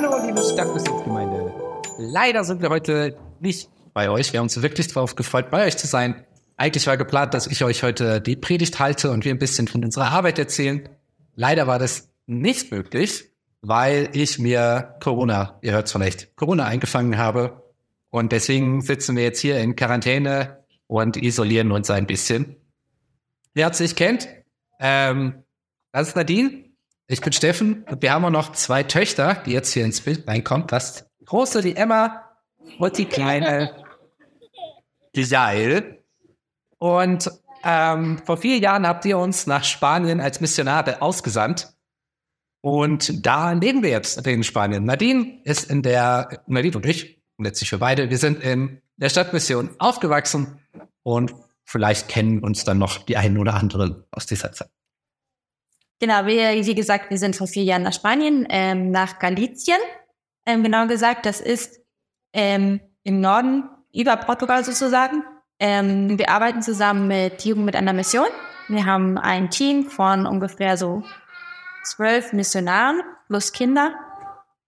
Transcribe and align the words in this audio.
Hallo, 0.00 0.16
liebe 0.24 0.40
Stadtbezirksgemeinde. 0.40 1.52
Leider 1.98 2.44
sind 2.44 2.62
wir 2.62 2.68
heute 2.68 3.18
nicht 3.40 3.68
bei 3.94 4.08
euch. 4.08 4.32
Wir 4.32 4.38
haben 4.38 4.44
uns 4.44 4.62
wirklich 4.62 4.86
darauf 4.86 5.16
gefreut, 5.16 5.50
bei 5.50 5.66
euch 5.66 5.76
zu 5.76 5.88
sein. 5.88 6.24
Eigentlich 6.56 6.86
war 6.86 6.96
geplant, 6.96 7.34
dass 7.34 7.48
ich 7.48 7.64
euch 7.64 7.82
heute 7.82 8.20
die 8.20 8.36
Predigt 8.36 8.78
halte 8.78 9.10
und 9.10 9.24
wir 9.24 9.34
ein 9.34 9.40
bisschen 9.40 9.66
von 9.66 9.84
unserer 9.84 10.12
Arbeit 10.12 10.38
erzählen. 10.38 10.88
Leider 11.34 11.66
war 11.66 11.80
das 11.80 12.12
nicht 12.26 12.70
möglich, 12.70 13.24
weil 13.60 14.08
ich 14.12 14.38
mir 14.38 14.94
Corona, 15.02 15.58
ihr 15.62 15.72
hört 15.72 15.86
es 15.86 15.92
vielleicht, 15.92 16.36
Corona 16.36 16.66
eingefangen 16.66 17.18
habe. 17.18 17.64
Und 18.10 18.30
deswegen 18.30 18.82
sitzen 18.82 19.16
wir 19.16 19.24
jetzt 19.24 19.40
hier 19.40 19.58
in 19.58 19.74
Quarantäne 19.74 20.64
und 20.86 21.16
isolieren 21.16 21.72
uns 21.72 21.90
ein 21.90 22.06
bisschen. 22.06 22.54
Wer 23.52 23.68
es 23.68 23.80
nicht 23.80 23.96
kennt, 23.96 24.28
ähm, 24.78 25.42
das 25.90 26.06
ist 26.06 26.14
Nadine. 26.14 26.67
Ich 27.10 27.22
bin 27.22 27.32
Steffen 27.32 27.84
und 27.84 28.02
wir 28.02 28.12
haben 28.12 28.26
auch 28.26 28.30
noch 28.30 28.52
zwei 28.52 28.82
Töchter, 28.82 29.42
die 29.46 29.52
jetzt 29.52 29.72
hier 29.72 29.82
ins 29.82 30.02
Bild 30.02 30.28
reinkommen. 30.28 30.66
Das 30.66 31.06
große, 31.24 31.62
die 31.62 31.74
Emma 31.74 32.22
und 32.78 32.98
die 32.98 33.06
kleine, 33.06 33.82
die 35.14 35.22
Jael. 35.22 36.04
Und 36.76 37.30
ähm, 37.64 38.20
vor 38.26 38.36
vier 38.36 38.58
Jahren 38.58 38.86
habt 38.86 39.06
ihr 39.06 39.16
uns 39.16 39.46
nach 39.46 39.64
Spanien 39.64 40.20
als 40.20 40.42
Missionare 40.42 41.00
ausgesandt. 41.00 41.72
Und 42.60 43.24
da 43.24 43.52
leben 43.52 43.82
wir 43.82 43.90
jetzt 43.90 44.26
in 44.26 44.44
Spanien. 44.44 44.84
Nadine 44.84 45.40
ist 45.44 45.70
in 45.70 45.80
der, 45.80 46.42
Nadine 46.46 46.76
und 46.76 46.84
ich, 46.84 47.22
letztlich 47.38 47.70
für 47.70 47.78
beide, 47.78 48.10
wir 48.10 48.18
sind 48.18 48.42
in 48.42 48.82
der 48.98 49.08
Stadtmission 49.08 49.70
aufgewachsen 49.78 50.58
und 51.04 51.34
vielleicht 51.64 52.08
kennen 52.08 52.40
uns 52.40 52.64
dann 52.64 52.76
noch 52.76 52.98
die 52.98 53.16
einen 53.16 53.38
oder 53.38 53.54
anderen 53.54 54.04
aus 54.10 54.26
dieser 54.26 54.52
Zeit. 54.52 54.68
Genau, 56.00 56.26
wir, 56.26 56.64
wie 56.64 56.74
gesagt, 56.74 57.10
wir 57.10 57.18
sind 57.18 57.34
vor 57.34 57.46
vier 57.46 57.64
Jahren 57.64 57.82
nach 57.82 57.92
Spanien, 57.92 58.46
ähm, 58.50 58.90
nach 58.90 59.18
Galicien. 59.18 59.80
Ähm, 60.46 60.62
genau 60.62 60.86
gesagt, 60.86 61.26
das 61.26 61.40
ist 61.40 61.80
ähm, 62.32 62.80
im 63.02 63.20
Norden 63.20 63.68
über 63.92 64.16
Portugal 64.16 64.64
sozusagen. 64.64 65.24
Ähm, 65.58 66.16
wir 66.18 66.30
arbeiten 66.30 66.62
zusammen 66.62 67.08
mit 67.08 67.44
Jugend 67.44 67.64
mit 67.64 67.74
einer 67.74 67.92
Mission. 67.92 68.28
Wir 68.68 68.86
haben 68.86 69.18
ein 69.18 69.50
Team 69.50 69.90
von 69.90 70.26
ungefähr 70.26 70.76
so 70.76 71.02
zwölf 71.84 72.32
Missionaren 72.32 73.00
plus 73.26 73.52
Kinder. 73.52 73.94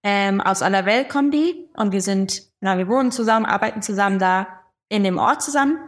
Ähm, 0.03 0.41
aus 0.41 0.63
aller 0.63 0.87
Welt 0.87 1.11
kommen 1.11 1.31
die 1.31 1.69
und 1.77 1.93
wir 1.93 2.01
sind, 2.01 2.43
genau, 2.61 2.79
wir 2.79 2.89
wohnen 2.89 3.13
zusammen, 3.13 3.45
arbeiten 3.45 3.83
zusammen 3.83 4.19
da 4.19 4.47
in 4.89 5.05
dem 5.05 5.19
Ort 5.19 5.43
zusammen. 5.43 5.79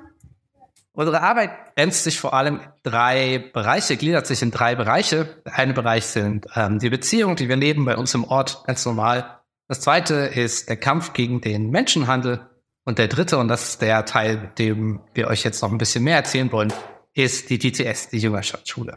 Unsere 0.92 1.22
Arbeit 1.22 1.50
grenzt 1.74 2.04
sich 2.04 2.18
vor 2.18 2.34
allem 2.34 2.60
drei 2.82 3.50
Bereiche, 3.52 3.96
gliedert 3.96 4.26
sich 4.26 4.42
in 4.42 4.50
drei 4.50 4.74
Bereiche. 4.74 5.42
Der 5.44 5.58
eine 5.58 5.72
Bereich 5.72 6.06
sind 6.06 6.46
ähm, 6.54 6.78
die 6.78 6.90
Beziehungen, 6.90 7.36
die 7.36 7.48
wir 7.48 7.56
leben 7.56 7.84
bei 7.84 7.96
uns 7.96 8.14
im 8.14 8.24
Ort, 8.24 8.64
ganz 8.66 8.84
normal. 8.84 9.40
Das 9.68 9.80
zweite 9.80 10.14
ist 10.14 10.68
der 10.68 10.76
Kampf 10.76 11.12
gegen 11.12 11.40
den 11.40 11.70
Menschenhandel. 11.70 12.40
Und 12.84 12.98
der 12.98 13.08
dritte, 13.08 13.38
und 13.38 13.48
das 13.48 13.70
ist 13.70 13.82
der 13.82 14.04
Teil, 14.04 14.50
dem 14.58 15.00
wir 15.14 15.28
euch 15.28 15.44
jetzt 15.44 15.62
noch 15.62 15.70
ein 15.70 15.78
bisschen 15.78 16.04
mehr 16.04 16.16
erzählen 16.16 16.50
wollen, 16.50 16.72
ist 17.14 17.50
die 17.50 17.58
DTS, 17.58 18.08
die 18.08 18.18
Jüngerschaftsschule. 18.18 18.96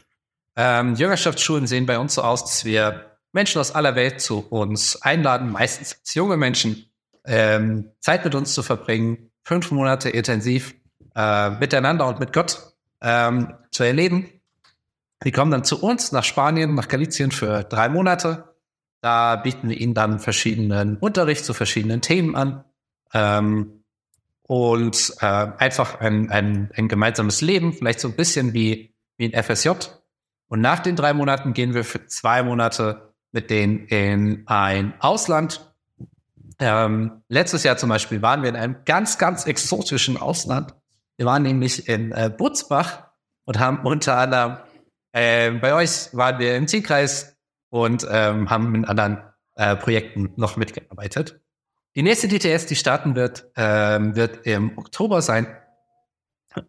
Ähm, 0.56 0.96
Jüngerschaftsschulen 0.96 1.68
sehen 1.68 1.86
bei 1.86 2.00
uns 2.00 2.16
so 2.16 2.24
aus, 2.24 2.44
dass 2.44 2.66
wir 2.66 3.18
Menschen 3.32 3.60
aus 3.60 3.76
aller 3.76 3.96
Welt 3.96 4.22
zu 4.22 4.40
uns 4.40 5.02
einladen, 5.02 5.52
meistens 5.52 5.98
junge 6.14 6.38
Menschen, 6.38 6.90
ähm, 7.26 7.92
Zeit 8.00 8.24
mit 8.24 8.34
uns 8.34 8.54
zu 8.54 8.64
verbringen, 8.64 9.32
fünf 9.44 9.72
Monate 9.72 10.10
intensiv 10.10 10.74
äh, 11.16 11.50
miteinander 11.52 12.08
und 12.08 12.20
mit 12.20 12.34
Gott 12.34 12.74
ähm, 13.02 13.54
zu 13.72 13.84
erleben. 13.84 14.30
Die 15.24 15.32
kommen 15.32 15.52
dann 15.52 15.64
zu 15.64 15.82
uns 15.82 16.12
nach 16.12 16.24
Spanien, 16.24 16.76
nach 16.76 16.88
Galicien 16.88 17.32
für 17.32 17.64
drei 17.64 17.90
Monate. 17.90 18.56
Da 19.02 19.36
bieten 19.38 19.70
wir 19.70 19.80
ihnen 19.80 19.94
dann 19.94 20.20
verschiedenen 20.20 20.98
Unterricht 20.98 21.46
zu 21.46 21.54
verschiedenen 21.54 22.02
Themen 22.02 22.36
an. 22.36 22.64
Ähm, 23.14 23.84
und 24.48 25.16
äh, 25.22 25.26
einfach 25.26 26.00
ein, 26.00 26.30
ein, 26.30 26.70
ein 26.76 26.88
gemeinsames 26.88 27.42
Leben, 27.42 27.74
vielleicht 27.74 28.00
so 28.00 28.08
ein 28.08 28.16
bisschen 28.16 28.54
wie, 28.54 28.94
wie 29.18 29.34
ein 29.34 29.44
FSJ. 29.44 29.70
Und 30.48 30.62
nach 30.62 30.80
den 30.80 30.96
drei 30.96 31.14
Monaten 31.14 31.54
gehen 31.54 31.74
wir 31.74 31.84
für 31.84 32.06
zwei 32.06 32.44
Monate 32.44 33.14
mit 33.32 33.50
denen 33.50 33.88
in 33.88 34.44
ein 34.46 34.94
Ausland. 35.00 35.74
Ähm, 36.60 37.24
letztes 37.28 37.64
Jahr 37.64 37.78
zum 37.78 37.90
Beispiel 37.90 38.22
waren 38.22 38.44
wir 38.44 38.50
in 38.50 38.56
einem 38.56 38.78
ganz, 38.86 39.18
ganz 39.18 39.46
exotischen 39.46 40.18
Ausland. 40.18 40.74
Wir 41.18 41.26
waren 41.26 41.44
nämlich 41.44 41.88
in 41.88 42.12
äh, 42.12 42.30
Butzbach 42.36 43.04
und 43.46 43.60
haben 43.60 43.86
unter 43.86 44.18
anderem, 44.18 44.58
äh, 45.14 45.52
bei 45.52 45.74
euch 45.74 46.10
waren 46.14 46.40
wir 46.40 46.58
im 46.58 46.68
Zielkreis 46.68 47.38
und 47.70 48.06
ähm, 48.10 48.50
haben 48.50 48.72
mit 48.72 48.88
anderen 48.88 49.24
äh, 49.56 49.76
Projekten 49.76 50.34
noch 50.36 50.58
mitgearbeitet. 50.58 51.40
Die 51.96 52.04
nächste 52.04 52.28
DTS, 52.28 52.66
die 52.66 52.76
starten 52.76 53.16
wird, 53.16 53.50
ähm, 53.56 54.16
wird 54.16 54.46
im 54.46 54.78
Oktober 54.78 55.22
sein. 55.22 55.48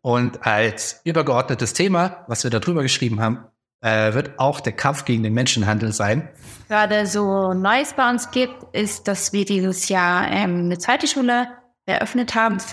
Und 0.00 0.46
als 0.46 1.00
übergeordnetes 1.04 1.72
Thema, 1.72 2.24
was 2.28 2.44
wir 2.44 2.50
darüber 2.50 2.82
geschrieben 2.82 3.20
haben, 3.20 3.44
äh, 3.80 4.14
wird 4.14 4.38
auch 4.38 4.60
der 4.60 4.72
Kampf 4.72 5.04
gegen 5.04 5.22
den 5.22 5.34
Menschenhandel 5.34 5.92
sein. 5.92 6.28
Gerade 6.68 7.06
so 7.06 7.52
Neues 7.52 7.92
bei 7.94 8.08
uns 8.08 8.30
gibt, 8.30 8.74
ist, 8.74 9.08
dass 9.08 9.32
wir 9.32 9.44
dieses 9.44 9.88
Jahr 9.88 10.28
ähm, 10.30 10.60
eine 10.64 10.78
zweite 10.78 11.06
Schule 11.06 11.48
eröffnet 11.86 12.34
haben. 12.34 12.58
Das 12.58 12.70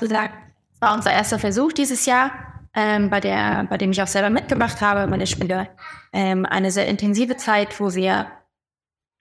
war 0.83 0.93
unser 0.93 1.13
erster 1.13 1.39
Versuch 1.39 1.71
dieses 1.71 2.05
Jahr, 2.05 2.31
ähm, 2.75 3.09
bei, 3.09 3.21
der, 3.21 3.65
bei 3.69 3.77
dem 3.77 3.91
ich 3.91 4.01
auch 4.01 4.07
selber 4.07 4.29
mitgemacht 4.29 4.81
habe, 4.81 5.09
bei 5.09 5.17
der. 5.17 5.69
Ähm, 6.11 6.45
eine 6.45 6.71
sehr 6.71 6.87
intensive 6.87 7.37
Zeit, 7.37 7.79
wo 7.79 7.95
wir 7.95 8.27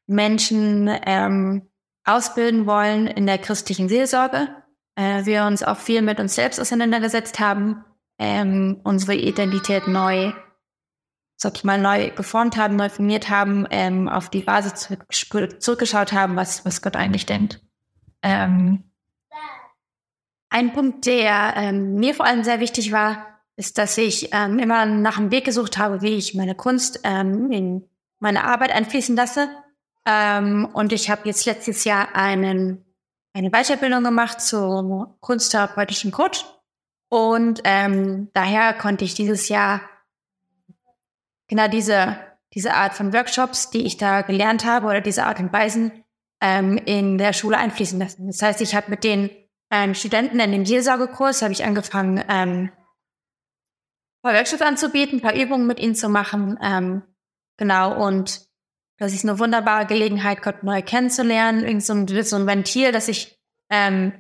Menschen 0.07 0.91
ähm, 1.07 1.71
ausbilden 2.05 2.67
wollen 2.67 3.07
in 3.07 3.27
der 3.27 3.39
christlichen 3.39 3.89
Seelsorge. 3.89 4.49
Äh, 4.97 5.25
wir 5.25 5.45
uns 5.45 5.63
auch 5.63 5.79
viel 5.79 6.03
mit 6.03 6.19
uns 6.19 6.35
selbst 6.35 6.61
auseinandergesetzt 6.61 7.39
haben, 7.39 7.85
ähm, 8.19 8.81
unsere 8.83 9.15
Identität 9.15 9.87
neu, 9.87 10.33
sag 11.37 11.57
ich 11.57 11.65
mal, 11.65 11.81
neu 11.81 12.11
geformt 12.11 12.57
haben, 12.57 12.75
neu 12.77 12.89
formiert 12.89 13.31
haben, 13.31 13.67
ähm, 13.71 14.09
auf 14.09 14.29
die 14.29 14.43
Basis 14.43 14.89
zurückgeschaut 15.61 16.13
haben, 16.13 16.35
was, 16.35 16.65
was 16.65 16.83
Gott 16.83 16.97
eigentlich 16.97 17.27
denkt. 17.27 17.61
Ähm, 18.23 18.92
ein 20.53 20.73
Punkt, 20.73 21.07
der 21.07 21.55
ähm, 21.57 21.95
mir 21.95 22.15
vor 22.15 22.27
allem 22.27 22.45
sehr 22.45 22.61
wichtig 22.61 22.93
war, 22.93 23.27
ist, 23.57 23.79
dass 23.79 23.97
ich 23.97 24.31
ähm, 24.33 24.59
immer 24.59 24.85
nach 24.87 25.19
einem 25.19 25.31
Weg 25.31 25.45
gesucht 25.45 25.79
habe, 25.79 26.03
wie 26.03 26.15
ich 26.15 26.35
meine 26.35 26.55
Kunst 26.55 27.01
ähm, 27.05 27.51
in 27.51 27.89
meine 28.19 28.45
Arbeit 28.45 28.71
einfließen 28.71 29.17
lasse. 29.17 29.49
Ähm, 30.07 30.69
und 30.73 30.93
ich 30.93 31.11
habe 31.11 31.23
jetzt 31.25 31.47
letztes 31.47 31.85
Jahr 31.85 32.15
einen, 32.15 32.85
eine 33.33 33.51
Weiterbildung 33.51 34.05
gemacht 34.05 34.41
zum 34.41 35.15
kunsttherapeutischen 35.21 36.13
Coach. 36.13 36.45
Und 37.09 37.61
ähm, 37.65 38.29
daher 38.35 38.75
konnte 38.75 39.05
ich 39.05 39.15
dieses 39.15 39.49
Jahr 39.49 39.81
genau 41.49 41.69
diese, 41.69 42.17
diese 42.55 42.75
Art 42.75 42.95
von 42.95 43.13
Workshops, 43.13 43.71
die 43.71 43.87
ich 43.87 43.97
da 43.97 44.23
gelernt 44.23 44.65
habe, 44.65 44.87
oder 44.87 45.01
diese 45.01 45.25
Art 45.25 45.41
und 45.41 45.53
Weisen 45.53 45.93
ähm, 46.41 46.79
in 46.79 47.17
der 47.17 47.33
Schule 47.33 47.57
einfließen 47.57 47.99
lassen. 47.99 48.27
Das 48.27 48.43
heißt, 48.43 48.61
ich 48.61 48.75
habe 48.75 48.91
mit 48.91 49.05
denen 49.05 49.31
ähm, 49.73 49.95
Studenten 49.95 50.39
in 50.39 50.53
dem 50.53 50.67
Seelsorgekurs 50.67 51.41
habe 51.41 51.53
ich 51.53 51.65
angefangen, 51.65 52.19
ähm, 52.29 52.71
ein 52.71 54.23
paar 54.23 54.35
Workshops 54.35 54.61
anzubieten, 54.61 55.19
ein 55.19 55.23
paar 55.23 55.35
Übungen 55.35 55.67
mit 55.67 55.81
ihnen 55.81 55.95
zu 55.95 56.11
machen. 56.11 56.59
Ähm, 56.63 57.03
genau, 57.57 58.07
und 58.07 58.47
das 58.99 59.15
ist 59.15 59.25
eine 59.25 59.39
wunderbare 59.39 59.87
Gelegenheit, 59.87 60.43
Gott 60.43 60.63
neu 60.63 60.83
kennenzulernen. 60.83 61.65
Irgend 61.65 61.83
so 61.83 61.95
ein, 61.95 62.07
so 62.07 62.37
ein 62.37 62.47
Ventil, 62.47 62.93
das 62.93 63.07
sich, 63.07 63.41
ähm, 63.71 64.13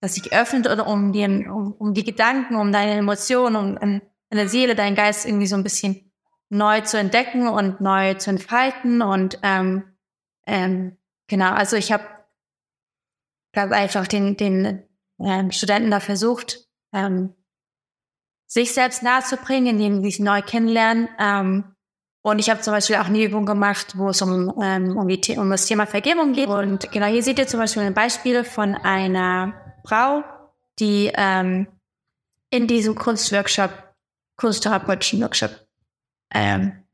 das 0.00 0.14
sich 0.14 0.30
öffnet 0.34 0.68
oder 0.68 0.86
um, 0.86 1.12
die, 1.12 1.24
um, 1.24 1.72
um 1.72 1.94
die 1.94 2.04
Gedanken, 2.04 2.56
um 2.56 2.70
deine 2.70 2.92
Emotionen, 2.92 3.56
um, 3.56 3.76
um 3.78 4.02
deine 4.28 4.48
Seele, 4.48 4.74
deinen 4.74 4.94
Geist 4.94 5.24
irgendwie 5.24 5.46
so 5.46 5.56
ein 5.56 5.64
bisschen 5.64 6.12
neu 6.50 6.82
zu 6.82 6.98
entdecken 6.98 7.48
und 7.48 7.80
neu 7.80 8.12
zu 8.14 8.28
entfalten. 8.28 9.00
Und 9.00 9.38
ähm, 9.42 9.84
ähm, 10.46 10.98
genau, 11.28 11.52
also 11.52 11.76
ich 11.76 11.92
habe 11.92 12.04
glaube 13.52 13.74
einfach 13.74 14.06
den, 14.06 14.36
den 14.36 14.82
ähm, 15.20 15.50
Studenten 15.50 15.90
da 15.90 16.00
versucht, 16.00 16.66
ähm, 16.92 17.34
sich 18.46 18.74
selbst 18.74 19.02
nahezubringen, 19.02 19.78
indem 19.78 19.96
sie 20.02 20.10
sich 20.10 20.20
neu 20.20 20.42
kennenlernen. 20.42 21.08
Ähm, 21.18 21.74
und 22.22 22.38
ich 22.38 22.50
habe 22.50 22.60
zum 22.60 22.72
Beispiel 22.72 22.96
auch 22.96 23.06
eine 23.06 23.22
Übung 23.22 23.46
gemacht, 23.46 23.98
wo 23.98 24.10
es 24.10 24.22
um, 24.22 24.54
ähm, 24.62 24.96
um, 24.96 25.08
die, 25.08 25.38
um 25.38 25.50
das 25.50 25.66
Thema 25.66 25.86
Vergebung 25.86 26.32
geht. 26.34 26.48
Und 26.48 26.90
genau 26.92 27.06
hier 27.06 27.22
seht 27.22 27.38
ihr 27.38 27.48
zum 27.48 27.60
Beispiel 27.60 27.82
ein 27.82 27.94
Beispiel 27.94 28.44
von 28.44 28.74
einer 28.74 29.54
Frau, 29.84 30.22
die 30.78 31.10
ähm, 31.14 31.66
in 32.50 32.68
diesem 32.68 32.94
Kunstworkshop, 32.94 33.70
kunsttherapeutischen 34.36 35.20
Workshop, 35.22 35.50
ähm, 36.32 36.84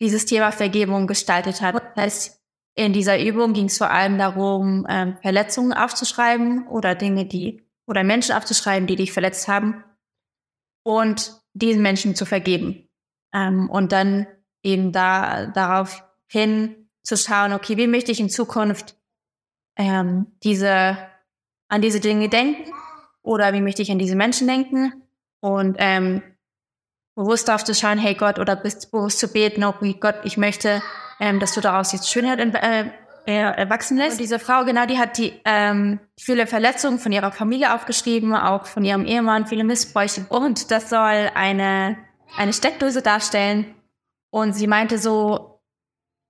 dieses 0.00 0.24
Thema 0.24 0.50
Vergebung 0.50 1.06
gestaltet 1.06 1.60
hat. 1.60 1.76
Das 1.94 2.04
heißt, 2.04 2.39
in 2.74 2.92
dieser 2.92 3.20
Übung 3.20 3.52
ging 3.52 3.66
es 3.66 3.78
vor 3.78 3.90
allem 3.90 4.18
darum, 4.18 4.86
ähm, 4.88 5.16
Verletzungen 5.20 5.72
aufzuschreiben 5.72 6.66
oder 6.68 6.94
Dinge, 6.94 7.26
die 7.26 7.62
oder 7.86 8.04
Menschen 8.04 8.34
aufzuschreiben, 8.34 8.86
die 8.86 8.96
dich 8.96 9.12
verletzt 9.12 9.48
haben 9.48 9.84
und 10.84 11.40
diesen 11.52 11.82
Menschen 11.82 12.14
zu 12.14 12.24
vergeben. 12.24 12.88
Ähm, 13.34 13.68
und 13.68 13.92
dann 13.92 14.26
eben 14.62 14.92
da 14.92 15.46
darauf 15.46 16.04
hin 16.26 16.88
zu 17.02 17.16
schauen, 17.16 17.52
okay, 17.52 17.76
wie 17.76 17.86
möchte 17.86 18.12
ich 18.12 18.20
in 18.20 18.30
Zukunft 18.30 18.96
ähm, 19.76 20.26
diese, 20.42 20.98
an 21.68 21.82
diese 21.82 22.00
Dinge 22.00 22.28
denken 22.28 22.70
oder 23.22 23.52
wie 23.52 23.60
möchte 23.60 23.82
ich 23.82 23.90
an 23.90 23.98
diese 23.98 24.16
Menschen 24.16 24.46
denken 24.46 25.02
und 25.40 25.76
ähm, 25.78 26.22
bewusst 27.14 27.48
darauf 27.48 27.64
zu 27.64 27.74
schauen, 27.74 27.98
hey 27.98 28.14
Gott, 28.14 28.38
oder 28.38 28.56
bewusst 28.56 29.18
zu 29.18 29.28
beten, 29.28 29.64
oh 29.64 29.74
Gott, 30.00 30.16
ich 30.24 30.36
möchte, 30.36 30.82
ähm, 31.20 31.38
dass 31.38 31.54
du 31.54 31.60
daraus 31.60 31.92
jetzt 31.92 32.10
Schönheit 32.10 32.40
äh, 32.40 32.86
erwachsen 33.26 33.98
lässt. 33.98 34.12
Und 34.12 34.22
diese 34.22 34.38
Frau, 34.38 34.64
genau, 34.64 34.86
die 34.86 34.98
hat 34.98 35.18
die 35.18 35.40
ähm, 35.44 36.00
viele 36.18 36.46
Verletzungen 36.46 36.98
von 36.98 37.12
ihrer 37.12 37.30
Familie 37.30 37.74
aufgeschrieben, 37.74 38.34
auch 38.34 38.66
von 38.66 38.84
ihrem 38.84 39.04
Ehemann, 39.04 39.46
viele 39.46 39.64
Missbräuche. 39.64 40.26
Und 40.30 40.70
das 40.70 40.90
soll 40.90 41.30
eine, 41.34 41.98
eine 42.36 42.52
Steckdose 42.52 43.02
darstellen. 43.02 43.74
Und 44.30 44.54
sie 44.54 44.66
meinte 44.66 44.98
so, 44.98 45.60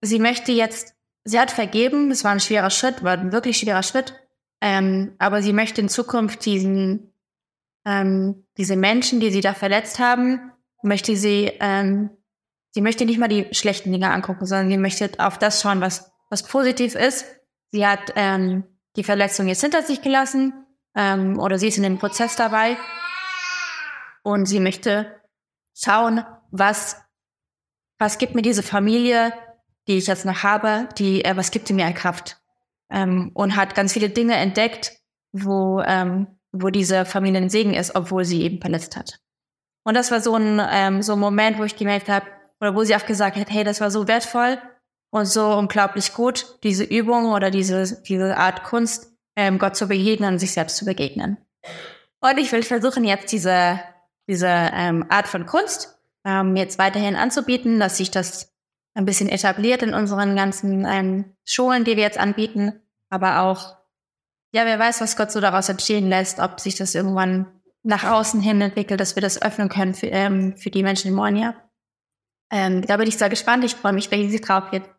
sie 0.01 0.19
möchte 0.19 0.53
jetzt, 0.53 0.95
sie 1.25 1.39
hat 1.39 1.51
vergeben, 1.51 2.11
es 2.11 2.25
war 2.25 2.33
ein 2.33 2.41
schwerer 2.41 2.71
Schritt, 2.71 3.05
war 3.05 3.13
ein 3.13 3.33
wirklich 3.33 3.59
schwerer 3.59 3.83
Schritt. 3.83 4.15
Ähm, 4.61 5.15
aber 5.19 5.43
sie 5.43 5.53
möchte 5.53 5.81
in 5.81 5.89
Zukunft 5.89 6.45
diesen, 6.45 7.15
ähm, 7.87 8.45
diese 8.59 8.77
Menschen, 8.77 9.21
die 9.21 9.31
sie 9.31 9.41
da 9.41 9.55
verletzt 9.55 9.99
haben, 9.99 10.53
möchte 10.83 11.17
sie, 11.17 11.53
ähm, 11.61 12.11
sie 12.73 12.81
möchte 12.81 13.05
nicht 13.05 13.19
mal 13.19 13.29
die 13.29 13.49
schlechten 13.53 13.93
Dinge 13.93 14.11
angucken, 14.11 14.47
sondern 14.47 14.71
sie 14.71 14.79
möchte 14.79 15.11
auf 15.19 15.39
das 15.39 15.61
schauen, 15.61 15.81
was, 15.81 16.13
was 16.29 16.45
positiv 16.45 16.95
ist. 16.95 17.27
Sie 17.71 17.87
hat 17.87 18.13
ähm, 18.17 18.65
die 18.97 19.05
Verletzung 19.05 19.49
jetzt 19.49 19.61
hinter 19.61 19.83
sich 19.83 20.03
gelassen 20.03 20.67
ähm, 20.97 21.39
oder 21.39 21.59
sie 21.59 21.69
ist 21.69 21.77
in 21.77 21.85
dem 21.85 21.99
Prozess 21.99 22.37
dabei 22.37 22.77
und 24.23 24.47
sie 24.47 24.61
möchte 24.61 25.21
schauen, 25.75 26.25
was, 26.51 26.97
was 27.99 28.19
gibt 28.19 28.35
mir 28.35 28.43
diese 28.43 28.63
Familie, 28.63 29.33
die 29.87 29.99
ich 29.99 30.07
jetzt 30.07 30.25
noch 30.25 30.43
habe, 30.43 30.89
die, 30.99 31.25
äh, 31.25 31.37
was 31.37 31.51
gibt 31.51 31.69
sie 31.69 31.75
mir 31.75 31.91
Kraft 31.93 32.41
ähm, 32.91 33.31
und 33.35 33.57
hat 33.57 33.75
ganz 33.75 33.93
viele 33.93 34.11
Dinge 34.11 34.35
entdeckt, 34.35 34.93
wo, 35.33 35.81
ähm, 35.81 36.39
wo 36.53 36.71
diese 36.71 37.05
Familie 37.05 37.41
ein 37.41 37.51
Segen 37.51 37.75
ist, 37.75 37.95
obwohl 37.95 38.25
sie 38.25 38.43
eben 38.43 38.61
verletzt 38.61 38.97
hat. 38.97 39.21
Und 39.85 39.95
das 39.95 40.11
war 40.11 40.21
so 40.21 40.35
ein, 40.35 40.61
ähm, 40.71 41.03
so 41.03 41.15
ein 41.15 41.21
Moment, 41.21 41.59
wo 41.59 41.65
ich 41.65 41.77
gemerkt 41.77 42.09
habe, 42.09 42.27
oder 42.61 42.75
wo 42.75 42.85
sie 42.85 42.95
auch 42.95 43.07
gesagt 43.07 43.37
hat, 43.37 43.51
hey, 43.51 43.65
das 43.65 43.81
war 43.81 43.91
so 43.91 44.07
wertvoll 44.07 44.59
und 45.11 45.27
so 45.27 45.55
unglaublich 45.55 46.13
gut, 46.13 46.59
diese 46.63 46.85
Übung 46.85 47.33
oder 47.33 47.51
diese, 47.51 48.01
diese 48.03 48.37
Art 48.37 48.65
Kunst, 48.65 49.13
ähm, 49.37 49.59
Gott 49.59 49.77
zu 49.77 49.89
begegnen 49.89 50.39
sich 50.39 50.53
selbst 50.53 50.77
zu 50.77 50.85
begegnen. 50.85 51.39
Und 52.21 52.39
ich 52.39 52.53
will 52.53 52.63
versuchen, 52.63 53.05
jetzt 53.05 53.33
diese, 53.33 53.81
diese 54.29 54.47
ähm, 54.49 55.07
Art 55.09 55.27
von 55.27 55.47
Kunst 55.47 55.99
ähm, 56.25 56.57
jetzt 56.57 56.79
weiterhin 56.79 57.17
anzubieten, 57.17 57.81
dass 57.81 57.97
sich 57.97 58.11
das 58.11 58.53
ein 58.95 59.07
bisschen 59.07 59.29
etabliert 59.29 59.83
in 59.83 59.95
unseren 59.95 60.37
ganzen 60.37 60.85
ähm, 60.85 61.37
Schulen, 61.45 61.85
die 61.85 61.97
wir 61.97 62.03
jetzt 62.03 62.19
anbieten, 62.19 62.81
aber 63.09 63.41
auch, 63.41 63.77
ja, 64.53 64.65
wer 64.67 64.79
weiß, 64.79 65.01
was 65.01 65.17
Gott 65.17 65.33
so 65.33 65.41
daraus 65.41 65.69
entstehen 65.69 66.09
lässt, 66.09 66.41
ob 66.41 66.61
sich 66.61 66.75
das 66.75 66.95
irgendwann 66.95 67.47
nach 67.83 68.05
außen 68.05 68.41
hin 68.41 68.61
entwickelt, 68.61 69.01
dass 69.01 69.17
wir 69.17 69.23
das 69.23 69.41
öffnen 69.41 69.69
können 69.69 69.95
für, 69.95 70.09
ähm, 70.09 70.57
für 70.57 70.71
die 70.71 70.83
Menschen 70.83 71.09
in 71.09 71.15
Monia. 71.15 71.55
Ähm, 72.51 72.83
da 72.83 72.97
bin 72.97 73.09
ich 73.09 73.17
sehr 73.17 73.31
gespannt. 73.31 73.65
Ich 73.65 73.75
freue 73.75 73.93
mich 73.93 74.11
riesig 74.11 74.43
drauf, 74.43 74.65
jetzt 74.73 74.91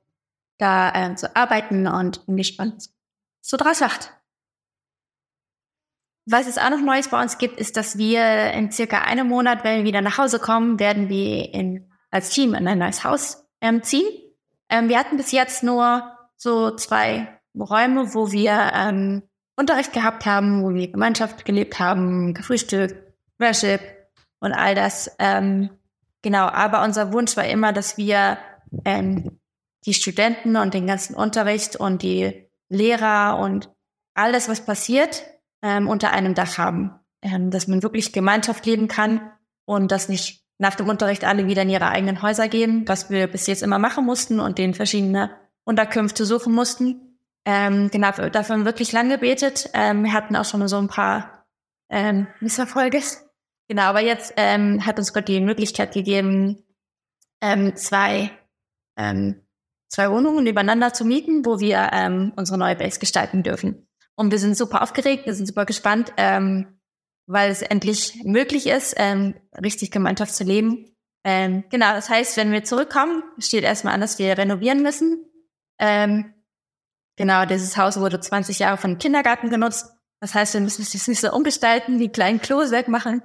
da 0.57 0.93
ähm, 0.93 1.17
zu 1.17 1.35
arbeiten 1.35 1.87
und 1.87 2.25
bin 2.25 2.37
gespannt, 2.37 2.89
so 3.41 3.57
draus 3.57 3.81
macht. 3.81 4.13
Was 6.27 6.47
es 6.47 6.59
auch 6.59 6.69
noch 6.69 6.81
Neues 6.81 7.09
bei 7.09 7.21
uns 7.21 7.39
gibt, 7.39 7.59
ist, 7.59 7.75
dass 7.77 7.97
wir 7.97 8.51
in 8.51 8.71
circa 8.71 8.99
einem 8.99 9.27
Monat, 9.27 9.63
wenn 9.63 9.79
wir 9.79 9.85
wieder 9.85 10.01
nach 10.01 10.19
Hause 10.19 10.39
kommen, 10.39 10.79
werden 10.79 11.09
wir 11.09 11.53
in, 11.53 11.91
als 12.11 12.29
Team 12.29 12.53
in 12.53 12.67
ein 12.67 12.77
neues 12.77 13.03
Haus 13.03 13.47
ähm, 13.59 13.81
ziehen. 13.81 14.07
Ähm, 14.69 14.87
wir 14.87 14.99
hatten 14.99 15.17
bis 15.17 15.31
jetzt 15.31 15.63
nur 15.63 16.15
so 16.37 16.75
zwei 16.75 17.39
Räume, 17.59 18.13
wo 18.13 18.31
wir 18.31 18.71
ähm, 18.73 19.23
Unterricht 19.55 19.93
gehabt 19.93 20.25
haben, 20.25 20.63
wo 20.63 20.73
wir 20.73 20.91
Gemeinschaft 20.91 21.43
gelebt 21.43 21.79
haben, 21.79 22.33
gefrühstückt, 22.33 22.95
Worship 23.39 23.81
und 24.39 24.53
all 24.53 24.75
das. 24.75 25.13
Ähm, 25.19 25.71
genau, 26.21 26.45
aber 26.47 26.83
unser 26.83 27.13
Wunsch 27.13 27.35
war 27.37 27.45
immer, 27.45 27.73
dass 27.73 27.97
wir 27.97 28.37
ähm, 28.85 29.39
die 29.85 29.93
Studenten 29.93 30.55
und 30.55 30.73
den 30.73 30.87
ganzen 30.87 31.15
Unterricht 31.15 31.75
und 31.75 32.01
die 32.01 32.47
Lehrer 32.69 33.39
und 33.39 33.69
alles, 34.13 34.49
was 34.49 34.65
passiert, 34.65 35.23
ähm, 35.61 35.87
unter 35.87 36.11
einem 36.11 36.35
Dach 36.35 36.57
haben. 36.57 37.01
Ähm, 37.23 37.51
dass 37.51 37.67
man 37.67 37.83
wirklich 37.83 38.13
Gemeinschaft 38.13 38.65
leben 38.65 38.87
kann 38.87 39.31
und 39.65 39.91
dass 39.91 40.09
nicht 40.09 40.43
nach 40.57 40.75
dem 40.75 40.89
Unterricht 40.89 41.23
alle 41.23 41.45
wieder 41.45 41.61
in 41.61 41.69
ihre 41.69 41.87
eigenen 41.87 42.21
Häuser 42.21 42.47
gehen, 42.47 42.87
was 42.87 43.11
wir 43.11 43.27
bis 43.27 43.45
jetzt 43.45 43.61
immer 43.61 43.77
machen 43.77 44.05
mussten 44.05 44.39
und 44.39 44.57
den 44.57 44.73
verschiedene 44.73 45.29
Unterkünfte 45.63 46.25
suchen 46.25 46.53
mussten. 46.53 47.19
Ähm, 47.45 47.89
genau, 47.91 48.11
dafür 48.11 48.55
haben 48.55 48.61
wir 48.61 48.65
wirklich 48.65 48.91
lang 48.91 49.09
gebetet. 49.09 49.69
Ähm, 49.73 50.03
wir 50.03 50.13
hatten 50.13 50.35
auch 50.35 50.45
schon 50.45 50.67
so 50.67 50.77
ein 50.77 50.87
paar 50.87 51.45
ähm, 51.89 52.27
Misserfolge. 52.39 53.01
Genau, 53.71 53.83
aber 53.83 54.01
jetzt 54.01 54.33
ähm, 54.35 54.85
hat 54.85 54.99
uns 54.99 55.13
Gott 55.13 55.29
die 55.29 55.39
Möglichkeit 55.39 55.93
gegeben, 55.93 56.61
ähm, 57.39 57.73
zwei, 57.77 58.29
ähm, 58.97 59.47
zwei 59.87 60.11
Wohnungen 60.11 60.45
übereinander 60.45 60.91
zu 60.91 61.05
mieten, 61.05 61.45
wo 61.45 61.61
wir 61.61 61.89
ähm, 61.93 62.33
unsere 62.35 62.57
neue 62.57 62.75
Base 62.75 62.99
gestalten 62.99 63.43
dürfen. 63.43 63.87
Und 64.17 64.29
wir 64.29 64.39
sind 64.39 64.57
super 64.57 64.81
aufgeregt, 64.81 65.25
wir 65.25 65.33
sind 65.33 65.45
super 65.45 65.65
gespannt, 65.65 66.11
ähm, 66.17 66.81
weil 67.27 67.49
es 67.49 67.61
endlich 67.61 68.21
möglich 68.25 68.67
ist, 68.67 68.93
ähm, 68.97 69.35
richtig 69.63 69.89
Gemeinschaft 69.89 70.35
zu 70.35 70.43
leben. 70.43 70.93
Ähm, 71.23 71.63
genau, 71.69 71.93
das 71.93 72.09
heißt, 72.09 72.35
wenn 72.35 72.51
wir 72.51 72.65
zurückkommen, 72.65 73.23
steht 73.37 73.63
erstmal 73.63 73.93
an, 73.93 74.01
dass 74.01 74.19
wir 74.19 74.37
renovieren 74.37 74.83
müssen. 74.83 75.23
Ähm, 75.79 76.33
Genau, 77.17 77.45
dieses 77.45 77.77
Haus 77.77 77.99
wurde 77.99 78.19
20 78.19 78.59
Jahre 78.59 78.77
von 78.77 78.97
Kindergarten 78.97 79.49
genutzt. 79.49 79.93
Das 80.21 80.33
heißt, 80.33 80.55
wir 80.55 80.61
müssen 80.61 80.81
es 80.81 80.93
jetzt 80.93 81.07
nicht 81.07 81.19
so 81.21 81.31
umgestalten, 81.31 81.99
die 81.99 82.09
kleinen 82.09 82.41
Klos 82.41 82.71
wegmachen. 82.71 83.21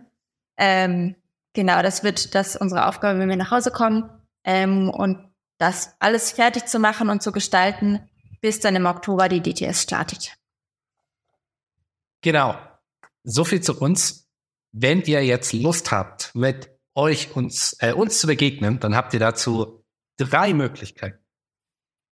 Ähm, 0.56 1.16
genau, 1.52 1.82
das 1.82 2.02
wird 2.02 2.34
das 2.34 2.56
unsere 2.56 2.86
Aufgabe, 2.86 3.18
wenn 3.18 3.28
wir 3.28 3.36
nach 3.36 3.50
Hause 3.50 3.70
kommen. 3.70 4.10
Ähm, 4.44 4.90
und 4.90 5.18
das 5.58 5.94
alles 5.98 6.32
fertig 6.32 6.66
zu 6.66 6.78
machen 6.78 7.08
und 7.08 7.22
zu 7.22 7.32
gestalten, 7.32 8.08
bis 8.40 8.60
dann 8.60 8.76
im 8.76 8.86
Oktober 8.86 9.28
die 9.28 9.40
DTS 9.40 9.82
startet. 9.82 10.36
Genau. 12.22 12.56
So 13.24 13.44
viel 13.44 13.60
zu 13.60 13.78
uns. 13.78 14.28
Wenn 14.72 15.00
ihr 15.02 15.24
jetzt 15.24 15.52
Lust 15.52 15.90
habt, 15.90 16.34
mit 16.34 16.70
euch 16.94 17.34
uns, 17.34 17.76
äh, 17.80 17.92
uns 17.92 18.20
zu 18.20 18.26
begegnen, 18.26 18.78
dann 18.78 18.94
habt 18.94 19.14
ihr 19.14 19.20
dazu 19.20 19.84
drei 20.16 20.52
Möglichkeiten. 20.52 21.18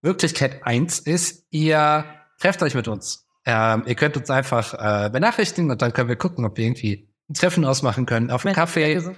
Möglichkeit 0.02 0.66
eins 0.66 0.98
ist, 0.98 1.46
ihr 1.50 2.04
trefft 2.38 2.62
euch 2.62 2.74
mit 2.74 2.88
uns. 2.88 3.26
Ähm, 3.46 3.84
ihr 3.86 3.94
könnt 3.94 4.16
uns 4.16 4.30
einfach 4.30 4.74
äh, 4.74 5.10
benachrichtigen 5.10 5.70
und 5.70 5.82
dann 5.82 5.92
können 5.92 6.08
wir 6.08 6.16
gucken, 6.16 6.44
ob 6.44 6.56
wir 6.56 6.64
irgendwie 6.66 7.08
ein 7.28 7.34
Treffen 7.34 7.64
ausmachen 7.64 8.06
können 8.06 8.30
auf 8.30 8.44
einen 8.44 8.54
Kaffee, 8.54 9.16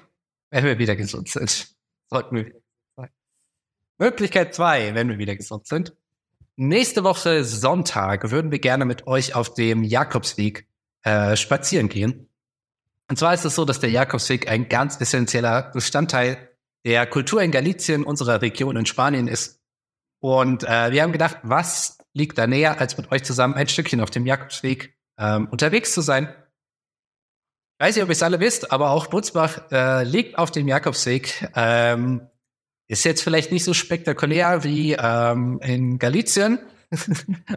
wenn 0.50 0.64
wir 0.64 0.78
wieder 0.78 0.96
gesund 0.96 1.28
sind. 1.28 1.75
Sollten 2.08 2.36
wir 2.36 2.46
wieder 2.46 2.60
sein. 2.96 3.10
Möglichkeit 3.98 4.54
zwei, 4.54 4.94
wenn 4.94 5.08
wir 5.08 5.18
wieder 5.18 5.36
gesund 5.36 5.66
sind. 5.66 5.96
Nächste 6.56 7.04
Woche 7.04 7.44
Sonntag 7.44 8.30
würden 8.30 8.50
wir 8.50 8.60
gerne 8.60 8.84
mit 8.84 9.06
euch 9.06 9.34
auf 9.34 9.54
dem 9.54 9.82
Jakobsweg 9.82 10.66
äh, 11.02 11.36
spazieren 11.36 11.88
gehen. 11.88 12.28
Und 13.08 13.18
zwar 13.18 13.34
ist 13.34 13.44
es 13.44 13.54
so, 13.54 13.64
dass 13.64 13.80
der 13.80 13.90
Jakobsweg 13.90 14.48
ein 14.48 14.68
ganz 14.68 15.00
essentieller 15.00 15.70
Bestandteil 15.72 16.50
der 16.84 17.06
Kultur 17.06 17.42
in 17.42 17.50
Galicien, 17.50 18.04
unserer 18.04 18.42
Region 18.42 18.76
in 18.76 18.86
Spanien 18.86 19.28
ist. 19.28 19.60
Und 20.20 20.64
äh, 20.64 20.92
wir 20.92 21.02
haben 21.02 21.12
gedacht, 21.12 21.38
was 21.42 21.98
liegt 22.14 22.38
da 22.38 22.46
näher, 22.46 22.80
als 22.80 22.96
mit 22.96 23.12
euch 23.12 23.22
zusammen 23.22 23.54
ein 23.54 23.68
Stückchen 23.68 24.00
auf 24.00 24.10
dem 24.10 24.26
Jakobsweg 24.26 24.96
ähm, 25.18 25.48
unterwegs 25.50 25.92
zu 25.92 26.00
sein. 26.00 26.34
Weiß 27.78 27.95
nicht, 27.95 28.02
ob 28.02 28.09
ihr 28.09 28.12
es 28.12 28.23
alle 28.23 28.40
wisst, 28.40 28.73
aber 28.73 28.90
auch 28.90 29.06
Butzbach 29.09 29.71
äh, 29.71 30.04
liegt 30.04 30.38
auf 30.38 30.50
dem 30.50 30.66
Jakobsweg. 30.68 31.50
Ähm, 31.54 32.23
ist 32.88 33.04
jetzt 33.04 33.23
vielleicht 33.23 33.52
nicht 33.52 33.64
so 33.64 33.75
spektakulär 33.75 34.64
wie 34.64 34.92
ähm, 34.92 35.61
in 35.62 35.99
Galizien, 35.99 36.59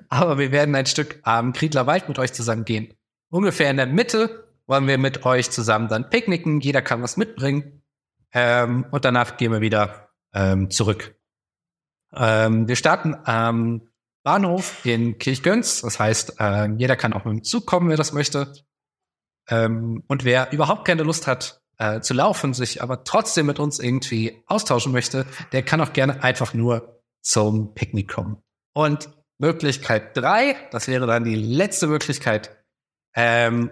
aber 0.09 0.37
wir 0.37 0.51
werden 0.51 0.75
ein 0.75 0.87
Stück 0.87 1.19
am 1.23 1.53
Kriedler 1.53 1.87
Wald 1.87 2.09
mit 2.09 2.19
euch 2.19 2.33
zusammen 2.33 2.65
gehen. 2.65 2.93
Ungefähr 3.29 3.69
in 3.69 3.77
der 3.77 3.85
Mitte 3.87 4.47
wollen 4.65 4.87
wir 4.87 4.97
mit 4.97 5.25
euch 5.25 5.51
zusammen 5.51 5.87
dann 5.87 6.09
picknicken. 6.09 6.59
Jeder 6.59 6.81
kann 6.81 7.01
was 7.01 7.15
mitbringen. 7.15 7.83
Ähm, 8.33 8.85
und 8.91 9.05
danach 9.05 9.37
gehen 9.37 9.51
wir 9.51 9.61
wieder 9.61 10.09
ähm, 10.33 10.69
zurück 10.69 11.15
ähm, 12.15 12.67
wir 12.67 12.75
starten 12.75 13.15
am 13.23 13.81
Bahnhof 14.23 14.85
in 14.85 15.17
Kirchgöns. 15.17 15.81
Das 15.81 15.99
heißt, 15.99 16.39
äh, 16.39 16.67
jeder 16.77 16.95
kann 16.95 17.13
auch 17.13 17.25
mit 17.25 17.33
dem 17.33 17.43
Zug 17.43 17.65
kommen, 17.65 17.89
wer 17.89 17.97
das 17.97 18.13
möchte. 18.13 18.53
Ähm, 19.49 20.03
und 20.07 20.23
wer 20.23 20.51
überhaupt 20.51 20.85
keine 20.85 21.03
Lust 21.03 21.27
hat 21.27 21.61
äh, 21.77 22.01
zu 22.01 22.13
laufen, 22.13 22.53
sich 22.53 22.81
aber 22.83 23.03
trotzdem 23.03 23.47
mit 23.47 23.59
uns 23.59 23.79
irgendwie 23.79 24.43
austauschen 24.47 24.91
möchte, 24.91 25.25
der 25.51 25.63
kann 25.63 25.81
auch 25.81 25.93
gerne 25.93 26.23
einfach 26.23 26.53
nur 26.53 27.01
zum 27.21 27.73
Picknick 27.73 28.09
kommen. 28.09 28.37
Und 28.73 29.09
Möglichkeit 29.39 30.15
drei, 30.15 30.55
das 30.71 30.87
wäre 30.87 31.07
dann 31.07 31.23
die 31.23 31.35
letzte 31.35 31.87
Möglichkeit, 31.87 32.57
ähm, 33.15 33.71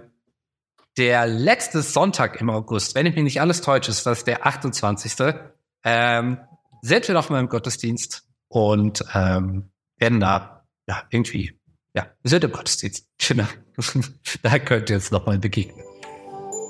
der 0.97 1.27
letzte 1.27 1.81
Sonntag 1.81 2.41
im 2.41 2.49
August, 2.49 2.95
wenn 2.95 3.05
ich 3.05 3.15
mich 3.15 3.23
nicht 3.23 3.41
alles 3.41 3.61
täusche, 3.61 3.91
ist 3.91 4.05
das 4.05 4.23
der 4.23 4.47
28. 4.47 5.35
Ähm, 5.83 6.39
sind 6.81 7.07
wir 7.07 7.13
noch 7.13 7.29
mal 7.29 7.39
im 7.39 7.49
Gottesdienst 7.49 8.27
und 8.47 9.03
ähm, 9.13 9.69
werden 9.97 10.19
da 10.19 10.65
ja, 10.87 11.03
irgendwie 11.09 11.59
ja, 11.97 12.05
wir 12.21 12.29
sind 12.29 12.43
im 12.43 12.51
Gottesdienst. 12.51 13.07
Genau. 13.27 13.47
da 14.43 14.59
könnt 14.59 14.87
ihr 14.91 14.97
uns 14.97 15.09
nochmal 15.09 15.39
begegnen. 15.39 15.83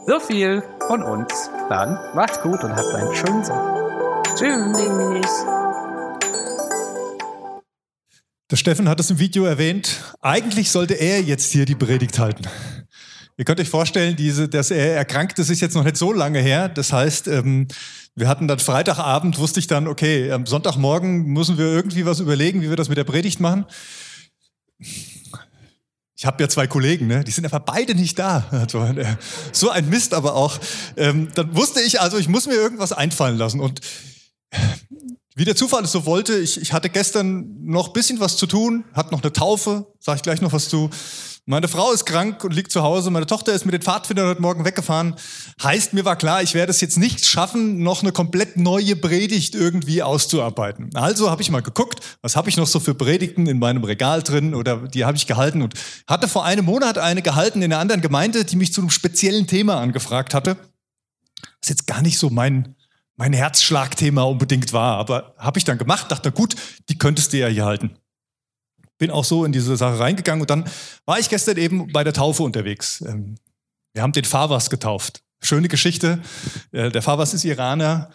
So 0.08 0.22
viel 0.22 0.64
von 0.88 1.04
uns. 1.04 1.50
Dann 1.68 2.00
macht's 2.16 2.42
gut 2.42 2.64
und 2.64 2.72
habt 2.72 2.96
einen 2.96 3.14
schönen 3.14 3.44
Sonntag. 3.44 4.24
Tschüss. 4.38 5.46
Der 8.50 8.56
Steffen 8.56 8.88
hat 8.88 9.02
es 9.02 9.10
im 9.12 9.20
Video 9.20 9.44
erwähnt. 9.44 10.02
Eigentlich 10.22 10.72
sollte 10.72 10.94
er 10.94 11.22
jetzt 11.22 11.52
hier 11.52 11.66
die 11.66 11.76
Predigt 11.76 12.18
halten. 12.20 12.46
Ihr 13.36 13.44
könnt 13.44 13.60
euch 13.60 13.70
vorstellen, 13.70 14.16
diese, 14.16 14.48
dass 14.48 14.72
er 14.72 14.96
erkrankt 14.96 15.40
ist, 15.40 15.50
ist 15.50 15.60
jetzt 15.60 15.76
noch 15.76 15.84
nicht 15.84 15.98
so 15.98 16.14
lange 16.14 16.40
her. 16.40 16.70
Das 16.70 16.94
heißt, 16.94 17.28
ähm, 17.28 17.68
wir 18.16 18.30
hatten 18.30 18.48
dann 18.48 18.60
Freitagabend, 18.60 19.38
wusste 19.40 19.60
ich 19.60 19.68
dann, 19.68 19.90
okay, 19.90 20.32
am 20.32 20.46
Sonntagmorgen 20.46 21.26
müssen 21.26 21.58
wir 21.58 21.66
irgendwie 21.66 22.06
was 22.06 22.22
überlegen, 22.22 22.62
wie 22.62 22.70
wir 22.70 22.78
das 22.78 22.88
mit 22.88 22.98
der 22.98 23.04
Predigt 23.04 23.42
machen. 23.42 23.66
Ich 26.20 26.26
habe 26.26 26.42
ja 26.42 26.50
zwei 26.50 26.66
Kollegen, 26.66 27.06
ne? 27.06 27.24
die 27.24 27.30
sind 27.30 27.46
einfach 27.46 27.60
beide 27.60 27.94
nicht 27.94 28.18
da. 28.18 28.48
Also, 28.52 28.84
äh, 28.84 29.16
so 29.52 29.70
ein 29.70 29.88
Mist 29.88 30.16
aber 30.16 30.36
auch. 30.36 30.58
Ähm, 30.96 31.30
dann 31.36 31.56
wusste 31.56 31.80
ich 31.82 32.02
also, 32.02 32.18
ich 32.18 32.28
muss 32.28 32.48
mir 32.48 32.56
irgendwas 32.56 32.92
einfallen 32.92 33.38
lassen. 33.38 33.60
Und 33.60 33.82
wie 35.36 35.46
der 35.46 35.56
Zufall 35.56 35.84
es 35.84 35.92
so 35.92 36.08
wollte, 36.08 36.36
ich, 36.40 36.60
ich 36.60 36.74
hatte 36.74 36.90
gestern 36.90 37.64
noch 37.64 37.90
bisschen 37.90 38.20
was 38.20 38.36
zu 38.36 38.48
tun, 38.48 38.84
hatte 38.94 39.12
noch 39.12 39.22
eine 39.22 39.32
Taufe, 39.32 39.94
sage 40.00 40.16
ich 40.16 40.24
gleich 40.24 40.42
noch 40.42 40.54
was 40.54 40.70
zu. 40.70 40.90
Meine 41.50 41.70
Frau 41.70 41.94
ist 41.94 42.04
krank 42.04 42.44
und 42.44 42.54
liegt 42.54 42.74
zu 42.74 42.84
Hause. 42.84 43.10
Meine 43.10 43.26
Tochter 43.26 43.54
ist 43.54 43.64
mit 43.64 43.74
den 43.74 43.82
Pfadfindern 43.82 44.28
heute 44.28 44.42
Morgen 44.42 44.66
weggefahren. 44.66 45.16
Heißt, 45.64 45.94
mir 45.94 46.04
war 46.04 46.18
klar, 46.18 46.44
ich 46.44 46.54
werde 46.54 46.72
es 46.72 46.82
jetzt 46.82 46.98
nicht 46.98 47.26
schaffen, 47.26 47.82
noch 47.84 48.02
eine 48.04 48.12
komplett 48.12 48.58
neue 48.58 48.98
Predigt 48.98 49.56
irgendwie 49.56 50.04
auszuarbeiten. 50.04 50.94
Also 50.94 51.32
habe 51.32 51.42
ich 51.42 51.50
mal 51.50 51.62
geguckt, 51.62 52.02
was 52.22 52.36
habe 52.36 52.50
ich 52.50 52.58
noch 52.58 52.68
so 52.68 52.82
für 52.82 52.96
Predigten 52.96 53.48
in 53.48 53.60
meinem 53.60 53.86
Regal 53.86 54.24
drin 54.24 54.54
oder 54.54 54.90
die 54.90 55.06
habe 55.06 55.16
ich 55.16 55.26
gehalten 55.26 55.62
und 55.62 55.76
hatte 56.06 56.28
vor 56.28 56.44
einem 56.44 56.66
Monat 56.66 56.98
eine 56.98 57.22
gehalten 57.22 57.62
in 57.62 57.72
einer 57.72 57.80
anderen 57.80 58.02
Gemeinde, 58.02 58.44
die 58.44 58.58
mich 58.58 58.74
zu 58.74 58.82
einem 58.82 58.90
speziellen 58.90 59.48
Thema 59.48 59.80
angefragt 59.80 60.34
hatte. 60.34 60.58
Was 61.62 61.70
jetzt 61.70 61.88
gar 61.88 62.02
nicht 62.02 62.20
so 62.20 62.30
mein, 62.30 62.76
mein 63.16 63.32
Herzschlagthema 63.32 64.24
unbedingt 64.24 64.74
war, 64.74 64.98
aber 64.98 65.34
habe 65.38 65.60
ich 65.60 65.64
dann 65.64 65.78
gemacht, 65.78 66.12
dachte, 66.12 66.34
gut, 66.34 66.58
die 66.90 66.98
könntest 66.98 67.32
du 67.32 67.38
ja 67.38 67.48
hier 67.48 67.64
halten 67.64 67.98
bin 68.98 69.12
auch 69.12 69.26
so 69.26 69.46
in 69.46 69.52
diese 69.52 69.78
Sache 69.78 70.00
reingegangen 70.00 70.42
und 70.42 70.50
dann 70.50 70.70
war 71.06 71.20
ich 71.20 71.30
gestern 71.30 71.58
eben 71.58 71.92
bei 71.92 72.04
der 72.04 72.14
Taufe 72.14 72.44
unterwegs. 72.44 73.02
Ähm, 73.02 73.36
wir 73.94 74.02
haben 74.02 74.14
den 74.14 74.26
Favas 74.26 74.70
getauft. 74.70 75.22
Schöne 75.42 75.68
Geschichte. 75.68 76.20
Äh, 76.72 76.92
der 76.92 77.02
Favas 77.02 77.34
ist 77.34 77.46
Iraner 77.46 78.10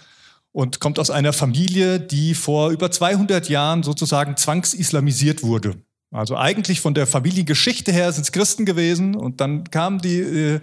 und 0.52 0.80
kommt 0.80 0.98
aus 0.98 1.10
einer 1.10 1.32
Familie, 1.32 1.98
die 2.00 2.34
vor 2.34 2.70
über 2.70 2.90
200 2.90 3.48
Jahren 3.48 3.82
sozusagen 3.82 4.36
zwangsislamisiert 4.36 5.42
wurde. 5.42 5.76
Also 6.10 6.36
eigentlich 6.36 6.80
von 6.80 6.92
der 6.92 7.06
Familiengeschichte 7.06 7.90
her 7.90 8.12
sind 8.12 8.24
es 8.24 8.32
Christen 8.32 8.66
gewesen 8.66 9.14
und 9.14 9.40
dann 9.40 9.64
kam 9.70 10.00
die, 10.00 10.18
äh, 10.18 10.60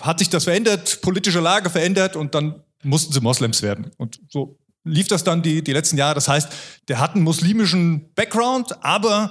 hat 0.00 0.20
sich 0.20 0.30
das 0.30 0.44
verändert, 0.44 1.00
politische 1.02 1.40
Lage 1.40 1.68
verändert 1.68 2.14
und 2.14 2.34
dann 2.34 2.62
mussten 2.84 3.12
sie 3.12 3.20
Moslems 3.20 3.62
werden. 3.62 3.90
Und 3.96 4.20
so 4.28 4.56
lief 4.84 5.08
das 5.08 5.24
dann 5.24 5.42
die, 5.42 5.64
die 5.64 5.72
letzten 5.72 5.96
Jahre. 5.96 6.14
Das 6.14 6.28
heißt, 6.28 6.48
der 6.88 7.00
hat 7.00 7.14
einen 7.14 7.24
muslimischen 7.24 8.12
Background, 8.14 8.84
aber 8.84 9.30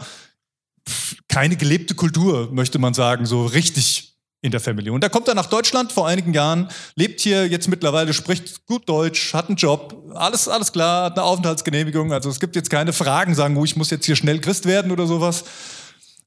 keine 1.28 1.56
gelebte 1.56 1.96
Kultur, 1.96 2.50
möchte 2.52 2.80
man 2.80 2.94
sagen, 2.94 3.26
so 3.26 3.46
richtig 3.46 4.14
in 4.44 4.52
der 4.52 4.60
Familie. 4.60 4.92
Und 4.92 5.02
da 5.04 5.10
kommt 5.10 5.28
er 5.30 5.36
nach 5.36 5.46
Deutschland 5.46 5.94
vor 5.94 6.08
einigen 6.08 6.34
Jahren, 6.34 6.70
lebt 6.96 7.22
hier 7.22 7.48
jetzt 7.48 7.70
mittlerweile, 7.70 8.14
spricht 8.14 8.66
gut 8.66 8.88
Deutsch, 8.88 9.34
hat 9.34 9.48
einen 9.48 9.56
Job, 9.56 10.12
alles, 10.14 10.50
alles 10.50 10.74
klar, 10.74 11.06
hat 11.06 11.18
eine 11.18 11.24
Aufenthaltsgenehmigung. 11.24 12.12
Also 12.12 12.30
es 12.30 12.42
gibt 12.42 12.56
jetzt 12.58 12.70
keine 12.70 12.92
Fragen, 12.92 13.36
sagen, 13.36 13.56
oh, 13.56 13.64
ich 13.64 13.78
muss 13.78 13.90
jetzt 13.90 14.06
hier 14.06 14.18
schnell 14.18 14.42
Christ 14.42 14.66
werden 14.66 14.92
oder 14.92 15.08
sowas. 15.08 15.46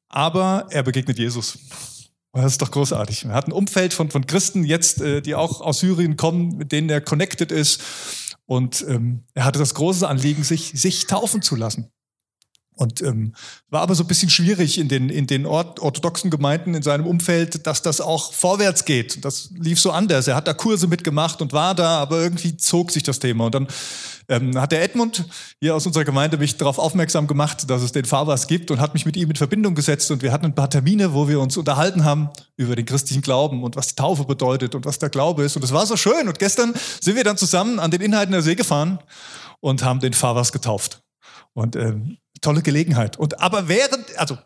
Aber 0.09 0.67
er 0.71 0.83
begegnet 0.83 1.19
Jesus. 1.19 1.59
Das 2.33 2.53
ist 2.53 2.63
doch 2.63 2.71
großartig. 2.71 3.25
Er 3.25 3.35
hat 3.35 3.49
ein 3.49 3.53
Umfeld 3.53 3.93
von, 3.93 4.11
von 4.11 4.27
Christen 4.27 4.65
jetzt, 4.65 5.01
äh, 5.01 5.21
die 5.21 5.35
auch 5.35 5.61
aus 5.61 5.81
Syrien 5.81 6.17
kommen, 6.17 6.57
mit 6.57 6.73
denen 6.73 6.89
er 6.89 7.01
connected 7.03 7.53
ist. 7.53 7.83
Und 8.47 8.85
ähm, 8.89 9.25
er 9.35 9.45
hatte 9.45 9.59
das 9.59 9.75
große 9.75 10.09
Anliegen, 10.09 10.43
sich, 10.43 10.73
sich 10.75 11.07
taufen 11.07 11.43
zu 11.43 11.57
lassen. 11.57 11.91
Und 12.77 13.01
ähm, 13.01 13.33
war 13.71 13.81
aber 13.81 13.95
so 13.95 14.05
ein 14.05 14.07
bisschen 14.07 14.29
schwierig 14.29 14.79
in 14.79 14.89
den, 14.89 15.09
in 15.09 15.27
den 15.27 15.47
Ort, 15.47 15.81
orthodoxen 15.81 16.31
Gemeinden 16.31 16.75
in 16.75 16.83
seinem 16.83 17.07
Umfeld, 17.07 17.67
dass 17.67 17.81
das 17.81 18.03
auch 18.03 18.35
vorwärts 18.35 18.85
geht. 18.85 19.25
Das 19.25 19.51
lief 19.59 19.81
so 19.81 19.93
anders. 19.93 20.29
Er 20.29 20.37
hat 20.37 20.47
da 20.47 20.53
Kurse 20.53 20.87
mitgemacht 20.87 21.41
und 21.41 21.55
war 21.55 21.75
da, 21.75 21.99
aber 21.99 22.21
irgendwie 22.21 22.59
zog 22.59 22.91
sich 22.91 23.03
das 23.03 23.19
Thema. 23.19 23.47
Und 23.47 23.55
dann 23.55 23.67
ähm, 24.29 24.61
hat 24.61 24.73
der 24.73 24.83
Edmund 24.83 25.25
hier 25.59 25.75
aus 25.75 25.87
unserer 25.87 26.05
Gemeinde 26.05 26.37
mich 26.37 26.59
darauf 26.59 26.79
aufmerksam 26.79 27.27
gemacht, 27.27 27.71
dass 27.71 27.81
es 27.81 27.93
den 27.93 28.05
Fabers 28.05 28.47
gibt 28.47 28.71
und 28.71 28.79
hat 28.79 28.93
mich 28.93 29.07
mit 29.07 29.17
ihm 29.17 29.31
in 29.31 29.37
Verbindung 29.37 29.75
gesetzt. 29.75 30.11
Und 30.11 30.21
wir 30.21 30.31
hatten 30.31 30.45
ein 30.45 30.55
paar 30.55 30.69
Termine, 30.69 31.15
wo 31.15 31.29
wir 31.29 31.41
uns 31.41 31.57
unterhalten 31.57 32.05
haben 32.05 32.29
über 32.59 32.77
den 32.77 32.85
christlichen 32.85 33.23
Glauben 33.23 33.65
und 33.65 33.75
was 33.77 33.89
die 33.89 33.95
Taufe 33.95 34.25
bedeutet 34.25 34.75
und 34.75 34.85
was 34.85 34.99
der 34.99 35.09
Glaube 35.09 35.45
ist. 35.45 35.57
Und 35.57 35.65
es 35.65 35.73
war 35.73 35.87
so 35.87 35.97
schön. 35.97 36.29
Und 36.29 36.39
gestern 36.39 36.75
sind 37.01 37.17
wir 37.17 37.25
dann 37.25 37.39
zusammen 37.39 37.79
an 37.79 37.91
den 37.91 38.03
Inhalten 38.03 38.33
der 38.33 38.43
See 38.43 38.55
gefahren 38.55 38.99
und 39.61 39.83
haben 39.83 40.01
den 40.01 40.13
Favas 40.13 40.53
getauft. 40.53 41.01
Und 41.55 41.75
ähm, 41.75 42.19
tolle 42.41 42.63
Gelegenheit. 42.63 43.17
Und 43.19 43.41
aber 43.41 43.69
während, 43.69 44.17
also 44.19 44.39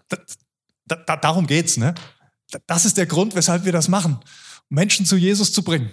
da, 0.86 0.96
da, 0.96 1.16
darum 1.16 1.46
geht's, 1.46 1.76
ne? 1.76 1.94
Das 2.66 2.84
ist 2.84 2.96
der 2.96 3.06
Grund, 3.06 3.34
weshalb 3.36 3.64
wir 3.64 3.72
das 3.72 3.88
machen, 3.88 4.18
Menschen 4.68 5.06
zu 5.06 5.16
Jesus 5.16 5.52
zu 5.52 5.62
bringen. 5.62 5.90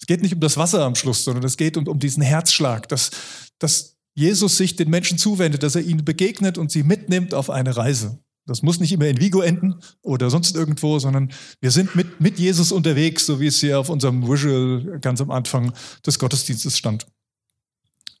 Es 0.00 0.06
geht 0.06 0.22
nicht 0.22 0.34
um 0.34 0.40
das 0.40 0.56
Wasser 0.56 0.82
am 0.84 0.94
Schluss, 0.94 1.24
sondern 1.24 1.44
es 1.44 1.58
geht 1.58 1.76
um, 1.76 1.86
um 1.86 1.98
diesen 1.98 2.22
Herzschlag, 2.22 2.88
dass, 2.88 3.10
dass 3.58 3.96
Jesus 4.14 4.56
sich 4.56 4.76
den 4.76 4.88
Menschen 4.88 5.18
zuwendet, 5.18 5.62
dass 5.62 5.74
er 5.74 5.82
ihnen 5.82 6.04
begegnet 6.04 6.56
und 6.56 6.70
sie 6.70 6.82
mitnimmt 6.82 7.34
auf 7.34 7.50
eine 7.50 7.76
Reise. 7.76 8.18
Das 8.46 8.62
muss 8.62 8.80
nicht 8.80 8.92
immer 8.92 9.06
in 9.06 9.20
Vigo 9.20 9.42
enden 9.42 9.74
oder 10.02 10.30
sonst 10.30 10.56
irgendwo, 10.56 10.98
sondern 10.98 11.30
wir 11.60 11.70
sind 11.70 11.94
mit, 11.94 12.20
mit 12.20 12.38
Jesus 12.38 12.72
unterwegs, 12.72 13.26
so 13.26 13.38
wie 13.38 13.46
es 13.46 13.60
hier 13.60 13.78
auf 13.78 13.90
unserem 13.90 14.26
Visual 14.26 14.98
ganz 15.00 15.20
am 15.20 15.30
Anfang 15.30 15.72
des 16.04 16.18
Gottesdienstes 16.18 16.76
stand. 16.76 17.06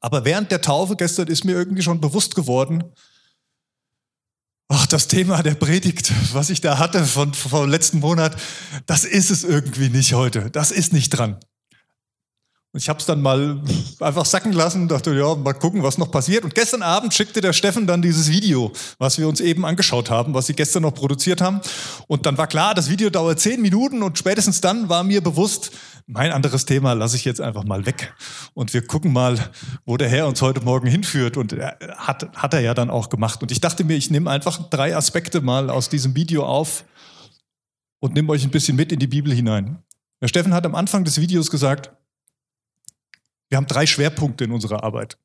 Aber 0.00 0.24
während 0.24 0.50
der 0.50 0.60
Taufe 0.60 0.96
gestern 0.96 1.28
ist 1.28 1.44
mir 1.44 1.52
irgendwie 1.52 1.82
schon 1.82 2.00
bewusst 2.00 2.34
geworden, 2.34 2.84
ach, 4.70 4.86
das 4.86 5.08
Thema 5.08 5.42
der 5.42 5.54
Predigt, 5.54 6.12
was 6.32 6.48
ich 6.48 6.60
da 6.60 6.78
hatte 6.78 7.04
von, 7.04 7.34
vom 7.34 7.68
letzten 7.68 7.98
Monat, 7.98 8.40
das 8.86 9.04
ist 9.04 9.30
es 9.30 9.44
irgendwie 9.44 9.90
nicht 9.90 10.14
heute. 10.14 10.50
Das 10.50 10.70
ist 10.70 10.92
nicht 10.92 11.10
dran. 11.10 11.36
Und 12.72 12.78
ich 12.78 12.88
habe 12.88 13.00
es 13.00 13.06
dann 13.06 13.20
mal 13.20 13.60
einfach 13.98 14.24
sacken 14.24 14.52
lassen, 14.52 14.86
dachte, 14.86 15.12
ja, 15.12 15.34
mal 15.34 15.54
gucken, 15.54 15.82
was 15.82 15.98
noch 15.98 16.12
passiert. 16.12 16.44
Und 16.44 16.54
gestern 16.54 16.82
Abend 16.82 17.12
schickte 17.12 17.40
der 17.40 17.52
Steffen 17.52 17.84
dann 17.84 18.00
dieses 18.00 18.30
Video, 18.30 18.72
was 18.98 19.18
wir 19.18 19.26
uns 19.26 19.40
eben 19.40 19.64
angeschaut 19.64 20.08
haben, 20.08 20.34
was 20.34 20.46
sie 20.46 20.54
gestern 20.54 20.82
noch 20.82 20.94
produziert 20.94 21.40
haben. 21.40 21.60
Und 22.06 22.26
dann 22.26 22.38
war 22.38 22.46
klar, 22.46 22.74
das 22.74 22.88
Video 22.88 23.10
dauert 23.10 23.40
zehn 23.40 23.60
Minuten 23.60 24.04
und 24.04 24.18
spätestens 24.18 24.60
dann 24.60 24.88
war 24.88 25.02
mir 25.02 25.20
bewusst, 25.20 25.72
mein 26.06 26.30
anderes 26.30 26.64
Thema 26.64 26.92
lasse 26.92 27.16
ich 27.16 27.24
jetzt 27.24 27.40
einfach 27.40 27.64
mal 27.64 27.86
weg. 27.86 28.14
Und 28.54 28.72
wir 28.72 28.86
gucken 28.86 29.12
mal, 29.12 29.36
wo 29.84 29.96
der 29.96 30.08
Herr 30.08 30.28
uns 30.28 30.40
heute 30.40 30.60
Morgen 30.60 30.86
hinführt. 30.86 31.36
Und 31.36 31.52
hat, 31.52 32.30
hat 32.36 32.54
er 32.54 32.60
ja 32.60 32.74
dann 32.74 32.88
auch 32.90 33.08
gemacht. 33.08 33.42
Und 33.42 33.50
ich 33.50 33.60
dachte 33.60 33.82
mir, 33.82 33.96
ich 33.96 34.12
nehme 34.12 34.30
einfach 34.30 34.70
drei 34.70 34.96
Aspekte 34.96 35.40
mal 35.40 35.70
aus 35.70 35.88
diesem 35.88 36.14
Video 36.14 36.46
auf 36.46 36.84
und 37.98 38.14
nehme 38.14 38.30
euch 38.30 38.44
ein 38.44 38.50
bisschen 38.50 38.76
mit 38.76 38.92
in 38.92 39.00
die 39.00 39.08
Bibel 39.08 39.32
hinein. 39.32 39.82
Der 40.22 40.28
Steffen 40.28 40.54
hat 40.54 40.66
am 40.66 40.76
Anfang 40.76 41.02
des 41.02 41.20
Videos 41.20 41.50
gesagt, 41.50 41.90
wir 43.50 43.56
haben 43.56 43.66
drei 43.66 43.84
Schwerpunkte 43.86 44.44
in 44.44 44.52
unserer 44.52 44.82
Arbeit. 44.82 45.18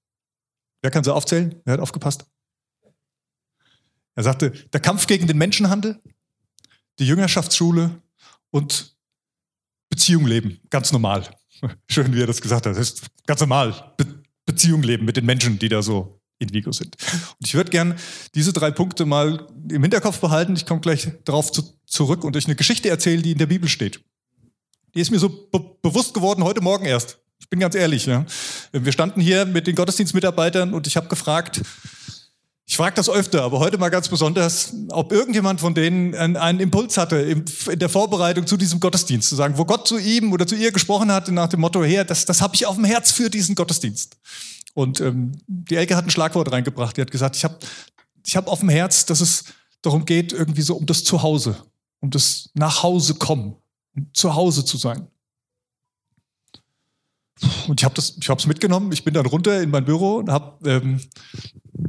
Wer 0.81 0.91
kann 0.91 1.03
sie 1.03 1.13
aufzählen? 1.13 1.61
Wer 1.63 1.73
hat 1.73 1.79
aufgepasst? 1.79 2.25
Er 4.15 4.23
sagte, 4.23 4.51
der 4.51 4.79
Kampf 4.79 5.07
gegen 5.07 5.27
den 5.27 5.37
Menschenhandel, 5.37 6.01
die 6.99 7.07
Jüngerschaftsschule 7.07 8.01
und 8.49 8.95
Beziehung 9.89 10.25
leben. 10.25 10.59
Ganz 10.69 10.91
normal. 10.91 11.29
Schön, 11.89 12.13
wie 12.13 12.21
er 12.21 12.27
das 12.27 12.41
gesagt 12.41 12.65
hat. 12.65 12.75
Das 12.75 12.79
ist 12.79 13.07
ganz 13.25 13.39
normal. 13.39 13.93
Be 13.97 14.23
Beziehung 14.47 14.83
leben 14.83 15.05
mit 15.05 15.17
den 15.17 15.25
Menschen, 15.25 15.57
die 15.57 15.69
da 15.69 15.81
so 15.81 16.21
in 16.37 16.53
Vigo 16.53 16.71
sind. 16.71 16.95
Und 17.39 17.47
ich 17.47 17.55
würde 17.55 17.71
gern 17.71 17.95
diese 18.35 18.53
drei 18.53 18.69
Punkte 18.69 19.05
mal 19.05 19.47
im 19.71 19.81
Hinterkopf 19.81 20.19
behalten. 20.19 20.55
Ich 20.55 20.67
komme 20.67 20.81
gleich 20.81 21.09
darauf 21.23 21.51
zu, 21.51 21.63
zurück 21.87 22.23
und 22.23 22.37
euch 22.37 22.45
eine 22.45 22.55
Geschichte 22.55 22.89
erzählen, 22.89 23.23
die 23.23 23.31
in 23.31 23.39
der 23.39 23.47
Bibel 23.47 23.67
steht. 23.67 24.03
Die 24.93 24.99
ist 24.99 25.09
mir 25.09 25.17
so 25.17 25.29
be 25.29 25.77
bewusst 25.81 26.13
geworden 26.13 26.43
heute 26.43 26.61
Morgen 26.61 26.85
erst. 26.85 27.19
Ich 27.45 27.49
bin 27.51 27.59
ganz 27.59 27.75
ehrlich. 27.75 28.07
Ja. 28.07 28.25
Wir 28.71 28.91
standen 28.91 29.21
hier 29.21 29.45
mit 29.45 29.67
den 29.67 29.75
Gottesdienstmitarbeitern 29.75 30.73
und 30.73 30.87
ich 30.87 30.97
habe 30.97 31.07
gefragt, 31.07 31.61
ich 32.65 32.75
frage 32.75 32.95
das 32.95 33.07
öfter, 33.07 33.43
aber 33.43 33.59
heute 33.59 33.77
mal 33.77 33.89
ganz 33.89 34.09
besonders, 34.09 34.73
ob 34.89 35.11
irgendjemand 35.11 35.61
von 35.61 35.75
denen 35.75 36.15
einen, 36.15 36.37
einen 36.37 36.59
Impuls 36.59 36.97
hatte 36.97 37.17
in 37.17 37.45
der 37.77 37.87
Vorbereitung 37.87 38.47
zu 38.47 38.57
diesem 38.57 38.79
Gottesdienst, 38.79 39.29
zu 39.29 39.35
sagen, 39.35 39.59
wo 39.59 39.65
Gott 39.65 39.87
zu 39.87 39.99
ihm 39.99 40.33
oder 40.33 40.47
zu 40.47 40.55
ihr 40.55 40.71
gesprochen 40.71 41.11
hatte 41.11 41.31
nach 41.31 41.47
dem 41.47 41.59
Motto 41.59 41.83
her, 41.83 42.03
das, 42.03 42.25
das 42.25 42.41
habe 42.41 42.55
ich 42.55 42.65
auf 42.65 42.77
dem 42.77 42.85
Herz 42.85 43.11
für 43.11 43.29
diesen 43.29 43.53
Gottesdienst. 43.53 44.17
Und 44.73 45.01
ähm, 45.01 45.33
die 45.45 45.75
Elke 45.75 45.95
hat 45.95 46.05
ein 46.05 46.09
Schlagwort 46.09 46.51
reingebracht. 46.51 46.97
Die 46.97 47.01
hat 47.01 47.11
gesagt, 47.11 47.35
ich 47.35 47.43
habe 47.43 47.59
ich 48.25 48.35
hab 48.35 48.47
auf 48.47 48.61
dem 48.61 48.69
Herz, 48.69 49.05
dass 49.05 49.21
es 49.21 49.43
darum 49.83 50.03
geht, 50.05 50.33
irgendwie 50.33 50.63
so 50.63 50.75
um 50.75 50.87
das 50.87 51.03
Zuhause, 51.03 51.57
um 51.99 52.09
das 52.09 52.49
Nachhause 52.55 53.13
kommen, 53.13 53.55
um 53.95 54.09
zu 54.13 54.33
Hause 54.33 54.65
zu 54.65 54.77
sein. 54.77 55.07
Und 57.67 57.81
ich 57.81 57.85
habe 57.85 57.95
das, 57.95 58.17
ich 58.19 58.29
habe 58.29 58.39
es 58.39 58.47
mitgenommen. 58.47 58.91
Ich 58.91 59.03
bin 59.03 59.13
dann 59.13 59.25
runter 59.25 59.61
in 59.61 59.69
mein 59.69 59.85
Büro 59.85 60.15
und 60.15 60.29
habe 60.29 60.69
ähm, 60.69 61.01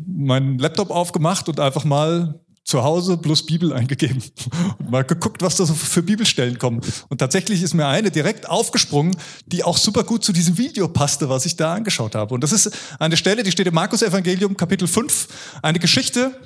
meinen 0.06 0.58
Laptop 0.58 0.90
aufgemacht 0.90 1.48
und 1.48 1.60
einfach 1.60 1.84
mal 1.84 2.40
zu 2.64 2.82
Hause 2.82 3.16
plus 3.16 3.46
Bibel 3.46 3.72
eingegeben 3.72 4.22
und 4.78 4.90
mal 4.90 5.04
geguckt, 5.04 5.40
was 5.40 5.54
da 5.56 5.64
so 5.64 5.72
für 5.72 6.02
Bibelstellen 6.02 6.58
kommen. 6.58 6.80
Und 7.08 7.18
tatsächlich 7.18 7.62
ist 7.62 7.74
mir 7.74 7.86
eine 7.86 8.10
direkt 8.10 8.48
aufgesprungen, 8.48 9.16
die 9.46 9.62
auch 9.62 9.78
super 9.78 10.02
gut 10.02 10.24
zu 10.24 10.32
diesem 10.32 10.58
Video 10.58 10.88
passte, 10.88 11.28
was 11.28 11.46
ich 11.46 11.54
da 11.56 11.74
angeschaut 11.74 12.16
habe. 12.16 12.34
Und 12.34 12.42
das 12.42 12.52
ist 12.52 12.76
eine 12.98 13.16
Stelle, 13.16 13.44
die 13.44 13.52
steht 13.52 13.68
im 13.68 13.74
Markus 13.74 14.02
Evangelium 14.02 14.56
Kapitel 14.56 14.88
5, 14.88 15.28
eine 15.62 15.78
Geschichte 15.78 16.40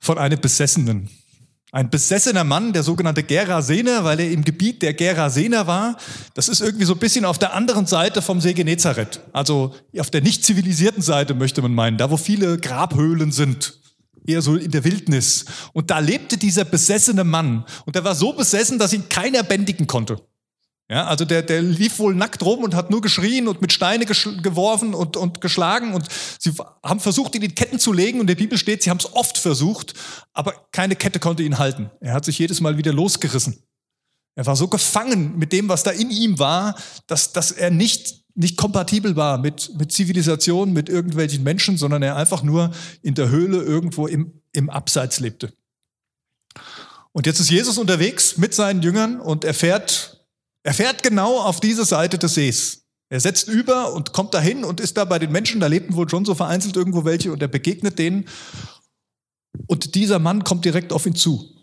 von 0.00 0.18
einem 0.18 0.40
Besessenen. 0.40 1.08
Ein 1.74 1.90
besessener 1.90 2.44
Mann, 2.44 2.72
der 2.72 2.84
sogenannte 2.84 3.24
Gerasener, 3.24 4.04
weil 4.04 4.20
er 4.20 4.30
im 4.30 4.44
Gebiet 4.44 4.80
der 4.80 4.94
Gerasener 4.94 5.66
war. 5.66 5.96
Das 6.34 6.48
ist 6.48 6.60
irgendwie 6.60 6.84
so 6.84 6.92
ein 6.92 7.00
bisschen 7.00 7.24
auf 7.24 7.36
der 7.36 7.52
anderen 7.52 7.86
Seite 7.86 8.22
vom 8.22 8.40
See 8.40 8.52
Genezareth. 8.52 9.18
Also 9.32 9.74
auf 9.98 10.08
der 10.08 10.20
nicht 10.20 10.44
zivilisierten 10.44 11.02
Seite 11.02 11.34
möchte 11.34 11.62
man 11.62 11.74
meinen, 11.74 11.98
da 11.98 12.12
wo 12.12 12.16
viele 12.16 12.58
Grabhöhlen 12.58 13.32
sind. 13.32 13.80
Eher 14.24 14.40
so 14.40 14.54
in 14.54 14.70
der 14.70 14.84
Wildnis. 14.84 15.46
Und 15.72 15.90
da 15.90 15.98
lebte 15.98 16.36
dieser 16.36 16.64
besessene 16.64 17.24
Mann. 17.24 17.64
Und 17.86 17.96
der 17.96 18.04
war 18.04 18.14
so 18.14 18.32
besessen, 18.32 18.78
dass 18.78 18.92
ihn 18.92 19.08
keiner 19.08 19.42
bändigen 19.42 19.88
konnte. 19.88 20.20
Ja, 20.90 21.06
also 21.06 21.24
der, 21.24 21.42
der 21.42 21.62
lief 21.62 21.98
wohl 21.98 22.14
nackt 22.14 22.42
rum 22.42 22.62
und 22.62 22.74
hat 22.74 22.90
nur 22.90 23.00
geschrien 23.00 23.48
und 23.48 23.62
mit 23.62 23.72
Steine 23.72 24.04
geworfen 24.04 24.92
und, 24.92 25.16
und 25.16 25.40
geschlagen 25.40 25.94
und 25.94 26.06
sie 26.38 26.52
haben 26.82 27.00
versucht, 27.00 27.34
ihn 27.34 27.42
in 27.42 27.54
Ketten 27.54 27.78
zu 27.78 27.94
legen 27.94 28.20
und 28.20 28.26
der 28.26 28.34
Bibel 28.34 28.58
steht, 28.58 28.82
sie 28.82 28.90
haben 28.90 28.98
es 28.98 29.10
oft 29.14 29.38
versucht, 29.38 29.94
aber 30.34 30.52
keine 30.72 30.94
Kette 30.94 31.20
konnte 31.20 31.42
ihn 31.42 31.58
halten. 31.58 31.90
Er 32.00 32.12
hat 32.12 32.26
sich 32.26 32.38
jedes 32.38 32.60
Mal 32.60 32.76
wieder 32.76 32.92
losgerissen. 32.92 33.62
Er 34.34 34.44
war 34.44 34.56
so 34.56 34.68
gefangen 34.68 35.38
mit 35.38 35.52
dem, 35.52 35.68
was 35.70 35.84
da 35.84 35.90
in 35.90 36.10
ihm 36.10 36.38
war, 36.38 36.76
dass, 37.06 37.32
dass 37.32 37.50
er 37.50 37.70
nicht, 37.70 38.24
nicht 38.34 38.58
kompatibel 38.58 39.16
war 39.16 39.38
mit, 39.38 39.72
mit 39.78 39.90
Zivilisation, 39.90 40.74
mit 40.74 40.90
irgendwelchen 40.90 41.44
Menschen, 41.44 41.78
sondern 41.78 42.02
er 42.02 42.16
einfach 42.16 42.42
nur 42.42 42.72
in 43.00 43.14
der 43.14 43.30
Höhle 43.30 43.62
irgendwo 43.62 44.06
im, 44.06 44.42
im 44.52 44.68
Abseits 44.68 45.18
lebte. 45.20 45.54
Und 47.12 47.26
jetzt 47.26 47.40
ist 47.40 47.50
Jesus 47.50 47.78
unterwegs 47.78 48.36
mit 48.36 48.52
seinen 48.52 48.82
Jüngern 48.82 49.20
und 49.20 49.44
er 49.44 49.54
fährt 49.54 50.13
er 50.64 50.72
fährt 50.72 51.02
genau 51.02 51.40
auf 51.40 51.60
diese 51.60 51.84
Seite 51.84 52.18
des 52.18 52.34
Sees. 52.34 52.86
Er 53.10 53.20
setzt 53.20 53.48
über 53.48 53.92
und 53.92 54.12
kommt 54.12 54.32
dahin 54.32 54.64
und 54.64 54.80
ist 54.80 54.96
da 54.96 55.04
bei 55.04 55.18
den 55.18 55.30
Menschen, 55.30 55.60
da 55.60 55.66
lebten 55.66 55.94
wohl 55.94 56.08
schon 56.08 56.24
so 56.24 56.34
vereinzelt 56.34 56.74
irgendwo 56.74 57.04
welche 57.04 57.30
und 57.32 57.42
er 57.42 57.48
begegnet 57.48 57.98
denen. 57.98 58.26
Und 59.66 59.94
dieser 59.94 60.18
Mann 60.18 60.42
kommt 60.42 60.64
direkt 60.64 60.92
auf 60.92 61.04
ihn 61.06 61.14
zu. 61.14 61.54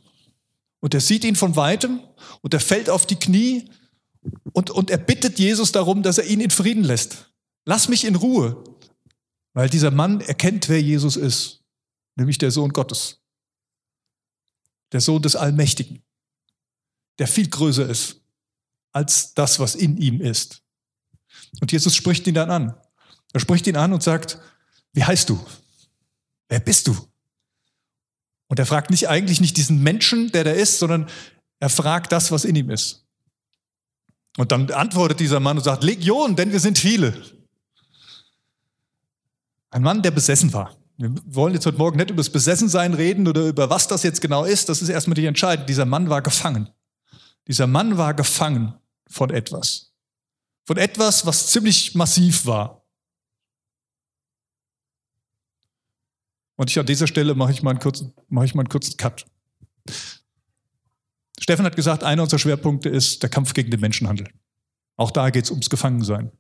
Und 0.79 0.93
er 0.93 1.01
sieht 1.01 1.23
ihn 1.25 1.35
von 1.35 1.55
weitem 1.55 1.99
und 2.41 2.53
er 2.53 2.59
fällt 2.59 2.89
auf 2.89 3.07
die 3.07 3.17
Knie 3.17 3.69
und, 4.53 4.69
und 4.69 4.91
er 4.91 4.99
bittet 4.99 5.39
Jesus 5.39 5.71
darum, 5.71 6.03
dass 6.03 6.19
er 6.19 6.25
ihn 6.25 6.39
in 6.39 6.51
Frieden 6.51 6.83
lässt. 6.83 7.33
Lass 7.65 7.89
mich 7.89 8.05
in 8.05 8.15
Ruhe. 8.15 8.63
Weil 9.53 9.69
dieser 9.69 9.91
Mann 9.91 10.21
erkennt, 10.21 10.69
wer 10.69 10.81
Jesus 10.81 11.17
ist, 11.17 11.63
nämlich 12.15 12.37
der 12.37 12.51
Sohn 12.51 12.71
Gottes. 12.71 13.19
Der 14.93 15.01
Sohn 15.01 15.21
des 15.21 15.35
Allmächtigen, 15.35 16.03
der 17.19 17.27
viel 17.27 17.49
größer 17.49 17.89
ist 17.89 18.20
als 18.91 19.33
das, 19.33 19.59
was 19.59 19.75
in 19.75 19.97
ihm 19.97 20.21
ist. 20.21 20.61
Und 21.59 21.71
Jesus 21.71 21.95
spricht 21.95 22.27
ihn 22.27 22.33
dann 22.33 22.49
an. 22.49 22.75
Er 23.33 23.39
spricht 23.39 23.67
ihn 23.67 23.77
an 23.77 23.93
und 23.93 24.03
sagt, 24.03 24.39
wie 24.93 25.03
heißt 25.03 25.29
du? 25.29 25.39
Wer 26.49 26.59
bist 26.59 26.87
du? 26.87 26.97
Und 28.47 28.59
er 28.59 28.65
fragt 28.65 28.89
nicht 28.89 29.07
eigentlich 29.07 29.39
nicht 29.39 29.55
diesen 29.55 29.81
Menschen, 29.81 30.31
der 30.31 30.43
da 30.43 30.51
ist, 30.51 30.79
sondern 30.79 31.07
er 31.59 31.69
fragt 31.69 32.11
das, 32.11 32.31
was 32.31 32.43
in 32.43 32.55
ihm 32.55 32.69
ist. 32.69 33.05
Und 34.37 34.51
dann 34.51 34.69
antwortet 34.71 35.19
dieser 35.19 35.39
Mann 35.39 35.57
und 35.57 35.63
sagt, 35.63 35.83
Legion, 35.83 36.35
denn 36.35 36.51
wir 36.51 36.59
sind 36.59 36.77
viele. 36.77 37.21
Ein 39.69 39.83
Mann, 39.83 40.01
der 40.01 40.11
besessen 40.11 40.51
war. 40.51 40.75
Wir 40.97 41.13
wollen 41.25 41.53
jetzt 41.53 41.65
heute 41.65 41.77
Morgen 41.77 41.97
nicht 41.97 42.09
über 42.09 42.17
das 42.17 42.29
Besessensein 42.29 42.93
reden 42.93 43.27
oder 43.27 43.47
über 43.47 43.69
was 43.69 43.87
das 43.87 44.03
jetzt 44.03 44.21
genau 44.21 44.43
ist. 44.43 44.67
Das 44.67 44.81
ist 44.81 44.89
erstmal 44.89 45.15
nicht 45.15 45.25
entscheidend. 45.25 45.69
Dieser 45.69 45.85
Mann 45.85 46.09
war 46.09 46.21
gefangen. 46.21 46.69
Dieser 47.47 47.67
Mann 47.67 47.97
war 47.97 48.13
gefangen 48.13 48.73
von 49.11 49.29
etwas. 49.29 49.91
Von 50.65 50.77
etwas, 50.77 51.25
was 51.25 51.47
ziemlich 51.47 51.95
massiv 51.95 52.45
war. 52.45 52.85
Und 56.55 56.69
ich 56.69 56.79
an 56.79 56.85
dieser 56.85 57.07
Stelle 57.07 57.35
mache 57.35 57.51
ich 57.51 57.63
mal 57.63 57.71
einen 57.71 57.79
kurzen, 57.79 58.13
mache 58.29 58.45
ich 58.45 58.55
mal 58.55 58.61
einen 58.61 58.69
kurzen 58.69 58.95
Cut. 58.97 59.25
Stefan 61.39 61.65
hat 61.65 61.75
gesagt, 61.75 62.03
einer 62.03 62.21
unserer 62.21 62.39
Schwerpunkte 62.39 62.87
ist 62.87 63.23
der 63.23 63.29
Kampf 63.29 63.53
gegen 63.53 63.71
den 63.71 63.79
Menschenhandel. 63.79 64.27
Auch 64.95 65.11
da 65.11 65.31
geht 65.31 65.45
es 65.45 65.51
ums 65.51 65.69
Gefangensein. 65.69 66.31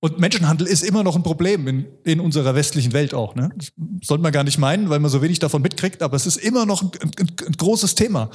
Und 0.00 0.20
Menschenhandel 0.20 0.66
ist 0.66 0.82
immer 0.82 1.02
noch 1.02 1.16
ein 1.16 1.22
Problem 1.22 1.66
in, 1.66 1.86
in 2.04 2.20
unserer 2.20 2.54
westlichen 2.54 2.92
Welt 2.92 3.14
auch. 3.14 3.34
Ne? 3.34 3.50
Das 3.56 3.72
sollte 4.02 4.22
man 4.22 4.32
gar 4.32 4.44
nicht 4.44 4.58
meinen, 4.58 4.90
weil 4.90 5.00
man 5.00 5.10
so 5.10 5.22
wenig 5.22 5.38
davon 5.38 5.62
mitkriegt, 5.62 6.02
aber 6.02 6.14
es 6.16 6.26
ist 6.26 6.36
immer 6.36 6.66
noch 6.66 6.82
ein, 6.82 6.90
ein, 7.18 7.32
ein 7.46 7.52
großes 7.52 7.94
Thema. 7.94 8.30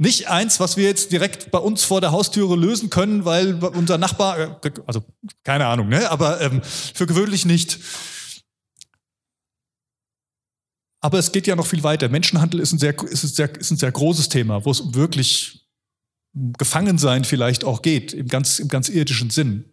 Nicht 0.00 0.28
eins, 0.28 0.60
was 0.60 0.76
wir 0.76 0.84
jetzt 0.84 1.10
direkt 1.10 1.50
bei 1.50 1.58
uns 1.58 1.82
vor 1.82 2.00
der 2.00 2.12
Haustüre 2.12 2.54
lösen 2.54 2.88
können, 2.88 3.24
weil 3.24 3.54
unser 3.64 3.98
Nachbar, 3.98 4.64
äh, 4.64 4.70
also 4.86 5.04
keine 5.42 5.66
Ahnung, 5.66 5.88
ne? 5.88 6.08
aber 6.08 6.40
ähm, 6.40 6.62
für 6.62 7.06
gewöhnlich 7.06 7.44
nicht. 7.44 7.80
Aber 11.00 11.18
es 11.18 11.32
geht 11.32 11.48
ja 11.48 11.56
noch 11.56 11.66
viel 11.66 11.82
weiter. 11.82 12.08
Menschenhandel 12.08 12.60
ist 12.60 12.72
ein 12.72 12.78
sehr, 12.78 12.96
ist 13.02 13.24
ein 13.24 13.28
sehr, 13.28 13.58
ist 13.58 13.70
ein 13.72 13.76
sehr 13.76 13.90
großes 13.90 14.28
Thema, 14.28 14.64
wo 14.64 14.70
es 14.70 14.80
um 14.80 14.94
wirklich 14.94 15.66
Gefangensein 16.32 17.24
vielleicht 17.24 17.64
auch 17.64 17.82
geht, 17.82 18.12
im 18.12 18.28
ganz, 18.28 18.60
im 18.60 18.68
ganz 18.68 18.88
irdischen 18.88 19.30
Sinn. 19.30 19.72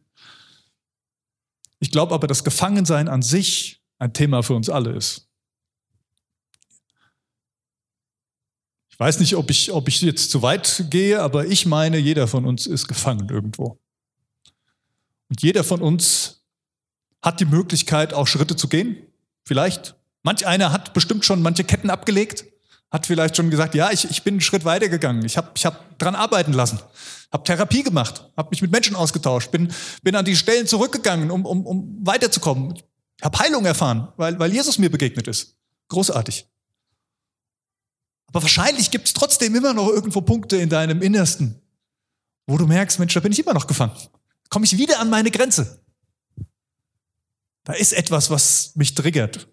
Ich 1.80 1.92
glaube 1.92 2.16
aber, 2.16 2.26
dass 2.26 2.44
Gefangensein 2.44 3.08
an 3.08 3.22
sich 3.22 3.84
ein 4.00 4.14
Thema 4.14 4.42
für 4.42 4.56
uns 4.56 4.70
alle 4.70 4.92
ist. 4.92 5.30
Ich 8.96 9.00
weiß 9.02 9.20
nicht, 9.20 9.36
ob 9.36 9.50
ich, 9.50 9.74
ob 9.74 9.90
ich 9.90 10.02
jetzt 10.02 10.32
zu 10.32 10.42
weit 10.42 10.86
gehe, 10.90 11.22
aber 11.22 11.48
ich 11.48 11.66
meine, 11.66 11.98
jeder 11.98 12.30
von 12.30 12.46
uns 12.46 12.66
ist 12.66 12.88
gefangen 12.88 13.28
irgendwo. 13.28 13.78
Und 15.28 15.42
jeder 15.42 15.66
von 15.66 15.82
uns 15.82 16.46
hat 17.22 17.42
die 17.42 17.46
Möglichkeit, 17.46 18.14
auch 18.14 18.26
Schritte 18.26 18.56
zu 18.56 18.70
gehen. 18.70 18.96
Vielleicht. 19.44 19.96
Manch 20.24 20.48
einer 20.48 20.72
hat 20.72 20.94
bestimmt 20.94 21.26
schon 21.26 21.42
manche 21.42 21.66
Ketten 21.66 21.90
abgelegt, 21.90 22.46
hat 22.90 23.06
vielleicht 23.06 23.36
schon 23.36 23.50
gesagt, 23.50 23.76
ja, 23.76 23.92
ich, 23.92 24.10
ich 24.10 24.24
bin 24.24 24.36
einen 24.36 24.42
Schritt 24.42 24.64
weiter 24.64 24.88
gegangen. 24.88 25.26
Ich 25.26 25.36
habe 25.36 25.52
ich 25.56 25.66
hab 25.66 26.00
dran 26.00 26.16
arbeiten 26.16 26.54
lassen, 26.54 26.80
habe 27.34 27.44
Therapie 27.44 27.84
gemacht, 27.84 28.32
habe 28.38 28.48
mich 28.52 28.62
mit 28.62 28.72
Menschen 28.72 28.96
ausgetauscht, 28.96 29.52
bin, 29.52 29.74
bin 30.04 30.16
an 30.16 30.24
die 30.24 30.38
Stellen 30.38 30.68
zurückgegangen, 30.68 31.32
um, 31.32 31.46
um, 31.46 31.66
um 31.66 31.98
weiterzukommen. 32.08 32.80
Habe 33.22 33.40
Heilung 33.40 33.66
erfahren, 33.66 34.08
weil, 34.16 34.40
weil 34.40 34.54
Jesus 34.54 34.78
mir 34.78 34.90
begegnet 34.90 35.28
ist. 35.28 35.58
Großartig. 35.90 36.48
Aber 38.36 38.44
wahrscheinlich 38.44 38.92
gibt 38.92 39.08
es 39.08 39.14
trotzdem 39.14 39.56
immer 39.56 39.74
noch 39.74 39.88
irgendwo 39.88 40.20
Punkte 40.20 40.58
in 40.58 40.68
deinem 40.68 41.02
Innersten, 41.02 41.62
wo 42.48 42.58
du 42.58 42.68
merkst, 42.68 43.00
Mensch, 43.00 43.14
da 43.14 43.22
bin 43.22 43.32
ich 43.32 43.40
immer 43.40 43.54
noch 43.54 43.66
gefangen. 43.66 43.96
Komme 44.50 44.66
ich 44.66 44.78
wieder 44.78 45.00
an 45.00 45.10
meine 45.10 45.32
Grenze. 45.32 45.80
Da 47.64 47.72
ist 47.72 47.94
etwas, 47.94 48.30
was 48.30 48.76
mich 48.76 48.94
triggert. 48.94 49.48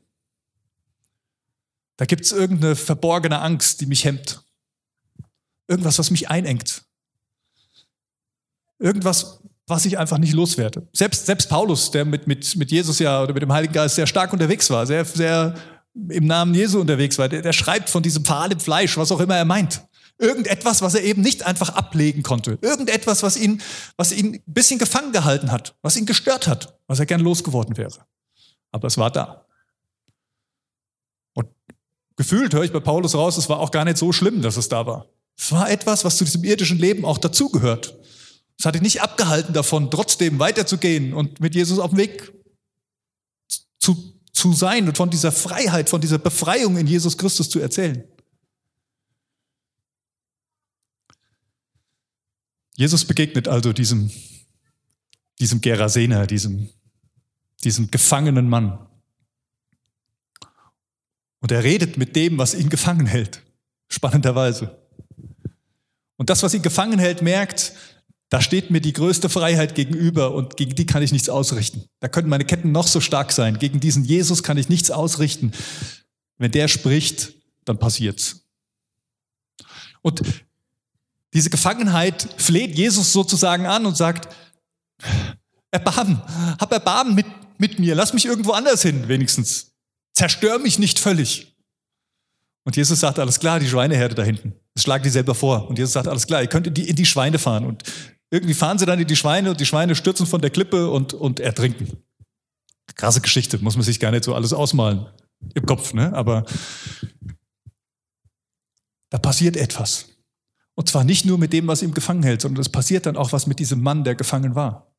Da 1.96 2.06
gibt 2.06 2.24
es 2.24 2.32
irgendeine 2.32 2.74
verborgene 2.74 3.40
Angst, 3.40 3.80
die 3.80 3.86
mich 3.86 4.04
hemmt. 4.04 4.42
Irgendwas, 5.68 6.00
was 6.00 6.10
mich 6.10 6.28
einengt. 6.28 6.82
Irgendwas, 8.80 9.42
was 9.68 9.86
ich 9.86 9.96
einfach 9.96 10.18
nicht 10.18 10.32
loswerde. 10.32 10.88
Selbst, 10.92 11.26
selbst 11.26 11.48
Paulus, 11.48 11.92
der 11.92 12.04
mit, 12.04 12.26
mit, 12.26 12.56
mit 12.56 12.72
Jesus 12.72 12.98
ja 12.98 13.22
oder 13.22 13.32
mit 13.32 13.44
dem 13.44 13.52
Heiligen 13.52 13.74
Geist 13.74 13.94
sehr 13.94 14.08
stark 14.08 14.32
unterwegs 14.32 14.68
war, 14.70 14.88
sehr, 14.88 15.04
sehr 15.04 15.54
im 15.94 16.26
Namen 16.26 16.54
Jesu 16.54 16.80
unterwegs 16.80 17.18
war, 17.18 17.28
der, 17.28 17.42
der 17.42 17.52
schreibt 17.52 17.90
von 17.90 18.02
diesem 18.02 18.24
Pfahl 18.24 18.52
im 18.52 18.60
Fleisch, 18.60 18.96
was 18.96 19.12
auch 19.12 19.20
immer 19.20 19.36
er 19.36 19.44
meint. 19.44 19.82
Irgendetwas, 20.18 20.82
was 20.82 20.94
er 20.94 21.02
eben 21.02 21.22
nicht 21.22 21.44
einfach 21.44 21.70
ablegen 21.70 22.22
konnte. 22.22 22.58
Irgendetwas, 22.62 23.22
was 23.22 23.36
ihn, 23.36 23.60
was 23.96 24.12
ihn 24.12 24.34
ein 24.34 24.54
bisschen 24.54 24.78
gefangen 24.78 25.12
gehalten 25.12 25.50
hat, 25.50 25.74
was 25.82 25.96
ihn 25.96 26.06
gestört 26.06 26.46
hat, 26.46 26.78
was 26.86 27.00
er 27.00 27.06
gern 27.06 27.20
losgeworden 27.20 27.76
wäre. 27.76 28.06
Aber 28.70 28.86
es 28.86 28.96
war 28.98 29.10
da. 29.10 29.46
Und 31.34 31.48
gefühlt 32.16 32.54
höre 32.54 32.64
ich 32.64 32.72
bei 32.72 32.80
Paulus 32.80 33.14
raus, 33.14 33.36
es 33.36 33.48
war 33.48 33.58
auch 33.58 33.70
gar 33.70 33.84
nicht 33.84 33.98
so 33.98 34.12
schlimm, 34.12 34.42
dass 34.42 34.56
es 34.56 34.68
da 34.68 34.86
war. 34.86 35.06
Es 35.36 35.50
war 35.50 35.70
etwas, 35.70 36.04
was 36.04 36.16
zu 36.16 36.24
diesem 36.24 36.44
irdischen 36.44 36.78
Leben 36.78 37.04
auch 37.04 37.18
dazugehört. 37.18 37.98
Es 38.58 38.64
hat 38.64 38.76
ihn 38.76 38.82
nicht 38.82 39.02
abgehalten 39.02 39.52
davon, 39.52 39.90
trotzdem 39.90 40.38
weiterzugehen 40.38 41.14
und 41.14 41.40
mit 41.40 41.54
Jesus 41.54 41.78
auf 41.78 41.90
dem 41.90 41.98
Weg 41.98 42.32
zu 43.80 44.11
zu 44.32 44.52
sein 44.52 44.88
und 44.88 44.96
von 44.96 45.10
dieser 45.10 45.32
Freiheit, 45.32 45.88
von 45.88 46.00
dieser 46.00 46.18
Befreiung 46.18 46.76
in 46.76 46.86
Jesus 46.86 47.16
Christus 47.18 47.50
zu 47.50 47.60
erzählen. 47.60 48.04
Jesus 52.74 53.04
begegnet 53.04 53.48
also 53.48 53.72
diesem, 53.72 54.10
diesem 55.38 55.60
Gerasener, 55.60 56.26
diesem, 56.26 56.70
diesem 57.62 57.90
gefangenen 57.90 58.48
Mann. 58.48 58.88
Und 61.40 61.52
er 61.52 61.62
redet 61.62 61.98
mit 61.98 62.16
dem, 62.16 62.38
was 62.38 62.54
ihn 62.54 62.70
gefangen 62.70 63.06
hält. 63.06 63.42
Spannenderweise. 63.88 64.78
Und 66.16 66.30
das, 66.30 66.42
was 66.42 66.54
ihn 66.54 66.62
gefangen 66.62 66.98
hält, 66.98 67.20
merkt, 67.20 67.74
da 68.32 68.40
steht 68.40 68.70
mir 68.70 68.80
die 68.80 68.94
größte 68.94 69.28
Freiheit 69.28 69.74
gegenüber 69.74 70.32
und 70.32 70.56
gegen 70.56 70.74
die 70.74 70.86
kann 70.86 71.02
ich 71.02 71.12
nichts 71.12 71.28
ausrichten. 71.28 71.84
Da 72.00 72.08
können 72.08 72.30
meine 72.30 72.46
Ketten 72.46 72.72
noch 72.72 72.86
so 72.86 72.98
stark 72.98 73.30
sein. 73.30 73.58
Gegen 73.58 73.78
diesen 73.78 74.04
Jesus 74.04 74.42
kann 74.42 74.56
ich 74.56 74.70
nichts 74.70 74.90
ausrichten. 74.90 75.52
Wenn 76.38 76.50
der 76.50 76.68
spricht, 76.68 77.34
dann 77.66 77.78
passiert's. 77.78 78.46
Und 80.00 80.22
diese 81.34 81.50
Gefangenheit 81.50 82.26
fleht 82.38 82.74
Jesus 82.74 83.12
sozusagen 83.12 83.66
an 83.66 83.84
und 83.84 83.98
sagt, 83.98 84.34
Erbarmen, 85.70 86.22
hab 86.58 86.72
Erbarmen 86.72 87.14
mit, 87.14 87.26
mit 87.58 87.78
mir, 87.78 87.94
lass 87.94 88.14
mich 88.14 88.24
irgendwo 88.24 88.52
anders 88.52 88.80
hin, 88.80 89.08
wenigstens. 89.08 89.72
Zerstör 90.14 90.58
mich 90.58 90.78
nicht 90.78 90.98
völlig. 90.98 91.54
Und 92.64 92.76
Jesus 92.76 93.00
sagt, 93.00 93.18
alles 93.18 93.40
klar, 93.40 93.60
die 93.60 93.68
Schweineherde 93.68 94.14
da 94.14 94.22
hinten. 94.22 94.54
Das 94.72 94.84
schlagen 94.84 95.04
die 95.04 95.10
selber 95.10 95.34
vor. 95.34 95.68
Und 95.68 95.78
Jesus 95.78 95.92
sagt, 95.92 96.08
alles 96.08 96.26
klar, 96.26 96.40
ihr 96.40 96.48
könnt 96.48 96.66
in 96.66 96.72
die, 96.72 96.88
in 96.88 96.96
die 96.96 97.04
Schweine 97.04 97.38
fahren. 97.38 97.66
Und 97.66 97.82
irgendwie 98.32 98.54
fahren 98.54 98.78
sie 98.78 98.86
dann 98.86 98.98
in 98.98 99.06
die 99.06 99.14
Schweine 99.14 99.50
und 99.50 99.60
die 99.60 99.66
Schweine 99.66 99.94
stürzen 99.94 100.26
von 100.26 100.40
der 100.40 100.48
Klippe 100.48 100.88
und, 100.88 101.12
und 101.12 101.38
ertrinken. 101.38 102.02
Krasse 102.94 103.20
Geschichte, 103.20 103.58
muss 103.58 103.76
man 103.76 103.84
sich 103.84 104.00
gar 104.00 104.10
nicht 104.10 104.24
so 104.24 104.34
alles 104.34 104.54
ausmalen 104.54 105.06
im 105.54 105.66
Kopf, 105.66 105.92
ne? 105.92 106.14
Aber 106.14 106.46
da 109.10 109.18
passiert 109.18 109.56
etwas. 109.58 110.06
Und 110.74 110.88
zwar 110.88 111.04
nicht 111.04 111.26
nur 111.26 111.36
mit 111.36 111.52
dem, 111.52 111.66
was 111.66 111.82
ihm 111.82 111.92
gefangen 111.92 112.22
hält, 112.22 112.40
sondern 112.40 112.62
es 112.62 112.70
passiert 112.70 113.04
dann 113.04 113.18
auch 113.18 113.32
was 113.32 113.46
mit 113.46 113.58
diesem 113.58 113.82
Mann, 113.82 114.02
der 114.02 114.14
gefangen 114.14 114.54
war. 114.54 114.90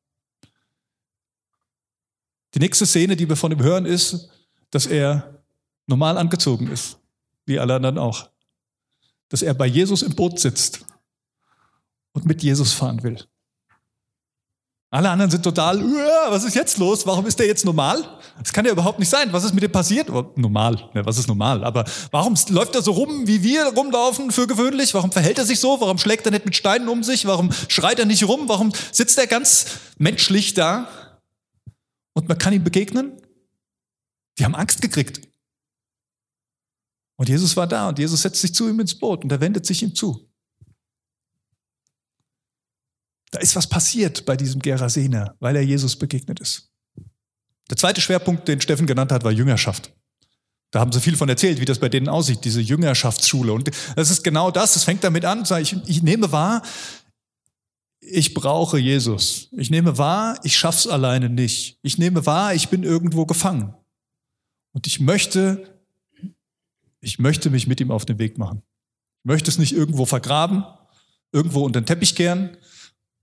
Die 2.54 2.60
nächste 2.60 2.86
Szene, 2.86 3.16
die 3.16 3.28
wir 3.28 3.34
von 3.34 3.50
ihm 3.50 3.62
hören, 3.62 3.84
ist, 3.84 4.28
dass 4.70 4.86
er 4.86 5.42
normal 5.88 6.18
angezogen 6.18 6.68
ist, 6.68 6.98
wie 7.46 7.58
alle 7.58 7.74
anderen 7.74 7.98
auch. 7.98 8.30
Dass 9.28 9.42
er 9.42 9.54
bei 9.54 9.66
Jesus 9.66 10.02
im 10.02 10.14
Boot 10.14 10.38
sitzt 10.38 10.84
und 12.14 12.24
mit 12.24 12.42
Jesus 12.42 12.72
fahren 12.72 13.02
will. 13.02 13.18
Alle 14.90 15.10
anderen 15.10 15.28
sind 15.28 15.42
total, 15.42 15.82
was 16.30 16.44
ist 16.44 16.54
jetzt 16.54 16.78
los? 16.78 17.04
Warum 17.04 17.26
ist 17.26 17.36
der 17.40 17.48
jetzt 17.48 17.64
normal? 17.64 18.20
Das 18.38 18.52
kann 18.52 18.64
ja 18.64 18.70
überhaupt 18.70 19.00
nicht 19.00 19.08
sein. 19.08 19.32
Was 19.32 19.42
ist 19.42 19.52
mit 19.52 19.64
dem 19.64 19.72
passiert? 19.72 20.08
Oh, 20.08 20.32
normal, 20.36 20.88
ne, 20.94 21.04
was 21.04 21.18
ist 21.18 21.26
normal? 21.26 21.64
Aber 21.64 21.84
warum 22.12 22.36
läuft 22.50 22.76
er 22.76 22.82
so 22.82 22.92
rum, 22.92 23.26
wie 23.26 23.42
wir 23.42 23.64
rumlaufen 23.74 24.30
für 24.30 24.46
gewöhnlich? 24.46 24.94
Warum 24.94 25.10
verhält 25.10 25.38
er 25.38 25.44
sich 25.44 25.58
so? 25.58 25.80
Warum 25.80 25.98
schlägt 25.98 26.26
er 26.26 26.30
nicht 26.30 26.44
mit 26.44 26.54
Steinen 26.54 26.88
um 26.88 27.02
sich? 27.02 27.26
Warum 27.26 27.50
schreit 27.66 27.98
er 27.98 28.04
nicht 28.04 28.22
rum? 28.28 28.48
Warum 28.48 28.72
sitzt 28.92 29.18
er 29.18 29.26
ganz 29.26 29.66
menschlich 29.98 30.54
da? 30.54 30.88
Und 32.12 32.28
man 32.28 32.38
kann 32.38 32.52
ihm 32.52 32.62
begegnen? 32.62 33.20
Die 34.38 34.44
haben 34.44 34.54
Angst 34.54 34.80
gekriegt. 34.80 35.20
Und 37.16 37.28
Jesus 37.28 37.56
war 37.56 37.66
da 37.66 37.88
und 37.88 37.98
Jesus 37.98 38.22
setzt 38.22 38.40
sich 38.40 38.54
zu 38.54 38.68
ihm 38.68 38.78
ins 38.78 38.96
Boot 38.96 39.24
und 39.24 39.32
er 39.32 39.40
wendet 39.40 39.66
sich 39.66 39.82
ihm 39.82 39.92
zu. 39.92 40.28
Da 43.34 43.40
ist 43.40 43.56
was 43.56 43.66
passiert 43.66 44.24
bei 44.26 44.36
diesem 44.36 44.62
Gerasener, 44.62 45.34
weil 45.40 45.56
er 45.56 45.62
Jesus 45.62 45.96
begegnet 45.96 46.38
ist. 46.38 46.70
Der 47.68 47.76
zweite 47.76 48.00
Schwerpunkt, 48.00 48.46
den 48.46 48.60
Steffen 48.60 48.86
genannt 48.86 49.10
hat, 49.10 49.24
war 49.24 49.32
Jüngerschaft. 49.32 49.92
Da 50.70 50.78
haben 50.78 50.92
sie 50.92 51.00
viel 51.00 51.16
von 51.16 51.28
erzählt, 51.28 51.60
wie 51.60 51.64
das 51.64 51.80
bei 51.80 51.88
denen 51.88 52.08
aussieht, 52.08 52.44
diese 52.44 52.60
Jüngerschaftsschule. 52.60 53.52
Und 53.52 53.68
das 53.96 54.10
ist 54.10 54.22
genau 54.22 54.52
das, 54.52 54.76
es 54.76 54.84
fängt 54.84 55.02
damit 55.02 55.24
an, 55.24 55.44
ich, 55.60 55.76
ich 55.86 56.02
nehme 56.04 56.30
wahr, 56.30 56.62
ich 57.98 58.34
brauche 58.34 58.78
Jesus. 58.78 59.48
Ich 59.50 59.68
nehme 59.68 59.98
wahr, 59.98 60.38
ich 60.44 60.56
schaff's 60.56 60.86
alleine 60.86 61.28
nicht. 61.28 61.80
Ich 61.82 61.98
nehme 61.98 62.24
wahr, 62.26 62.54
ich 62.54 62.68
bin 62.68 62.84
irgendwo 62.84 63.26
gefangen. 63.26 63.74
Und 64.70 64.86
ich 64.86 65.00
möchte, 65.00 65.80
ich 67.00 67.18
möchte 67.18 67.50
mich 67.50 67.66
mit 67.66 67.80
ihm 67.80 67.90
auf 67.90 68.04
den 68.04 68.20
Weg 68.20 68.38
machen. 68.38 68.62
Ich 69.22 69.24
möchte 69.24 69.50
es 69.50 69.58
nicht 69.58 69.72
irgendwo 69.72 70.06
vergraben, 70.06 70.64
irgendwo 71.32 71.64
unter 71.64 71.80
den 71.80 71.86
Teppich 71.86 72.14
kehren, 72.14 72.56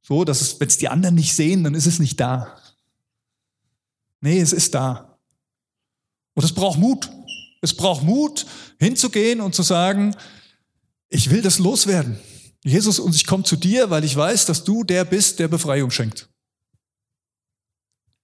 so, 0.01 0.23
dass 0.25 0.41
es, 0.41 0.59
wenn 0.59 0.67
es 0.67 0.77
die 0.77 0.89
anderen 0.89 1.15
nicht 1.15 1.33
sehen, 1.33 1.63
dann 1.63 1.75
ist 1.75 1.85
es 1.85 1.99
nicht 1.99 2.19
da. 2.19 2.57
Nee, 4.19 4.39
es 4.39 4.53
ist 4.53 4.73
da. 4.73 5.17
Und 6.33 6.43
es 6.43 6.53
braucht 6.53 6.79
Mut. 6.79 7.09
Es 7.61 7.75
braucht 7.75 8.01
Mut, 8.01 8.47
hinzugehen 8.79 9.39
und 9.39 9.53
zu 9.53 9.61
sagen, 9.61 10.15
ich 11.09 11.29
will 11.29 11.43
das 11.43 11.59
loswerden. 11.59 12.19
Jesus, 12.63 12.99
und 12.99 13.15
ich 13.15 13.27
komme 13.27 13.43
zu 13.43 13.55
dir, 13.55 13.89
weil 13.91 14.03
ich 14.03 14.15
weiß, 14.15 14.47
dass 14.47 14.63
du 14.63 14.83
der 14.83 15.05
bist, 15.05 15.37
der 15.39 15.47
Befreiung 15.47 15.91
schenkt. 15.91 16.29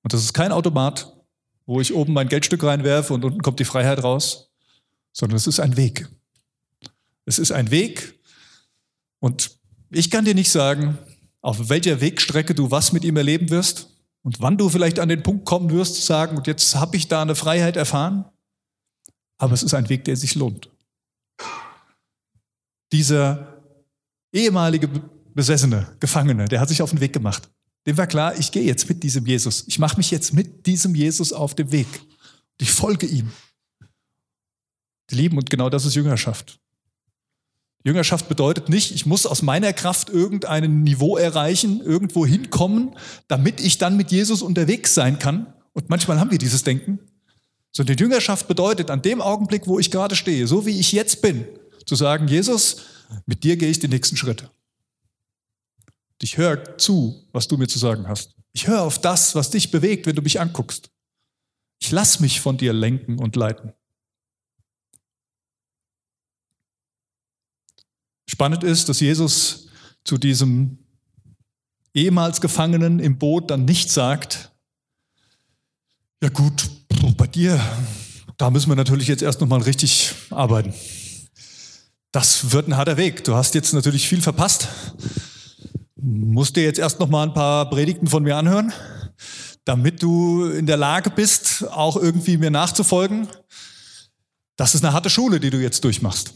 Und 0.02 0.14
das 0.14 0.24
ist 0.24 0.34
kein 0.34 0.52
Automat, 0.52 1.14
wo 1.66 1.82
ich 1.82 1.94
oben 1.94 2.14
mein 2.14 2.30
Geldstück 2.30 2.64
reinwerfe 2.64 3.14
und 3.14 3.26
unten 3.26 3.42
kommt 3.42 3.60
die 3.60 3.66
Freiheit 3.66 4.04
raus, 4.04 4.52
sondern 5.12 5.38
es 5.38 5.46
ist 5.46 5.60
ein 5.60 5.78
Weg. 5.78 6.08
Es 7.26 7.40
ist 7.40 7.52
ein 7.52 7.70
Weg 7.72 8.20
und 9.20 9.52
ich 9.90 10.10
kann 10.10 10.26
dir 10.26 10.34
nicht 10.34 10.52
sagen, 10.52 10.98
auf 11.42 11.70
welcher 11.70 12.02
Wegstrecke 12.02 12.56
du 12.56 12.72
was 12.72 12.94
mit 12.94 13.04
ihm 13.04 13.18
erleben 13.18 13.50
wirst 13.50 13.90
und 14.24 14.42
wann 14.42 14.58
du 14.58 14.70
vielleicht 14.70 15.00
an 15.00 15.10
den 15.10 15.24
Punkt 15.24 15.46
kommen 15.46 15.70
wirst 15.70 15.96
zu 15.96 16.02
sagen, 16.02 16.38
und 16.38 16.48
jetzt 16.48 16.76
habe 16.76 16.98
ich 16.98 17.08
da 17.08 17.22
eine 17.22 17.36
Freiheit 17.36 17.78
erfahren. 17.78 18.26
Aber 19.38 19.54
es 19.54 19.64
ist 19.64 19.74
ein 19.74 19.88
Weg, 19.90 20.04
der 20.06 20.18
sich 20.18 20.36
lohnt. 20.36 20.70
Dieser 22.92 23.62
ehemalige 24.34 24.90
Besessene, 25.34 25.96
Gefangene, 26.00 26.46
der 26.46 26.60
hat 26.60 26.70
sich 26.70 26.82
auf 26.82 26.90
den 26.90 27.00
Weg 27.00 27.14
gemacht. 27.14 27.50
Dem 27.86 27.98
war 27.98 28.08
klar, 28.08 28.38
ich 28.38 28.52
gehe 28.52 28.64
jetzt 28.64 28.90
mit 28.90 29.04
diesem 29.04 29.26
Jesus. 29.26 29.66
Ich 29.68 29.80
mache 29.80 29.98
mich 29.98 30.12
jetzt 30.12 30.34
mit 30.34 30.66
diesem 30.66 30.96
Jesus 30.96 31.32
auf 31.32 31.56
den 31.56 31.72
Weg. 31.72 31.88
Und 31.88 32.62
ich 32.62 32.72
folge 32.72 33.06
ihm. 33.06 33.32
Die 35.10 35.16
lieben, 35.16 35.38
und 35.38 35.50
genau 35.50 35.70
das 35.70 35.86
ist 35.86 35.96
Jüngerschaft. 35.96 36.60
Jüngerschaft 37.84 38.28
bedeutet 38.28 38.70
nicht, 38.70 38.92
ich 38.94 39.06
muss 39.06 39.26
aus 39.26 39.42
meiner 39.42 39.72
Kraft 39.72 40.10
irgendein 40.10 40.84
Niveau 40.84 41.16
erreichen, 41.18 41.82
irgendwo 41.82 42.26
hinkommen, 42.26 42.96
damit 43.28 43.62
ich 43.62 43.78
dann 43.78 43.96
mit 43.98 44.12
Jesus 44.12 44.42
unterwegs 44.42 44.94
sein 44.94 45.20
kann. 45.20 45.54
Und 45.74 45.90
manchmal 45.90 46.20
haben 46.20 46.32
wir 46.32 46.38
dieses 46.38 46.64
Denken. 46.64 47.00
Sondern 47.72 47.98
Jüngerschaft 47.98 48.48
bedeutet, 48.48 48.90
an 48.90 49.02
dem 49.02 49.22
Augenblick, 49.22 49.68
wo 49.68 49.80
ich 49.80 49.92
gerade 49.92 50.16
stehe, 50.16 50.48
so 50.48 50.66
wie 50.66 50.80
ich 50.80 50.92
jetzt 50.92 51.22
bin, 51.22 51.46
zu 51.86 51.96
sagen, 51.96 52.28
Jesus, 52.28 52.82
mit 53.26 53.44
dir 53.44 53.56
gehe 53.58 53.70
ich 53.70 53.80
die 53.80 53.88
nächsten 53.88 54.18
Schritte. 54.18 54.50
Ich 56.22 56.38
höre 56.38 56.78
zu, 56.78 57.28
was 57.32 57.48
du 57.48 57.58
mir 57.58 57.68
zu 57.68 57.80
sagen 57.80 58.08
hast. 58.08 58.36
Ich 58.54 58.68
höre 58.68 58.82
auf 58.82 59.00
das, 59.00 59.36
was 59.36 59.52
dich 59.52 59.70
bewegt, 59.70 60.08
wenn 60.08 60.16
du 60.16 60.22
mich 60.22 60.42
anguckst. 60.42 60.90
Ich 61.80 61.92
lass 61.92 62.20
mich 62.20 62.42
von 62.42 62.58
dir 62.58 62.74
lenken 62.74 63.20
und 63.20 63.36
leiten. 63.36 63.74
Spannend 68.38 68.64
ist, 68.64 68.88
dass 68.88 69.00
Jesus 69.00 69.66
zu 70.04 70.20
diesem 70.20 70.78
ehemals 71.96 72.40
Gefangenen 72.40 73.00
im 73.00 73.18
Boot 73.18 73.50
dann 73.50 73.66
nicht 73.66 73.90
sagt, 73.90 74.52
ja 76.22 76.30
gut, 76.30 76.70
bei 77.18 77.26
dir, 77.26 77.60
da 78.38 78.52
müssen 78.52 78.70
wir 78.70 78.76
natürlich 78.76 79.08
jetzt 79.08 79.24
erst 79.24 79.42
nochmal 79.42 79.64
richtig 79.64 80.14
arbeiten. 80.30 80.72
Das 82.12 82.52
wird 82.52 82.68
ein 82.68 82.78
harter 82.78 82.96
Weg. 82.98 83.24
Du 83.24 83.34
hast 83.34 83.56
jetzt 83.56 83.74
natürlich 83.74 84.08
viel 84.08 84.22
verpasst. 84.22 84.68
Musst 85.96 86.58
dir 86.58 86.64
jetzt 86.64 86.78
erst 86.78 87.00
nochmal 87.00 87.30
ein 87.30 87.34
paar 87.34 87.68
Predigten 87.72 88.06
von 88.06 88.22
mir 88.22 88.36
anhören, 88.36 88.72
damit 89.66 90.04
du 90.04 90.46
in 90.46 90.68
der 90.68 90.78
Lage 90.78 91.10
bist, 91.10 91.68
auch 91.72 91.98
irgendwie 91.98 92.38
mir 92.38 92.52
nachzufolgen. 92.52 93.28
Das 94.58 94.76
ist 94.76 94.86
eine 94.86 94.94
harte 94.94 95.10
Schule, 95.10 95.40
die 95.40 95.50
du 95.50 95.60
jetzt 95.60 95.84
durchmachst. 95.84 96.36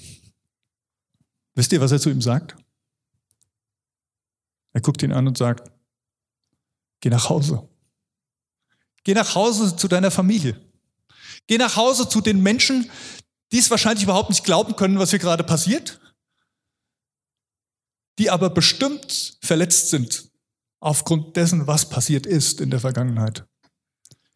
Wisst 1.55 1.71
ihr, 1.73 1.81
was 1.81 1.91
er 1.91 1.99
zu 1.99 2.09
ihm 2.09 2.21
sagt? 2.21 2.55
Er 4.73 4.81
guckt 4.81 5.03
ihn 5.03 5.11
an 5.11 5.27
und 5.27 5.37
sagt, 5.37 5.69
geh 7.01 7.09
nach 7.09 7.29
Hause. 7.29 7.67
Geh 9.03 9.13
nach 9.13 9.35
Hause 9.35 9.75
zu 9.75 9.87
deiner 9.87 10.11
Familie. 10.11 10.61
Geh 11.47 11.57
nach 11.57 11.75
Hause 11.75 12.07
zu 12.07 12.21
den 12.21 12.41
Menschen, 12.41 12.89
die 13.51 13.57
es 13.57 13.69
wahrscheinlich 13.69 14.03
überhaupt 14.03 14.29
nicht 14.29 14.43
glauben 14.43 14.75
können, 14.75 14.99
was 14.99 15.09
hier 15.09 15.19
gerade 15.19 15.43
passiert, 15.43 15.99
die 18.17 18.29
aber 18.29 18.49
bestimmt 18.49 19.37
verletzt 19.41 19.89
sind 19.89 20.31
aufgrund 20.79 21.35
dessen, 21.35 21.67
was 21.67 21.89
passiert 21.89 22.25
ist 22.25 22.61
in 22.61 22.69
der 22.69 22.79
Vergangenheit. 22.79 23.45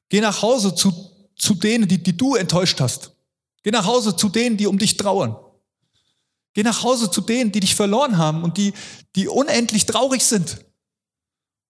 Geh 0.09 0.21
nach 0.21 0.41
Hause 0.41 0.75
zu, 0.75 0.91
zu 1.35 1.55
denen, 1.55 1.87
die, 1.87 2.01
die 2.01 2.15
du 2.15 2.35
enttäuscht 2.35 2.79
hast. 2.81 3.15
Geh 3.63 3.71
nach 3.71 3.85
Hause 3.85 4.15
zu 4.15 4.29
denen, 4.29 4.57
die 4.57 4.67
um 4.67 4.77
dich 4.77 4.97
trauern. 4.97 5.35
Geh 6.55 6.63
nach 6.63 6.83
Hause 6.83 7.11
zu 7.11 7.21
denen, 7.21 7.51
die 7.51 7.59
dich 7.59 7.75
verloren 7.75 8.17
haben 8.17 8.43
und 8.43 8.57
die, 8.57 8.73
die 9.15 9.27
unendlich 9.27 9.85
traurig 9.85 10.23
sind. 10.23 10.65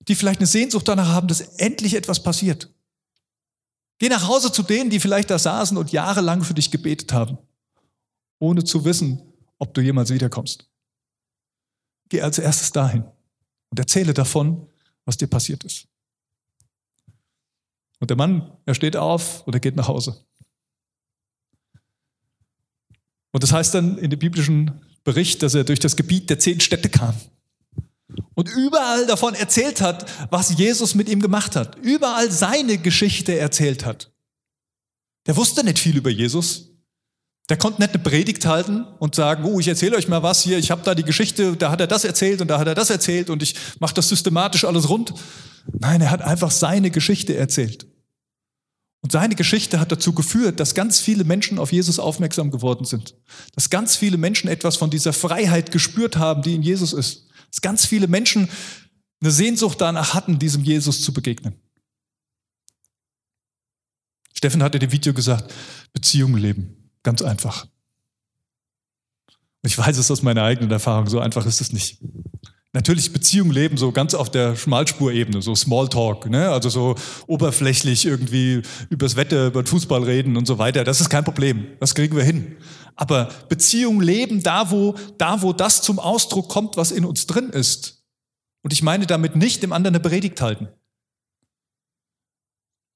Die 0.08 0.14
vielleicht 0.14 0.40
eine 0.40 0.48
Sehnsucht 0.48 0.88
danach 0.88 1.08
haben, 1.08 1.28
dass 1.28 1.42
endlich 1.42 1.96
etwas 1.96 2.22
passiert. 2.22 2.72
Geh 3.98 4.10
nach 4.10 4.28
Hause 4.28 4.52
zu 4.52 4.62
denen, 4.62 4.92
die 4.92 5.00
vielleicht 5.00 5.32
da 5.32 5.40
saßen 5.40 5.76
und 5.76 5.92
jahrelang 5.92 6.44
für 6.44 6.54
dich 6.54 6.70
gebetet 6.70 7.14
haben, 7.14 7.40
ohne 8.38 8.64
zu 8.64 8.86
wissen, 8.86 9.34
ob 9.58 9.74
du 9.74 9.82
jemals 9.82 10.12
wiederkommst. 10.12 10.70
Geh 12.10 12.22
als 12.22 12.38
erstes 12.38 12.72
dahin 12.72 13.06
und 13.72 13.80
erzähle 13.80 14.14
davon, 14.14 14.68
was 15.04 15.18
dir 15.18 15.28
passiert 15.28 15.64
ist. 15.64 15.88
Und 18.00 18.12
der 18.12 18.18
Mann, 18.18 18.56
er 18.66 18.76
steht 18.76 18.96
auf 18.98 19.48
und 19.48 19.56
er 19.56 19.60
geht 19.60 19.76
nach 19.76 19.88
Hause. 19.88 20.25
Und 23.36 23.44
das 23.44 23.52
heißt 23.52 23.74
dann 23.74 23.98
in 23.98 24.10
dem 24.10 24.18
biblischen 24.18 24.80
Bericht, 25.04 25.44
dass 25.44 25.56
er 25.56 25.66
durch 25.66 25.82
das 25.82 25.98
Gebiet 25.98 26.30
der 26.30 26.40
zehn 26.40 26.62
Städte 26.62 26.88
kam 26.88 27.16
und 28.34 28.48
überall 28.48 29.06
davon 29.08 29.34
erzählt 29.34 29.82
hat, 29.82 30.10
was 30.32 30.58
Jesus 30.58 30.96
mit 30.96 31.10
ihm 31.10 31.20
gemacht 31.20 31.58
hat, 31.58 31.76
überall 31.84 32.32
seine 32.32 32.78
Geschichte 32.78 33.38
erzählt 33.38 33.86
hat. 33.86 34.10
Der 35.28 35.36
wusste 35.36 35.66
nicht 35.66 35.80
viel 35.80 35.98
über 35.98 36.10
Jesus. 36.10 36.70
Der 37.50 37.58
konnte 37.58 37.82
nicht 37.82 37.94
eine 37.94 38.04
Predigt 38.04 38.46
halten 38.46 38.86
und 39.00 39.16
sagen, 39.16 39.44
oh, 39.44 39.60
ich 39.60 39.68
erzähle 39.68 39.98
euch 39.98 40.08
mal 40.08 40.24
was 40.24 40.42
hier, 40.42 40.58
ich 40.58 40.72
habe 40.72 40.84
da 40.86 40.96
die 40.96 41.04
Geschichte, 41.04 41.58
da 41.58 41.72
hat 41.72 41.82
er 41.82 41.88
das 41.88 42.06
erzählt 42.06 42.40
und 42.40 42.48
da 42.48 42.58
hat 42.58 42.68
er 42.68 42.74
das 42.74 42.90
erzählt 42.90 43.30
und 43.30 43.44
ich 43.44 43.56
mache 43.80 43.96
das 43.96 44.08
systematisch 44.08 44.64
alles 44.64 44.88
rund. 44.88 45.14
Nein, 45.78 46.00
er 46.00 46.12
hat 46.12 46.22
einfach 46.22 46.52
seine 46.52 46.90
Geschichte 46.90 47.36
erzählt. 47.36 47.86
Und 49.06 49.12
seine 49.12 49.36
Geschichte 49.36 49.80
hat 49.80 49.92
dazu 49.92 50.14
geführt, 50.14 50.60
dass 50.60 50.74
ganz 50.74 51.00
viele 51.00 51.26
Menschen 51.26 51.60
auf 51.60 51.72
Jesus 51.72 52.00
aufmerksam 52.00 52.50
geworden 52.50 52.86
sind. 52.86 53.14
Dass 53.54 53.70
ganz 53.70 53.96
viele 53.96 54.18
Menschen 54.18 54.50
etwas 54.50 54.78
von 54.78 54.90
dieser 54.90 55.14
Freiheit 55.14 55.72
gespürt 55.72 56.18
haben, 56.18 56.42
die 56.42 56.56
in 56.56 56.64
Jesus 56.64 56.92
ist. 56.92 57.28
Dass 57.52 57.62
ganz 57.62 57.86
viele 57.86 58.08
Menschen 58.08 58.50
eine 59.22 59.30
Sehnsucht 59.30 59.80
danach 59.80 60.16
hatten, 60.16 60.40
diesem 60.40 60.64
Jesus 60.64 61.04
zu 61.04 61.14
begegnen. 61.14 61.54
Steffen 64.34 64.64
hat 64.64 64.74
in 64.74 64.82
dem 64.82 64.92
Video 64.92 65.14
gesagt, 65.14 65.54
Beziehungen 65.94 66.42
leben. 66.42 66.90
Ganz 67.04 67.22
einfach. 67.22 67.68
Ich 69.62 69.78
weiß 69.78 70.00
es 70.00 70.10
aus 70.10 70.24
meiner 70.24 70.42
eigenen 70.42 70.72
Erfahrung, 70.72 71.06
so 71.06 71.20
einfach 71.20 71.46
ist 71.46 71.62
es 71.62 71.72
nicht. 71.72 72.00
Natürlich 72.76 73.14
Beziehungen 73.14 73.52
leben 73.52 73.78
so 73.78 73.94
ganz 73.94 74.14
auf 74.14 74.30
der 74.30 74.58
Schmalspurebene, 74.58 75.42
so 75.42 75.56
Smalltalk, 75.56 76.30
ne? 76.30 76.50
also 76.50 76.68
so 76.68 76.96
oberflächlich 77.26 78.06
irgendwie 78.06 78.64
übers 78.90 79.16
Wetter, 79.16 79.48
über 79.48 79.64
den 79.64 79.68
Fußball 79.68 80.04
reden 80.04 80.36
und 80.36 80.46
so 80.46 80.58
weiter. 80.58 80.84
Das 80.84 81.00
ist 81.00 81.10
kein 81.10 81.24
Problem, 81.24 81.68
das 81.80 81.96
kriegen 81.96 82.18
wir 82.18 82.26
hin. 82.26 82.58
Aber 82.98 83.30
Beziehungen 83.48 84.02
leben 84.02 84.44
da, 84.44 84.72
wo, 84.72 84.96
da, 85.18 85.42
wo 85.42 85.54
das 85.54 85.84
zum 85.84 86.00
Ausdruck 86.00 86.50
kommt, 86.50 86.76
was 86.76 86.92
in 86.92 87.06
uns 87.06 87.26
drin 87.28 87.50
ist. 87.50 88.04
Und 88.62 88.74
ich 88.74 88.84
meine 88.84 89.06
damit 89.06 89.38
nicht 89.38 89.64
dem 89.64 89.72
anderen 89.72 89.96
eine 89.96 90.04
Predigt 90.04 90.42
halten. 90.42 90.68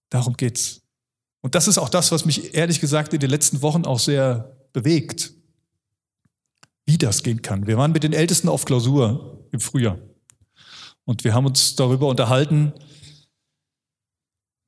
Darum 0.10 0.36
geht's. 0.36 0.82
Und 1.40 1.56
das 1.56 1.70
ist 1.70 1.78
auch 1.78 1.88
das, 1.88 2.12
was 2.12 2.26
mich 2.26 2.54
ehrlich 2.54 2.82
gesagt 2.82 3.14
in 3.14 3.22
den 3.22 3.30
letzten 3.30 3.62
Wochen 3.62 3.86
auch 3.86 4.00
sehr 4.00 4.58
bewegt. 4.74 5.32
Wie 6.86 6.98
das 6.98 7.24
gehen 7.24 7.42
kann. 7.42 7.66
Wir 7.66 7.78
waren 7.78 7.94
mit 7.94 8.04
den 8.04 8.12
Ältesten 8.12 8.50
auf 8.50 8.66
Klausur 8.66 9.39
im 9.52 9.60
Frühjahr. 9.60 9.98
Und 11.06 11.24
wir 11.24 11.34
haben 11.34 11.46
uns 11.46 11.76
darüber 11.76 12.08
unterhalten, 12.08 12.74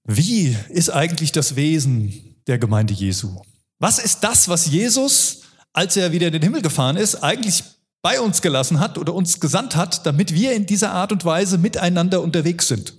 wie 0.04 0.58
ist 0.70 0.90
eigentlich 0.90 1.32
das 1.32 1.56
Wesen 1.56 2.36
der 2.48 2.58
Gemeinde 2.58 2.94
Jesu? 2.94 3.42
Was 3.80 4.00
ist 4.00 4.24
das, 4.24 4.48
was 4.50 4.68
Jesus, 4.68 5.42
als 5.74 5.96
er 5.98 6.12
wieder 6.12 6.28
in 6.28 6.34
den 6.34 6.42
Himmel 6.42 6.62
gefahren 6.62 6.98
ist, 6.98 7.16
eigentlich 7.16 7.64
bei 8.02 8.20
uns 8.20 8.42
gelassen 8.42 8.80
hat 8.80 8.98
oder 8.98 9.14
uns 9.14 9.40
gesandt 9.40 9.76
hat, 9.76 10.06
damit 10.06 10.34
wir 10.34 10.54
in 10.54 10.66
dieser 10.66 10.92
Art 10.92 11.12
und 11.12 11.24
Weise 11.26 11.58
miteinander 11.58 12.22
unterwegs 12.22 12.68
sind? 12.68 12.94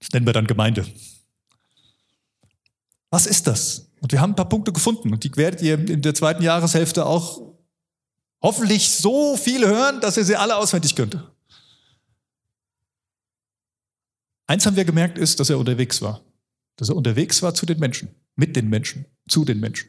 Das 0.00 0.10
nennen 0.12 0.26
wir 0.26 0.32
dann 0.32 0.46
Gemeinde. 0.46 0.86
Was 3.10 3.26
ist 3.26 3.46
das? 3.46 3.86
Und 4.00 4.12
wir 4.12 4.20
haben 4.20 4.32
ein 4.32 4.36
paar 4.36 4.48
Punkte 4.48 4.72
gefunden 4.72 5.12
und 5.12 5.24
die 5.24 5.34
werdet 5.36 5.62
ihr 5.62 5.74
in 5.74 6.02
der 6.02 6.14
zweiten 6.14 6.42
Jahreshälfte 6.42 7.06
auch 7.06 7.48
hoffentlich 8.42 8.90
so 8.90 9.36
viel 9.36 9.66
hören, 9.66 10.00
dass 10.00 10.16
ihr 10.16 10.24
sie 10.24 10.36
alle 10.36 10.56
auswendig 10.56 10.94
könnt. 10.94 11.18
Eins 14.46 14.64
haben 14.64 14.76
wir 14.76 14.84
gemerkt, 14.84 15.18
ist, 15.18 15.40
dass 15.40 15.50
er 15.50 15.58
unterwegs 15.58 16.00
war. 16.00 16.22
Dass 16.76 16.88
er 16.88 16.96
unterwegs 16.96 17.42
war 17.42 17.54
zu 17.54 17.66
den 17.66 17.78
Menschen, 17.78 18.08
mit 18.34 18.56
den 18.56 18.68
Menschen, 18.68 19.06
zu 19.28 19.44
den 19.44 19.60
Menschen. 19.60 19.88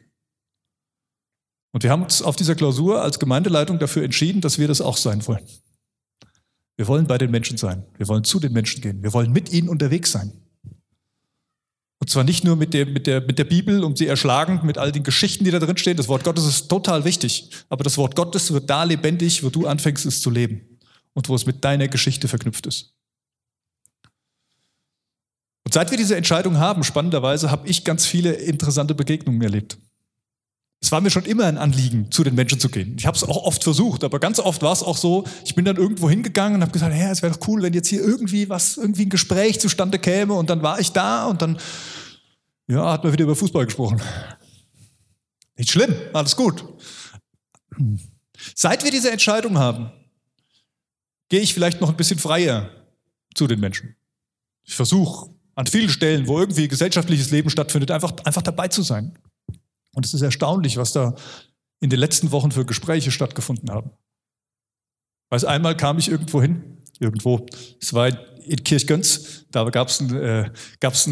Und 1.72 1.82
wir 1.82 1.90
haben 1.90 2.02
uns 2.02 2.20
auf 2.20 2.36
dieser 2.36 2.54
Klausur 2.56 3.00
als 3.00 3.18
Gemeindeleitung 3.18 3.78
dafür 3.78 4.02
entschieden, 4.02 4.40
dass 4.40 4.58
wir 4.58 4.68
das 4.68 4.80
auch 4.80 4.96
sein 4.96 5.26
wollen. 5.26 5.46
Wir 6.76 6.88
wollen 6.88 7.06
bei 7.06 7.16
den 7.16 7.30
Menschen 7.30 7.56
sein. 7.56 7.84
Wir 7.96 8.08
wollen 8.08 8.24
zu 8.24 8.40
den 8.40 8.52
Menschen 8.52 8.80
gehen. 8.80 9.02
Wir 9.02 9.12
wollen 9.12 9.32
mit 9.32 9.52
ihnen 9.52 9.68
unterwegs 9.68 10.12
sein. 10.12 10.32
Und 12.00 12.08
zwar 12.08 12.24
nicht 12.24 12.44
nur 12.44 12.56
mit 12.56 12.72
der, 12.72 12.86
mit, 12.86 13.06
der, 13.06 13.20
mit 13.20 13.38
der 13.38 13.44
Bibel, 13.44 13.84
um 13.84 13.94
sie 13.94 14.06
erschlagen, 14.06 14.60
mit 14.64 14.78
all 14.78 14.90
den 14.90 15.04
Geschichten, 15.04 15.44
die 15.44 15.50
da 15.50 15.58
drin 15.58 15.76
stehen. 15.76 15.98
Das 15.98 16.08
Wort 16.08 16.24
Gottes 16.24 16.46
ist 16.46 16.68
total 16.68 17.04
wichtig. 17.04 17.50
Aber 17.68 17.84
das 17.84 17.98
Wort 17.98 18.16
Gottes 18.16 18.52
wird 18.52 18.70
da 18.70 18.84
lebendig, 18.84 19.44
wo 19.44 19.50
du 19.50 19.66
anfängst, 19.66 20.06
es 20.06 20.22
zu 20.22 20.30
leben. 20.30 20.78
Und 21.12 21.28
wo 21.28 21.34
es 21.34 21.44
mit 21.44 21.62
deiner 21.62 21.88
Geschichte 21.88 22.26
verknüpft 22.26 22.66
ist. 22.66 22.94
Und 25.64 25.74
seit 25.74 25.90
wir 25.90 25.98
diese 25.98 26.16
Entscheidung 26.16 26.58
haben, 26.58 26.84
spannenderweise, 26.84 27.50
habe 27.50 27.68
ich 27.68 27.84
ganz 27.84 28.06
viele 28.06 28.32
interessante 28.32 28.94
Begegnungen 28.94 29.42
erlebt. 29.42 29.76
Es 30.82 30.90
war 30.92 31.02
mir 31.02 31.10
schon 31.10 31.26
immer 31.26 31.44
ein 31.44 31.58
Anliegen, 31.58 32.10
zu 32.10 32.24
den 32.24 32.34
Menschen 32.34 32.58
zu 32.58 32.70
gehen. 32.70 32.96
Ich 32.98 33.06
habe 33.06 33.16
es 33.16 33.22
auch 33.22 33.36
oft 33.44 33.62
versucht, 33.62 34.02
aber 34.02 34.18
ganz 34.18 34.38
oft 34.38 34.62
war 34.62 34.72
es 34.72 34.82
auch 34.82 34.96
so, 34.96 35.24
ich 35.44 35.54
bin 35.54 35.66
dann 35.66 35.76
irgendwo 35.76 36.08
hingegangen 36.08 36.56
und 36.56 36.62
habe 36.62 36.72
gesagt, 36.72 36.94
hey, 36.94 37.10
es 37.10 37.20
wäre 37.20 37.34
doch 37.34 37.46
cool, 37.48 37.62
wenn 37.62 37.74
jetzt 37.74 37.88
hier 37.88 38.00
irgendwie 38.00 38.48
was, 38.48 38.78
irgendwie 38.78 39.04
ein 39.04 39.10
Gespräch 39.10 39.60
zustande 39.60 39.98
käme 39.98 40.32
und 40.32 40.48
dann 40.48 40.62
war 40.62 40.80
ich 40.80 40.92
da 40.92 41.26
und 41.26 41.42
dann, 41.42 41.58
ja, 42.66 42.92
hat 42.92 43.04
man 43.04 43.12
wieder 43.12 43.24
über 43.24 43.36
Fußball 43.36 43.66
gesprochen. 43.66 44.00
Nicht 45.56 45.70
schlimm, 45.70 45.94
alles 46.14 46.34
gut. 46.34 46.64
Seit 48.54 48.82
wir 48.82 48.90
diese 48.90 49.10
Entscheidung 49.10 49.58
haben, 49.58 49.90
gehe 51.28 51.40
ich 51.40 51.52
vielleicht 51.52 51.82
noch 51.82 51.90
ein 51.90 51.96
bisschen 51.96 52.18
freier 52.18 52.70
zu 53.34 53.46
den 53.46 53.60
Menschen. 53.60 53.96
Ich 54.64 54.74
versuche 54.74 55.30
an 55.54 55.66
vielen 55.66 55.90
Stellen, 55.90 56.26
wo 56.26 56.38
irgendwie 56.38 56.68
gesellschaftliches 56.68 57.30
Leben 57.30 57.50
stattfindet, 57.50 57.90
einfach, 57.90 58.12
einfach 58.24 58.42
dabei 58.42 58.68
zu 58.68 58.82
sein. 58.82 59.18
Und 59.92 60.06
es 60.06 60.14
ist 60.14 60.22
erstaunlich, 60.22 60.76
was 60.76 60.92
da 60.92 61.14
in 61.80 61.90
den 61.90 61.98
letzten 61.98 62.30
Wochen 62.30 62.52
für 62.52 62.64
Gespräche 62.64 63.10
stattgefunden 63.10 63.70
haben. 63.70 63.90
Weiß 65.30 65.44
einmal 65.44 65.76
kam 65.76 65.98
ich 65.98 66.10
irgendwo 66.10 66.42
hin, 66.42 66.82
irgendwo, 66.98 67.46
es 67.80 67.94
war 67.94 68.08
in 68.44 68.64
Kirchgöns, 68.64 69.46
da 69.50 69.64
gab 69.70 69.88
es 69.88 70.00
ein, 70.00 70.14
äh, 70.14 70.50
gab's 70.80 71.08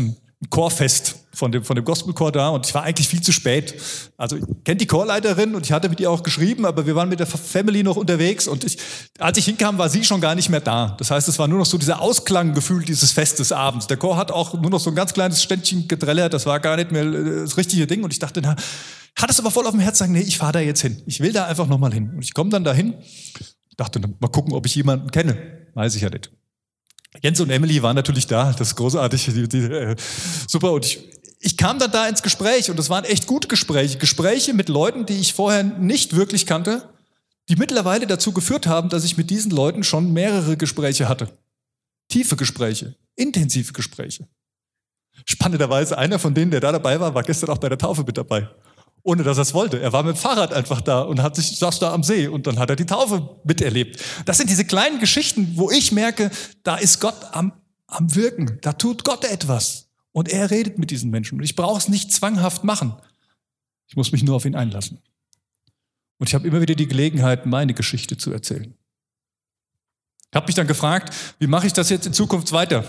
Chorfest 0.50 1.16
von 1.34 1.50
dem, 1.50 1.64
von 1.64 1.74
dem 1.74 1.84
Gospelchor 1.84 2.30
da 2.30 2.50
und 2.50 2.64
ich 2.66 2.72
war 2.72 2.84
eigentlich 2.84 3.08
viel 3.08 3.20
zu 3.20 3.32
spät. 3.32 3.74
Also 4.16 4.36
ich 4.36 4.44
kenne 4.64 4.76
die 4.76 4.86
Chorleiterin 4.86 5.56
und 5.56 5.66
ich 5.66 5.72
hatte 5.72 5.88
mit 5.88 5.98
ihr 5.98 6.10
auch 6.10 6.22
geschrieben, 6.22 6.64
aber 6.64 6.86
wir 6.86 6.94
waren 6.94 7.08
mit 7.08 7.18
der 7.18 7.26
Family 7.26 7.82
noch 7.82 7.96
unterwegs 7.96 8.46
und 8.46 8.62
ich, 8.62 8.78
als 9.18 9.36
ich 9.38 9.46
hinkam, 9.46 9.78
war 9.78 9.88
sie 9.88 10.04
schon 10.04 10.20
gar 10.20 10.36
nicht 10.36 10.48
mehr 10.48 10.60
da. 10.60 10.94
Das 10.98 11.10
heißt, 11.10 11.28
es 11.28 11.38
war 11.40 11.48
nur 11.48 11.58
noch 11.58 11.66
so 11.66 11.76
dieser 11.76 12.00
Ausklanggefühl 12.00 12.84
dieses 12.84 13.10
Festes 13.10 13.50
abends. 13.50 13.88
Der 13.88 13.96
Chor 13.96 14.16
hat 14.16 14.30
auch 14.30 14.54
nur 14.54 14.70
noch 14.70 14.80
so 14.80 14.90
ein 14.90 14.96
ganz 14.96 15.12
kleines 15.12 15.42
Ständchen 15.42 15.88
gedrellert, 15.88 16.32
das 16.32 16.46
war 16.46 16.60
gar 16.60 16.76
nicht 16.76 16.92
mehr 16.92 17.02
äh, 17.02 17.40
das 17.42 17.56
richtige 17.56 17.88
Ding 17.88 18.04
und 18.04 18.12
ich 18.12 18.20
dachte, 18.20 18.40
na, 18.40 18.54
hat 19.18 19.30
es 19.30 19.40
aber 19.40 19.50
voll 19.50 19.66
auf 19.66 19.72
dem 19.72 19.80
Herz 19.80 19.98
sagen, 19.98 20.12
nee, 20.12 20.20
ich 20.20 20.38
fahre 20.38 20.52
da 20.52 20.60
jetzt 20.60 20.80
hin. 20.80 21.02
Ich 21.06 21.18
will 21.18 21.32
da 21.32 21.46
einfach 21.46 21.66
nochmal 21.66 21.92
hin. 21.92 22.10
Und 22.14 22.22
ich 22.22 22.34
komme 22.34 22.50
dann 22.50 22.62
dahin, 22.62 22.94
dachte, 23.76 24.00
mal 24.00 24.28
gucken, 24.28 24.52
ob 24.52 24.64
ich 24.66 24.76
jemanden 24.76 25.10
kenne. 25.10 25.36
Weiß 25.74 25.96
ich 25.96 26.02
ja 26.02 26.10
nicht. 26.10 26.30
Jens 27.22 27.40
und 27.40 27.50
Emily 27.50 27.82
waren 27.82 27.96
natürlich 27.96 28.26
da, 28.26 28.52
das 28.52 28.68
ist 28.68 28.76
großartig, 28.76 29.26
die, 29.26 29.48
die, 29.48 29.58
äh, 29.58 29.96
super. 30.46 30.72
Und 30.72 30.86
ich, 30.86 31.08
ich 31.40 31.56
kam 31.56 31.78
dann 31.78 31.90
da 31.90 32.08
ins 32.08 32.22
Gespräch 32.22 32.70
und 32.70 32.78
es 32.78 32.90
waren 32.90 33.04
echt 33.04 33.26
gute 33.26 33.48
Gespräche. 33.48 33.98
Gespräche 33.98 34.54
mit 34.54 34.68
Leuten, 34.68 35.06
die 35.06 35.18
ich 35.18 35.34
vorher 35.34 35.62
nicht 35.62 36.16
wirklich 36.16 36.46
kannte, 36.46 36.88
die 37.48 37.56
mittlerweile 37.56 38.06
dazu 38.06 38.32
geführt 38.32 38.66
haben, 38.66 38.88
dass 38.88 39.04
ich 39.04 39.16
mit 39.16 39.30
diesen 39.30 39.50
Leuten 39.50 39.82
schon 39.82 40.12
mehrere 40.12 40.56
Gespräche 40.56 41.08
hatte. 41.08 41.28
Tiefe 42.08 42.36
Gespräche, 42.36 42.94
intensive 43.16 43.72
Gespräche. 43.72 44.28
Spannenderweise, 45.24 45.98
einer 45.98 46.18
von 46.18 46.34
denen, 46.34 46.50
der 46.50 46.60
da 46.60 46.72
dabei 46.72 47.00
war, 47.00 47.14
war 47.14 47.22
gestern 47.22 47.50
auch 47.50 47.58
bei 47.58 47.68
der 47.68 47.78
Taufe 47.78 48.04
mit 48.04 48.16
dabei 48.16 48.48
ohne 49.02 49.22
dass 49.22 49.38
er 49.38 49.42
es 49.42 49.54
wollte. 49.54 49.80
Er 49.80 49.92
war 49.92 50.02
mit 50.02 50.16
dem 50.16 50.18
Fahrrad 50.18 50.52
einfach 50.52 50.80
da 50.80 51.02
und 51.02 51.22
hat 51.22 51.36
sich, 51.36 51.58
saß 51.58 51.78
da 51.78 51.92
am 51.92 52.02
See 52.02 52.28
und 52.28 52.46
dann 52.46 52.58
hat 52.58 52.70
er 52.70 52.76
die 52.76 52.86
Taufe 52.86 53.40
miterlebt. 53.44 54.02
Das 54.24 54.38
sind 54.38 54.50
diese 54.50 54.64
kleinen 54.64 54.98
Geschichten, 54.98 55.52
wo 55.54 55.70
ich 55.70 55.92
merke, 55.92 56.30
da 56.62 56.76
ist 56.76 57.00
Gott 57.00 57.16
am, 57.32 57.52
am 57.86 58.14
Wirken. 58.14 58.58
Da 58.62 58.72
tut 58.72 59.04
Gott 59.04 59.24
etwas. 59.24 59.88
Und 60.12 60.28
er 60.28 60.50
redet 60.50 60.78
mit 60.78 60.90
diesen 60.90 61.10
Menschen. 61.10 61.38
Und 61.38 61.44
ich 61.44 61.54
brauche 61.54 61.78
es 61.78 61.88
nicht 61.88 62.12
zwanghaft 62.12 62.64
machen. 62.64 62.94
Ich 63.86 63.96
muss 63.96 64.12
mich 64.12 64.22
nur 64.22 64.36
auf 64.36 64.44
ihn 64.44 64.54
einlassen. 64.54 64.98
Und 66.18 66.28
ich 66.28 66.34
habe 66.34 66.46
immer 66.46 66.60
wieder 66.60 66.74
die 66.74 66.88
Gelegenheit, 66.88 67.46
meine 67.46 67.74
Geschichte 67.74 68.16
zu 68.16 68.32
erzählen. 68.32 68.74
Ich 70.30 70.36
habe 70.36 70.46
mich 70.46 70.56
dann 70.56 70.66
gefragt, 70.66 71.14
wie 71.38 71.46
mache 71.46 71.66
ich 71.66 71.72
das 71.72 71.88
jetzt 71.88 72.06
in 72.06 72.12
Zukunft 72.12 72.52
weiter? 72.52 72.84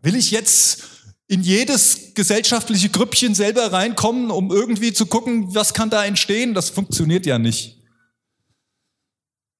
Will 0.00 0.16
ich 0.16 0.30
jetzt 0.30 0.97
in 1.28 1.42
jedes 1.42 2.14
gesellschaftliche 2.14 2.88
Grüppchen 2.88 3.34
selber 3.34 3.70
reinkommen, 3.70 4.30
um 4.30 4.50
irgendwie 4.50 4.94
zu 4.94 5.06
gucken, 5.06 5.54
was 5.54 5.74
kann 5.74 5.90
da 5.90 6.04
entstehen. 6.04 6.54
Das 6.54 6.70
funktioniert 6.70 7.26
ja 7.26 7.38
nicht. 7.38 7.78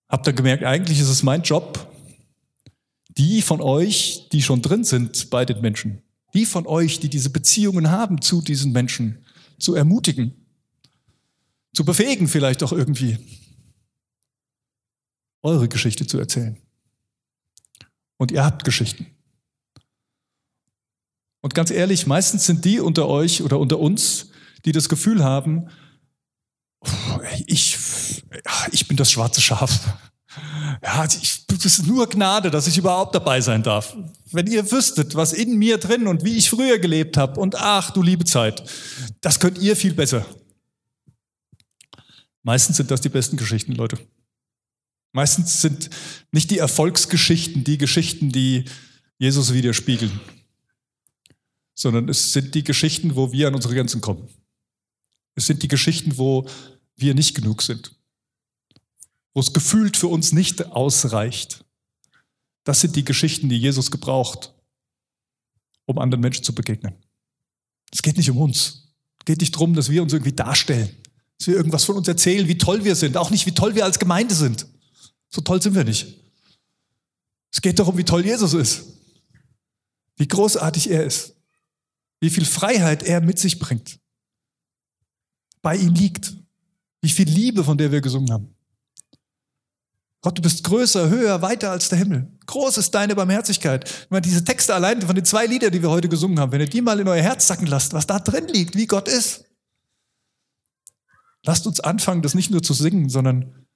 Habt 0.09 0.27
ihr 0.27 0.33
gemerkt, 0.33 0.65
eigentlich 0.65 0.99
ist 0.99 1.11
es 1.11 1.23
mein 1.23 1.43
Job, 1.43 1.93
die 3.11 3.43
von 3.43 3.61
euch, 3.61 4.29
die 4.33 4.41
schon 4.41 4.63
drin 4.63 4.83
sind 4.83 5.29
bei 5.29 5.45
den 5.45 5.61
Menschen, 5.61 6.03
die 6.33 6.47
von 6.47 6.67
euch, 6.67 7.01
die 7.01 7.11
diese 7.11 7.29
Beziehungen 7.29 7.91
haben 7.91 8.23
zu 8.23 8.41
diesen 8.41 8.73
Menschen, 8.73 9.27
zu 9.59 9.75
ermutigen, 9.75 10.47
zu 11.75 11.85
befähigen 11.85 12.29
vielleicht 12.29 12.63
auch 12.63 12.73
irgendwie, 12.73 13.19
eure 15.43 15.69
Geschichte 15.69 16.07
zu 16.07 16.19
erzählen. 16.19 16.59
Und 18.17 18.33
ihr 18.33 18.45
habt 18.45 18.65
Geschichten. 18.65 19.07
Und 21.41 21.55
ganz 21.55 21.71
ehrlich, 21.71 22.07
meistens 22.07 22.47
sind 22.47 22.65
die 22.65 22.81
unter 22.81 23.07
euch 23.09 23.43
oder 23.43 23.59
unter 23.59 23.79
uns, 23.79 24.31
die 24.65 24.73
das 24.73 24.89
Gefühl 24.89 25.23
haben, 25.23 25.69
ich, 27.47 27.79
ich 28.73 28.89
bin 28.89 28.97
das 28.97 29.11
schwarze 29.11 29.41
Schaf. 29.41 29.81
Ja, 30.83 31.05
ich, 31.05 31.47
das 31.47 31.65
ist 31.65 31.87
nur 31.87 32.09
Gnade, 32.09 32.51
dass 32.51 32.67
ich 32.67 32.79
überhaupt 32.79 33.15
dabei 33.15 33.41
sein 33.41 33.63
darf. 33.63 33.97
Wenn 34.31 34.47
ihr 34.47 34.71
wüsstet, 34.71 35.15
was 35.15 35.33
in 35.33 35.57
mir 35.57 35.79
drin 35.79 36.07
und 36.07 36.25
wie 36.25 36.37
ich 36.37 36.51
früher 36.51 36.79
gelebt 36.79 37.17
habe 37.17 37.41
und 37.41 37.57
ach, 37.57 37.91
du 37.91 38.03
liebe 38.03 38.25
Zeit, 38.25 38.63
das 39.21 39.41
könnt 39.41 39.59
ihr 39.59 39.75
viel 39.75 39.95
besser. 39.95 40.25
Meistens 42.43 42.77
sind 42.77 42.91
das 42.91 43.01
die 43.01 43.09
besten 43.09 43.37
Geschichten, 43.37 43.73
Leute. 43.73 43.99
Meistens 45.13 45.61
sind 45.61 45.91
nicht 46.31 46.51
die 46.51 46.59
Erfolgsgeschichten 46.59 47.65
die 47.65 47.79
Geschichten, 47.79 48.31
die 48.31 48.67
Jesus 49.19 49.53
widerspiegeln, 49.53 50.21
sondern 51.79 52.09
es 52.09 52.33
sind 52.33 52.57
die 52.57 52.65
Geschichten, 52.65 53.15
wo 53.15 53.31
wir 53.31 53.47
an 53.47 53.55
unsere 53.55 53.73
Grenzen 53.73 54.01
kommen. 54.01 54.29
Es 55.37 55.47
sind 55.47 55.63
die 55.63 55.69
Geschichten, 55.69 56.19
wo 56.19 56.45
wir 56.97 57.15
nicht 57.15 57.37
genug 57.37 57.63
sind, 57.63 57.95
wo 59.33 59.41
es 59.41 59.53
gefühlt 59.53 59.97
für 59.97 60.09
uns 60.09 60.33
nicht 60.33 60.67
ausreicht. 60.67 61.65
Das 62.65 62.81
sind 62.81 62.97
die 62.97 63.05
Geschichten, 63.05 63.49
die 63.49 63.59
Jesus 63.59 63.93
gebraucht, 63.93 64.53
um 65.87 65.99
anderen 66.01 66.21
Menschen 66.21 66.43
zu 66.43 66.53
begegnen. 66.53 66.95
Es 67.93 68.03
geht 68.03 68.17
nicht 68.17 68.31
um 68.31 68.39
uns. 68.39 68.89
Es 69.21 69.25
geht 69.25 69.41
nicht 69.41 69.55
darum, 69.55 69.73
dass 69.75 69.89
wir 69.89 70.03
uns 70.03 70.13
irgendwie 70.13 70.35
darstellen, 70.35 70.91
dass 71.39 71.47
wir 71.47 71.55
irgendwas 71.55 71.85
von 71.85 71.97
uns 71.97 72.09
erzählen, 72.09 72.49
wie 72.49 72.59
toll 72.59 72.85
wir 72.85 72.97
sind, 72.97 73.17
auch 73.17 73.31
nicht, 73.31 73.47
wie 73.47 73.55
toll 73.55 73.77
wir 73.77 73.85
als 73.85 74.01
Gemeinde 74.01 74.35
sind. 74.35 74.67
So 75.29 75.43
toll 75.43 75.63
sind 75.63 75.77
wir 75.77 75.85
nicht. 75.85 76.09
Es 77.53 77.63
geht 77.63 77.79
darum, 77.79 77.97
wie 77.97 78.05
toll 78.05 78.25
Jesus 78.25 78.53
ist, 78.53 78.83
wie 80.17 80.27
großartig 80.27 80.91
er 80.91 81.05
ist, 81.05 81.38
wie 82.21 82.31
viel 82.31 82.45
Freiheit 82.45 83.03
er 83.03 83.21
mit 83.21 83.39
sich 83.39 83.59
bringt, 83.59 83.99
bei 85.63 85.77
ihm 85.77 85.95
liegt, 85.95 86.35
wie 87.01 87.11
viel 87.11 87.29
Liebe, 87.29 87.63
von 87.65 87.79
der 87.79 87.93
wir 87.93 88.01
gesungen 88.01 88.33
haben. 88.33 88.55
Gott, 90.21 90.37
du 90.37 90.43
bist 90.43 90.65
größer, 90.65 91.09
höher, 91.09 91.43
weiter 91.43 91.71
als 91.71 91.89
der 91.89 91.99
Himmel. 91.99 92.29
Groß 92.47 92.79
ist 92.79 92.93
deine 92.93 93.15
Barmherzigkeit. 93.15 93.89
Wenn 94.09 94.17
man 94.17 94.23
diese 94.23 94.45
Texte 94.45 94.75
allein 94.75 95.01
von 95.01 95.15
den 95.15 95.25
zwei 95.25 95.47
Liedern, 95.47 95.71
die 95.71 95.81
wir 95.81 95.91
heute 95.91 96.09
gesungen 96.09 96.41
haben, 96.41 96.51
wenn 96.51 96.61
ihr 96.61 96.69
die 96.69 96.81
mal 96.81 96.99
in 96.99 97.07
euer 97.07 97.23
Herz 97.23 97.47
sacken 97.47 97.67
lasst, 97.67 97.93
was 97.93 98.07
da 98.07 98.19
drin 98.19 98.49
liegt, 98.49 98.75
wie 98.75 98.87
Gott 98.87 99.07
ist. 99.07 99.45
Lasst 101.45 101.69
uns 101.69 101.79
anfangen, 101.79 102.23
das 102.23 102.35
nicht 102.35 102.51
nur 102.51 102.63
zu 102.63 102.75
singen, 102.75 103.09
sondern 103.09 103.67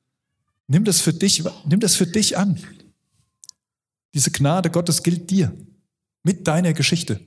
nimm 0.66 0.84
das 0.84 1.00
für 1.00 1.12
dich, 1.12 1.44
nimm 1.64 1.78
das 1.78 1.94
für 1.94 2.08
dich 2.08 2.36
an. 2.36 2.58
Diese 4.12 4.32
Gnade 4.32 4.68
Gottes 4.70 5.02
gilt 5.02 5.30
dir. 5.30 5.56
Mit 6.24 6.46
deiner 6.46 6.72
Geschichte. 6.72 7.20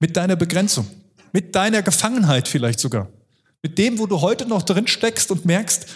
Mit 0.00 0.16
deiner 0.16 0.36
Begrenzung. 0.36 0.90
Mit 1.32 1.54
deiner 1.54 1.82
Gefangenheit 1.82 2.48
vielleicht 2.48 2.80
sogar. 2.80 3.08
Mit 3.62 3.78
dem, 3.78 3.98
wo 3.98 4.06
du 4.06 4.20
heute 4.20 4.46
noch 4.46 4.62
drin 4.62 4.88
steckst 4.88 5.30
und 5.30 5.44
merkst, 5.44 5.86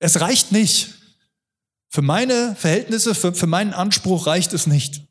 es 0.00 0.20
reicht 0.20 0.50
nicht. 0.50 0.94
Für 1.90 2.02
meine 2.02 2.56
Verhältnisse, 2.56 3.14
für, 3.14 3.34
für 3.34 3.46
meinen 3.46 3.72
Anspruch 3.72 4.26
reicht 4.26 4.52
es 4.52 4.66
nicht. 4.66 5.02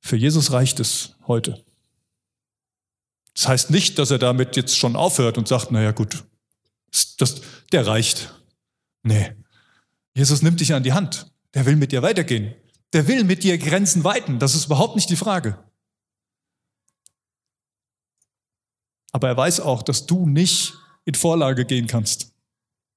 Für 0.00 0.16
Jesus 0.16 0.52
reicht 0.52 0.80
es 0.80 1.16
heute. 1.26 1.62
Das 3.34 3.48
heißt 3.48 3.70
nicht, 3.70 3.98
dass 3.98 4.10
er 4.10 4.18
damit 4.18 4.56
jetzt 4.56 4.76
schon 4.76 4.96
aufhört 4.96 5.38
und 5.38 5.48
sagt, 5.48 5.70
naja 5.70 5.92
gut, 5.92 6.24
das, 7.18 7.42
der 7.72 7.86
reicht. 7.86 8.32
Nee. 9.02 9.32
Jesus 10.14 10.42
nimmt 10.42 10.60
dich 10.60 10.74
an 10.74 10.82
die 10.82 10.92
Hand. 10.92 11.30
Der 11.54 11.66
will 11.66 11.76
mit 11.76 11.92
dir 11.92 12.02
weitergehen. 12.02 12.54
Der 12.92 13.06
will 13.06 13.24
mit 13.24 13.44
dir 13.44 13.56
Grenzen 13.58 14.04
weiten. 14.04 14.38
Das 14.38 14.54
ist 14.54 14.66
überhaupt 14.66 14.96
nicht 14.96 15.10
die 15.10 15.16
Frage. 15.16 15.58
Aber 19.12 19.28
er 19.28 19.36
weiß 19.36 19.60
auch, 19.60 19.82
dass 19.82 20.06
du 20.06 20.26
nicht 20.26 20.74
in 21.04 21.14
Vorlage 21.14 21.64
gehen 21.64 21.86
kannst. 21.86 22.32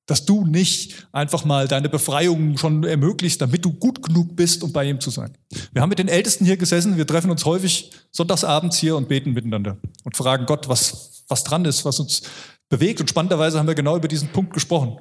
Dass 0.06 0.26
du 0.26 0.46
nicht 0.46 1.08
einfach 1.12 1.46
mal 1.46 1.68
deine 1.68 1.90
Befreiung 1.90 2.58
schon 2.58 2.84
ermöglicht, 2.84 3.42
damit 3.42 3.64
du 3.64 3.72
gut 3.72 4.04
genug 4.04 4.36
bist, 4.36 4.64
um 4.64 4.74
bei 4.74 4.86
ihm 4.86 5.00
zu 5.00 5.10
sein. 5.10 5.38
Wir 5.72 5.82
haben 5.82 5.90
mit 5.90 6.00
den 6.00 6.10
Ältesten 6.10 6.46
hier 6.46 6.58
gesessen, 6.58 6.98
wir 6.98 7.08
treffen 7.08 7.32
uns 7.32 7.46
häufig 7.46 7.92
sonntagsabends 8.12 8.78
hier 8.78 8.98
und 8.98 9.08
beten 9.08 9.32
miteinander 9.32 9.78
und 10.04 10.18
fragen 10.18 10.46
Gott, 10.46 10.68
was, 10.68 11.24
was 11.30 11.44
dran 11.44 11.64
ist, 11.66 11.86
was 11.86 12.00
uns 12.00 12.24
bewegt. 12.68 13.00
Und 13.00 13.10
spannenderweise 13.10 13.58
haben 13.58 13.68
wir 13.68 13.76
genau 13.76 13.96
über 13.96 14.10
diesen 14.10 14.28
Punkt 14.30 14.54
gesprochen. 14.54 14.98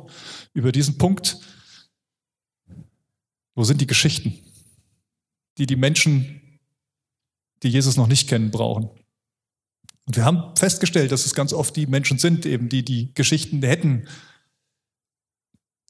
Über 0.54 0.70
diesen 0.70 0.98
Punkt, 0.98 1.38
wo 3.54 3.64
sind 3.64 3.80
die 3.80 3.86
Geschichten, 3.86 4.38
die 5.58 5.66
die 5.66 5.76
Menschen, 5.76 6.60
die 7.62 7.68
Jesus 7.68 7.96
noch 7.96 8.06
nicht 8.06 8.28
kennen, 8.28 8.50
brauchen. 8.50 8.90
Und 10.04 10.16
wir 10.16 10.24
haben 10.24 10.56
festgestellt, 10.56 11.12
dass 11.12 11.26
es 11.26 11.34
ganz 11.34 11.52
oft 11.52 11.76
die 11.76 11.86
Menschen 11.86 12.18
sind, 12.18 12.44
eben 12.44 12.68
die 12.68 12.84
die 12.84 13.14
Geschichten 13.14 13.62
hätten, 13.62 14.08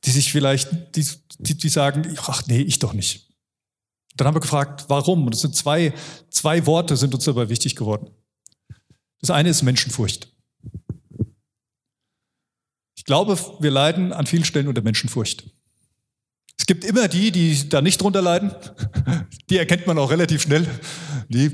die 0.04 0.10
sich 0.10 0.32
vielleicht, 0.32 0.96
die, 0.96 1.06
die, 1.38 1.56
die 1.56 1.68
sagen, 1.68 2.16
ach 2.26 2.46
nee, 2.46 2.60
ich 2.60 2.78
doch 2.78 2.92
nicht. 2.92 3.28
Dann 4.16 4.26
haben 4.26 4.34
wir 4.34 4.40
gefragt, 4.40 4.86
warum? 4.88 5.26
Und 5.26 5.34
es 5.34 5.40
sind 5.40 5.56
zwei, 5.56 5.94
zwei 6.28 6.66
Worte 6.66 6.96
sind 6.96 7.14
uns 7.14 7.24
dabei 7.24 7.48
wichtig 7.48 7.76
geworden. 7.76 8.10
Das 9.20 9.30
eine 9.30 9.48
ist 9.48 9.62
Menschenfurcht. 9.62 10.28
Ich 12.96 13.04
glaube, 13.04 13.38
wir 13.60 13.70
leiden 13.70 14.12
an 14.12 14.26
vielen 14.26 14.44
Stellen 14.44 14.68
unter 14.68 14.82
Menschenfurcht. 14.82 15.44
Es 16.58 16.66
gibt 16.66 16.84
immer 16.84 17.08
die, 17.08 17.32
die 17.32 17.68
da 17.68 17.82
nicht 17.82 18.00
drunter 18.00 18.22
leiden. 18.22 18.54
Die 19.50 19.58
erkennt 19.58 19.86
man 19.86 19.98
auch 19.98 20.10
relativ 20.10 20.42
schnell. 20.42 20.66
Die 21.28 21.50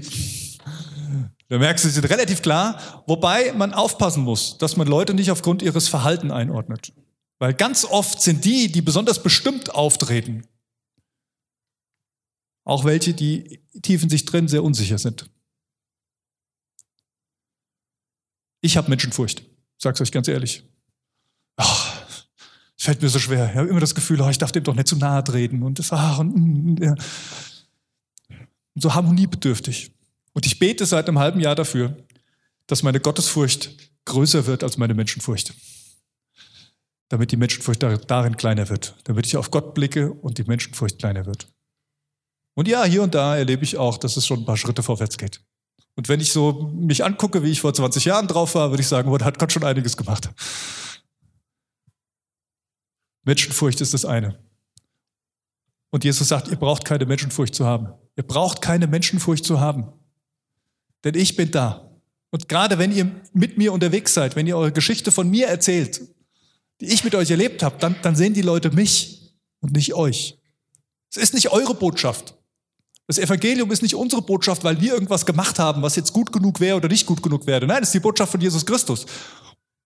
da 1.49 1.59
merkst 1.59 1.85
du, 1.85 1.89
sie 1.89 1.95
sind 1.95 2.11
relativ 2.11 2.43
klar, 2.43 3.03
wobei 3.07 3.53
man 3.55 3.73
aufpassen 3.73 4.23
muss, 4.23 4.59
dass 4.59 4.77
man 4.77 4.87
Leute 4.87 5.15
nicht 5.15 5.31
aufgrund 5.31 5.63
ihres 5.63 5.89
Verhalten 5.89 6.31
einordnet. 6.31 6.93
Weil 7.39 7.55
ganz 7.55 7.85
oft 7.87 8.21
sind 8.21 8.45
die, 8.45 8.71
die 8.71 8.83
besonders 8.83 9.23
bestimmt 9.23 9.75
auftreten, 9.75 10.47
auch 12.65 12.85
welche, 12.85 13.15
die 13.15 13.63
tief 13.81 14.03
in 14.03 14.11
sich 14.11 14.27
drin 14.27 14.47
sehr 14.47 14.63
unsicher 14.63 14.99
sind. 14.99 15.31
Ich 18.61 18.77
habe 18.77 18.91
Menschenfurcht, 18.91 19.43
sag's 19.79 20.01
euch 20.03 20.13
ganz 20.13 20.29
ehrlich. 20.29 20.65
Ach, 21.57 21.88
es 22.79 22.85
fällt 22.85 23.03
mir 23.03 23.09
so 23.09 23.19
schwer. 23.19 23.51
Ich 23.51 23.57
habe 23.57 23.69
immer 23.69 23.81
das 23.81 23.95
Gefühl, 23.95 24.21
oh, 24.21 24.29
ich 24.29 24.39
darf 24.39 24.53
dem 24.53 24.63
doch 24.63 24.75
nicht 24.75 24.87
zu 24.87 24.97
nahe 24.97 25.25
treten 25.25 25.63
und 25.63 25.81
das 25.81 25.93
ach, 25.93 26.21
und, 26.21 26.33
und, 26.33 26.81
ja. 26.81 26.95
und 28.75 28.83
so 28.83 28.95
harmoniebedürftig. 28.95 29.91
Und 30.33 30.47
ich 30.47 30.61
bete 30.61 30.87
seit 30.87 31.09
einem 31.09 31.19
halben 31.19 31.41
Jahr 31.41 31.57
dafür, 31.57 31.97
dass 32.69 32.85
meine 32.85 33.01
Gottesfurcht 33.01 33.75
größer 34.05 34.47
wird 34.47 34.63
als 34.63 34.79
meine 34.79 34.95
Menschenfurcht. 34.95 35.55
Damit 37.09 37.33
die 37.33 37.37
Menschenfurcht 37.37 37.83
darin 37.83 38.37
kleiner 38.37 38.69
wird. 38.69 38.95
Damit 39.05 39.27
ich 39.27 39.37
auf 39.37 39.51
Gott 39.51 39.75
blicke 39.75 40.13
und 40.13 40.39
die 40.39 40.45
Menschenfurcht 40.45 40.99
kleiner 40.99 41.27
wird. 41.27 41.49
Und 42.55 42.69
ja, 42.69 42.85
hier 42.85 43.03
und 43.03 43.15
da 43.15 43.37
erlebe 43.37 43.65
ich 43.65 43.77
auch, 43.77 43.99
dass 43.99 44.17
es 44.17 44.27
schon 44.27 44.41
ein 44.41 44.45
paar 44.45 44.57
Schritte 44.57 44.85
vorwärts 44.85 45.19
geht. 45.19 45.41
Und 45.97 46.09
wenn 46.09 46.21
ich 46.21 46.33
so 46.33 46.71
mich 46.75 47.05
angucke, 47.05 47.43
wie 47.43 47.51
ich 47.51 47.61
vor 47.61 47.75
20 47.75 48.05
Jahren 48.05 48.29
drauf 48.29 48.55
war, 48.55 48.71
würde 48.71 48.83
ich 48.83 48.89
sagen, 48.89 49.09
oh, 49.11 49.19
da 49.19 49.25
hat 49.25 49.39
Gott 49.41 49.53
schon 49.53 49.65
einiges 49.65 49.97
gemacht. 49.97 50.31
Menschenfurcht 53.29 53.81
ist 53.81 53.95
das 53.95 54.05
eine. 54.05 54.39
Und 55.91 56.03
Jesus 56.05 56.29
sagt, 56.29 56.49
ihr 56.49 56.57
braucht 56.57 56.85
keine 56.85 57.07
Menschenfurcht 57.07 57.55
zu 57.55 57.65
haben. 57.65 57.93
Ihr 58.17 58.25
braucht 58.25 58.61
keine 58.61 58.89
Menschenfurcht 58.89 59.45
zu 59.45 59.61
haben 59.61 59.93
denn 61.05 61.15
ich 61.15 61.37
bin 61.37 61.51
da. 61.51 61.91
Und 62.31 62.49
gerade 62.49 62.79
wenn 62.79 62.95
ihr 62.95 63.11
mit 63.33 63.57
mir 63.57 63.73
unterwegs 63.73 64.15
seid, 64.15 64.37
wenn 64.37 64.47
ihr 64.47 64.57
eure 64.57 64.73
Geschichte 64.73 65.13
von 65.13 65.31
mir 65.31 65.47
erzählt, 65.47 66.03
die 66.81 66.87
ich 66.87 67.05
mit 67.05 67.15
euch 67.15 67.31
erlebt 67.31 67.63
habe, 67.63 67.77
dann, 67.79 67.97
dann 68.03 68.17
sehen 68.17 68.35
die 68.35 68.43
Leute 68.43 68.71
mich 68.71 69.33
und 69.61 69.73
nicht 69.73 69.95
euch. 69.95 70.39
Es 71.11 71.17
ist 71.17 71.35
nicht 71.35 71.51
eure 71.51 71.75
Botschaft. 71.75 72.35
Das 73.07 73.19
Evangelium 73.19 73.71
ist 73.73 73.81
nicht 73.81 73.95
unsere 73.95 74.21
Botschaft, 74.21 74.65
weil 74.65 74.79
wir 74.83 74.93
irgendwas 74.93 75.25
gemacht 75.25 75.59
haben, 75.59 75.81
was 75.81 75.97
jetzt 75.97 76.13
gut 76.13 76.31
genug 76.31 76.61
wäre 76.61 76.77
oder 76.77 76.89
nicht 76.89 77.07
gut 77.07 77.23
genug 77.23 77.47
wäre. 77.47 77.67
Nein, 77.67 77.83
es 77.83 77.89
ist 77.89 77.95
die 77.95 78.01
Botschaft 78.01 78.33
von 78.33 78.41
Jesus 78.41 78.67
Christus. 78.67 79.07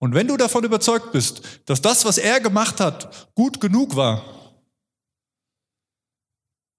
Und 0.02 0.14
wenn 0.14 0.26
du 0.26 0.36
davon 0.36 0.64
überzeugt 0.64 1.12
bist, 1.12 1.42
dass 1.66 1.80
das, 1.80 2.04
was 2.04 2.18
er 2.18 2.40
gemacht 2.40 2.80
hat, 2.80 3.32
gut 3.36 3.60
genug 3.60 3.94
war, 3.94 4.24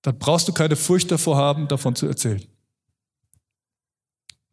dann 0.01 0.19
brauchst 0.19 0.49
du 0.49 0.51
keine 0.51 0.75
Furcht 0.75 1.09
davor 1.09 1.37
haben, 1.37 1.69
davon 1.69 1.95
zu 1.95 2.05
erzählen. 2.05 2.45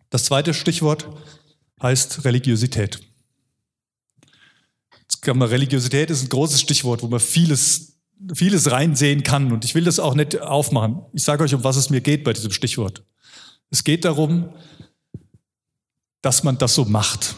Das 0.09 0.22
zweite 0.22 0.55
Stichwort 0.55 1.09
heißt 1.82 2.24
Religiosität. 2.24 3.01
Religiosität 5.26 6.09
ist 6.11 6.22
ein 6.22 6.28
großes 6.28 6.61
Stichwort, 6.61 7.03
wo 7.03 7.09
man 7.09 7.18
vieles, 7.18 7.99
vieles 8.34 8.70
reinsehen 8.70 9.24
kann. 9.24 9.51
Und 9.51 9.64
ich 9.64 9.74
will 9.74 9.82
das 9.82 9.99
auch 9.99 10.14
nicht 10.14 10.40
aufmachen. 10.40 11.03
Ich 11.12 11.24
sage 11.24 11.42
euch, 11.42 11.55
um 11.55 11.64
was 11.64 11.74
es 11.74 11.90
mir 11.90 12.03
geht 12.03 12.22
bei 12.22 12.34
diesem 12.34 12.53
Stichwort. 12.53 13.03
Es 13.70 13.82
geht 13.82 14.05
darum, 14.05 14.55
dass 16.22 16.44
man 16.44 16.57
das 16.57 16.76
so 16.76 16.84
macht. 16.84 17.34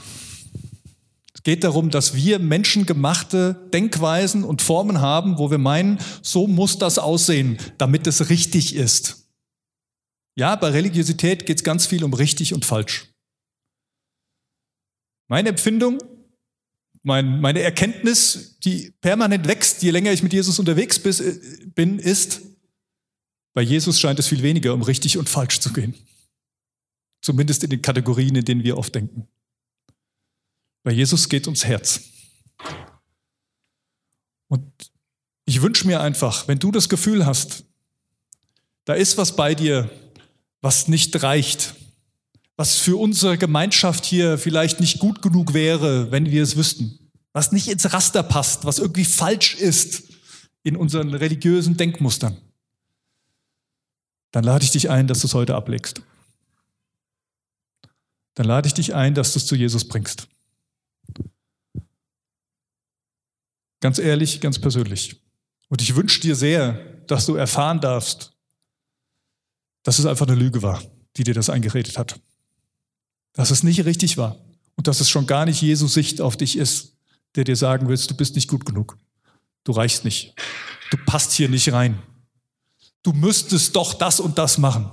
Geht 1.43 1.65
darum, 1.65 1.91
dass 1.91 2.15
wir 2.15 2.39
menschengemachte 2.39 3.69
Denkweisen 3.73 4.45
und 4.45 4.63
Formen 4.63 5.01
haben, 5.01 5.39
wo 5.39 5.51
wir 5.51 5.59
meinen, 5.59 5.99
so 6.23 6.47
muss 6.47 6.79
das 6.79 6.99
aussehen, 6.99 7.59
damit 7.79 8.07
es 8.07 8.31
richtig 8.31 8.77
ist. 8.77 9.29
Ja, 10.37 10.57
bei 10.57 10.69
Religiosität 10.69 11.45
geht 11.47 11.59
es 11.59 11.65
ganz 11.65 11.87
viel 11.87 12.05
um 12.05 12.15
richtig 12.15 12.55
und 12.55 12.65
falsch. 12.65 13.09
Meine 15.29 15.51
Empfindung, 15.51 15.99
mein, 17.03 17.41
meine 17.41 17.61
Erkenntnis, 17.61 18.59
die 18.61 18.93
permanent 19.01 19.49
wächst, 19.49 19.83
je 19.83 19.91
länger 19.91 20.13
ich 20.13 20.23
mit 20.23 20.33
Jesus 20.33 20.59
unterwegs 20.59 21.01
bin, 21.01 21.99
ist, 21.99 22.43
bei 23.55 23.63
Jesus 23.63 24.01
scheint 24.01 24.19
es 24.19 24.29
viel 24.29 24.43
weniger 24.43 24.73
um 24.73 24.83
richtig 24.83 25.19
und 25.19 25.29
falsch 25.29 25.61
zu 25.61 25.73
gehen. 25.73 25.95
Zumindest 27.21 27.65
in 27.65 27.71
den 27.71 27.83
Kategorien, 27.83 28.35
in 28.37 28.45
denen 28.45 28.65
wir 28.65 28.79
oft 28.79 28.95
denken. 28.95 29.29
Bei 30.83 30.93
Jesus 30.93 31.29
geht 31.29 31.47
ums 31.47 31.65
Herz. 31.65 32.01
Und 34.49 34.71
ich 35.45 35.63
wünsche 35.63 35.87
mir 35.87 36.01
einfach, 36.01 36.49
wenn 36.49 36.59
du 36.59 36.71
das 36.71 36.89
Gefühl 36.89 37.25
hast, 37.27 37.65
da 38.85 38.95
ist 38.95 39.17
was 39.17 39.37
bei 39.37 39.55
dir, 39.55 39.91
was 40.61 40.89
nicht 40.89 41.23
reicht, 41.23 41.75
was 42.57 42.77
für 42.77 42.97
unsere 42.97 43.39
Gemeinschaft 43.39 44.05
hier 44.05 44.39
vielleicht 44.39 44.81
nicht 44.81 44.99
gut 44.99 45.23
genug 45.23 45.55
wäre, 45.55 46.11
wenn 46.11 46.31
wir 46.31 46.43
es 46.43 46.57
wüssten, 46.57 47.11
was 47.33 47.53
nicht 47.53 47.69
ins 47.69 47.93
Raster 47.93 48.23
passt, 48.23 48.65
was 48.65 48.79
irgendwie 48.79 49.05
falsch 49.05 49.55
ist 49.55 50.05
in 50.63 50.77
unseren 50.77 51.15
religiösen 51.15 51.77
Denkmustern, 51.77 52.37
dann 54.31 54.45
lade 54.45 54.65
ich 54.65 54.71
dich 54.71 54.91
ein, 54.91 55.07
dass 55.07 55.21
du 55.21 55.27
es 55.27 55.35
heute 55.35 55.55
ablegst. 55.55 56.03
Dann 58.35 58.47
lade 58.47 58.67
ich 58.67 58.75
dich 58.75 58.95
ein, 58.95 59.15
dass 59.15 59.33
du 59.33 59.39
es 59.39 59.47
zu 59.47 59.57
Jesus 59.57 59.87
bringst. 59.87 60.29
Ganz 63.83 63.99
ehrlich, 63.99 64.41
ganz 64.41 64.61
persönlich. 64.61 65.21
Und 65.69 65.83
ich 65.83 65.97
wünsche 65.97 66.21
dir 66.21 66.37
sehr, 66.37 66.75
dass 67.09 67.27
du 67.27 67.35
erfahren 67.35 67.81
darfst, 67.81 68.33
dass 69.83 69.99
es 69.99 70.07
einfach 70.07 70.29
eine 70.29 70.37
Lüge 70.37 70.63
war, 70.63 70.81
die 71.17 71.25
dir 71.25 71.35
das 71.35 71.51
eingeredet 71.51 71.99
hat. 71.99 72.21
Dass 73.33 73.51
es 73.51 73.65
nicht 73.65 73.85
richtig 73.85 74.17
war 74.17 74.39
und 74.77 74.87
dass 74.87 75.01
es 75.01 75.11
schon 75.11 75.27
gar 75.27 75.47
nicht 75.47 75.61
Jesus 75.61 75.95
Sicht 75.95 76.21
auf 76.21 76.37
dich 76.37 76.57
ist, 76.57 76.95
der 77.35 77.43
dir 77.43 77.57
sagen 77.57 77.89
willst, 77.89 78.09
du 78.09 78.15
bist 78.15 78.37
nicht 78.37 78.49
gut 78.49 78.65
genug. 78.65 78.97
Du 79.65 79.73
reichst 79.73 80.05
nicht. 80.05 80.37
Du 80.93 80.97
passt 81.05 81.33
hier 81.33 81.49
nicht 81.49 81.73
rein. 81.73 82.01
Du 83.03 83.13
müsstest 83.13 83.75
doch 83.75 83.95
das 83.95 84.21
und 84.21 84.39
das 84.39 84.59
machen. 84.59 84.93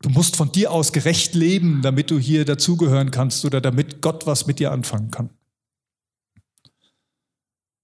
Du 0.00 0.08
musst 0.08 0.36
von 0.36 0.52
dir 0.52 0.72
aus 0.72 0.90
gerecht 0.90 1.34
leben, 1.34 1.82
damit 1.82 2.10
du 2.10 2.18
hier 2.18 2.46
dazugehören 2.46 3.10
kannst 3.10 3.44
oder 3.44 3.60
damit 3.60 4.00
Gott 4.00 4.26
was 4.26 4.46
mit 4.46 4.58
dir 4.58 4.72
anfangen 4.72 5.10
kann. 5.10 5.35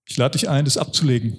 Ich 0.04 0.16
lade 0.16 0.38
dich 0.38 0.48
ein, 0.48 0.64
das 0.64 0.76
abzulegen. 0.76 1.36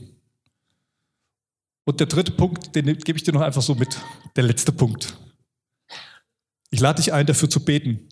Und 1.86 2.00
der 2.00 2.08
dritte 2.08 2.32
Punkt, 2.32 2.76
den 2.76 2.86
gebe 2.98 3.18
ich 3.18 3.24
dir 3.24 3.34
noch 3.34 3.42
einfach 3.42 3.62
so 3.62 3.76
mit. 3.76 3.98
Der 4.36 4.44
letzte 4.44 4.72
Punkt. 4.72 5.18
Ich 6.70 6.80
lade 6.80 7.02
dich 7.02 7.14
ein, 7.14 7.26
dafür 7.26 7.50
zu 7.50 7.64
beten, 7.64 8.10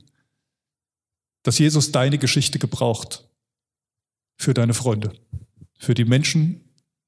dass 1.44 1.58
Jesus 1.58 1.92
deine 1.92 2.18
Geschichte 2.18 2.60
gebraucht 2.60 3.28
für 4.38 4.54
deine 4.54 4.74
Freunde, 4.74 5.14
für 5.80 5.94
die 5.94 6.06
Menschen, 6.06 6.62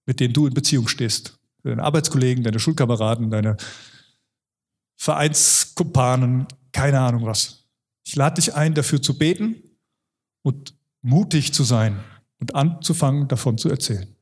mit 0.05 0.19
denen 0.19 0.33
du 0.33 0.47
in 0.47 0.53
Beziehung 0.53 0.87
stehst, 0.87 1.37
für 1.61 1.69
deine 1.69 1.83
Arbeitskollegen, 1.83 2.43
deine 2.43 2.59
Schulkameraden, 2.59 3.29
deine 3.29 3.57
Vereinskumpanen, 4.95 6.47
keine 6.71 6.99
Ahnung 7.01 7.25
was. 7.25 7.65
Ich 8.05 8.15
lade 8.15 8.35
dich 8.35 8.53
ein, 8.53 8.73
dafür 8.73 9.01
zu 9.01 9.17
beten 9.17 9.55
und 10.41 10.73
mutig 11.01 11.53
zu 11.53 11.63
sein 11.63 12.03
und 12.43 12.55
anzufangen, 12.55 13.29
davon 13.29 13.57
zu 13.57 13.69
erzählen. 13.69 14.13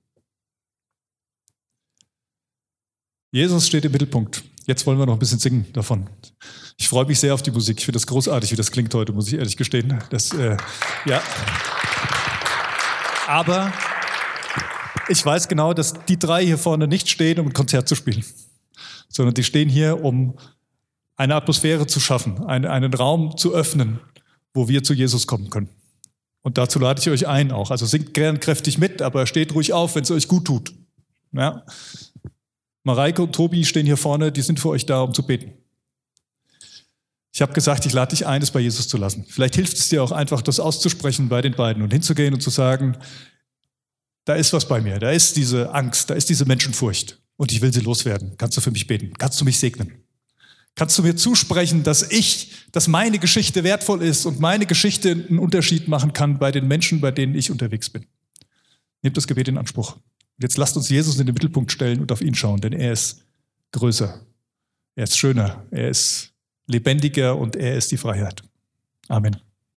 Jesus 3.32 3.66
steht 3.66 3.84
im 3.84 3.92
Mittelpunkt. 3.92 4.44
Jetzt 4.68 4.86
wollen 4.86 5.00
wir 5.00 5.08
noch 5.08 5.14
ein 5.14 5.20
bisschen 5.20 5.40
singen 5.40 5.66
davon. 5.74 6.08
Ich 6.78 6.88
freue 6.88 7.06
mich 7.06 7.20
sehr 7.20 7.34
auf 7.34 7.42
die 7.42 7.50
Musik. 7.50 7.80
Ich 7.80 7.86
finde 7.86 7.98
das 7.98 8.06
großartig, 8.06 8.52
wie 8.52 8.56
das 8.56 8.72
klingt 8.72 8.94
heute, 8.94 9.12
muss 9.12 9.28
ich 9.30 9.40
ehrlich 9.40 9.58
gestehen. 9.58 10.04
Das, 10.12 10.34
äh, 10.34 10.56
ja. 11.06 11.24
Aber 13.26 13.74
ich 15.10 15.26
weiß 15.26 15.48
genau, 15.48 15.74
dass 15.74 15.94
die 16.06 16.20
drei 16.20 16.46
hier 16.46 16.60
vorne 16.60 16.88
nicht 16.88 17.10
stehen, 17.10 17.40
um 17.40 17.48
ein 17.48 17.54
Konzert 17.54 17.88
zu 17.88 17.96
spielen, 17.96 18.24
sondern 19.10 19.34
die 19.34 19.44
stehen 19.44 19.68
hier, 19.68 20.04
um 20.06 20.38
eine 21.16 21.34
Atmosphäre 21.34 21.88
zu 21.88 22.00
schaffen, 22.00 22.46
einen, 22.46 22.66
einen 22.66 22.94
Raum 22.94 23.36
zu 23.36 23.56
öffnen, 23.56 24.00
wo 24.54 24.68
wir 24.68 24.84
zu 24.84 24.94
Jesus 24.94 25.26
kommen 25.26 25.50
können. 25.50 25.70
Und 26.42 26.58
dazu 26.58 26.80
lade 26.80 27.00
ich 27.00 27.10
euch 27.10 27.28
ein 27.28 27.52
auch. 27.52 27.72
Also 27.72 27.86
singt 27.86 28.14
gern 28.14 28.40
kräftig 28.40 28.78
mit, 28.78 29.02
aber 29.02 29.28
steht 29.28 29.54
ruhig 29.54 29.74
auf, 29.74 29.96
wenn 29.96 30.04
es 30.04 30.12
euch 30.12 30.28
gut 30.28 30.46
tut. 30.46 30.74
Ja? 31.34 31.64
Mareike 32.84 33.22
und 33.22 33.34
Tobi 33.34 33.64
stehen 33.64 33.86
hier 33.86 33.98
vorne, 33.98 34.32
die 34.32 34.42
sind 34.42 34.60
für 34.60 34.70
euch 34.70 34.86
da, 34.86 35.02
um 35.02 35.14
zu 35.14 35.26
beten. 35.26 35.54
Ich 37.34 37.42
habe 37.42 37.54
gesagt, 37.54 37.86
ich 37.86 37.94
lade 37.94 38.10
dich 38.10 38.26
ein, 38.26 38.42
es 38.42 38.52
bei 38.52 38.60
Jesus 38.60 38.88
zu 38.88 38.98
lassen. 38.98 39.26
Vielleicht 39.30 39.56
hilft 39.56 39.78
es 39.78 39.90
dir 39.90 40.04
auch 40.04 40.12
einfach, 40.12 40.42
das 40.42 40.60
auszusprechen 40.60 41.30
bei 41.30 41.42
den 41.42 41.54
beiden 41.54 41.82
und 41.82 41.92
hinzugehen 41.92 42.34
und 42.34 42.42
zu 42.42 42.50
sagen, 42.50 42.98
da 44.26 44.36
ist 44.36 44.52
was 44.54 44.68
bei 44.68 44.82
mir, 44.82 45.00
da 45.00 45.12
ist 45.12 45.38
diese 45.38 45.74
Angst, 45.74 46.10
da 46.10 46.14
ist 46.14 46.30
diese 46.30 46.46
Menschenfurcht 46.46 47.20
und 47.38 47.52
ich 47.52 47.62
will 47.62 47.74
sie 47.74 47.80
loswerden. 47.80 48.36
Kannst 48.38 48.58
du 48.58 48.62
für 48.62 48.72
mich 48.72 48.86
beten? 48.86 49.14
Kannst 49.18 49.40
du 49.40 49.46
mich 49.46 49.58
segnen? 49.60 50.01
Kannst 50.76 50.98
du 50.98 51.04
mir 51.04 51.16
zusprechen, 51.16 51.84
dass 51.84 52.12
ich, 52.12 52.52
dass 52.72 52.88
meine 52.88 53.20
Geschichte 53.20 53.64
wertvoll 53.64 54.02
ist 54.02 54.26
und 54.26 54.40
meine 54.40 54.66
Geschichte 54.66 55.12
einen 55.12 55.40
Unterschied 55.40 55.88
machen 55.88 56.14
kann 56.14 56.40
bei 56.40 56.52
den 56.52 56.68
Menschen, 56.68 57.02
bei 57.02 57.12
denen 57.12 57.36
ich 57.36 57.52
unterwegs 57.52 57.90
bin? 57.90 58.06
Nehmt 59.02 59.18
das 59.18 59.28
Gebet 59.28 59.48
in 59.48 59.58
Anspruch. 59.58 59.98
Jetzt 60.40 60.58
lasst 60.58 60.78
uns 60.78 60.90
Jesus 60.90 61.20
in 61.20 61.26
den 61.26 61.34
Mittelpunkt 61.34 61.72
stellen 61.72 62.00
und 62.00 62.12
auf 62.12 62.22
ihn 62.22 62.36
schauen, 62.36 62.62
denn 62.62 62.74
er 62.74 62.94
ist 62.94 63.24
größer, 63.74 64.26
er 64.96 65.04
ist 65.04 65.18
schöner, 65.18 65.66
er 65.72 65.90
ist 65.90 66.34
lebendiger 66.68 67.38
und 67.38 67.56
er 67.56 67.76
ist 67.76 67.92
die 67.92 67.98
Freiheit. 67.98 68.42
Amen. 69.08 69.38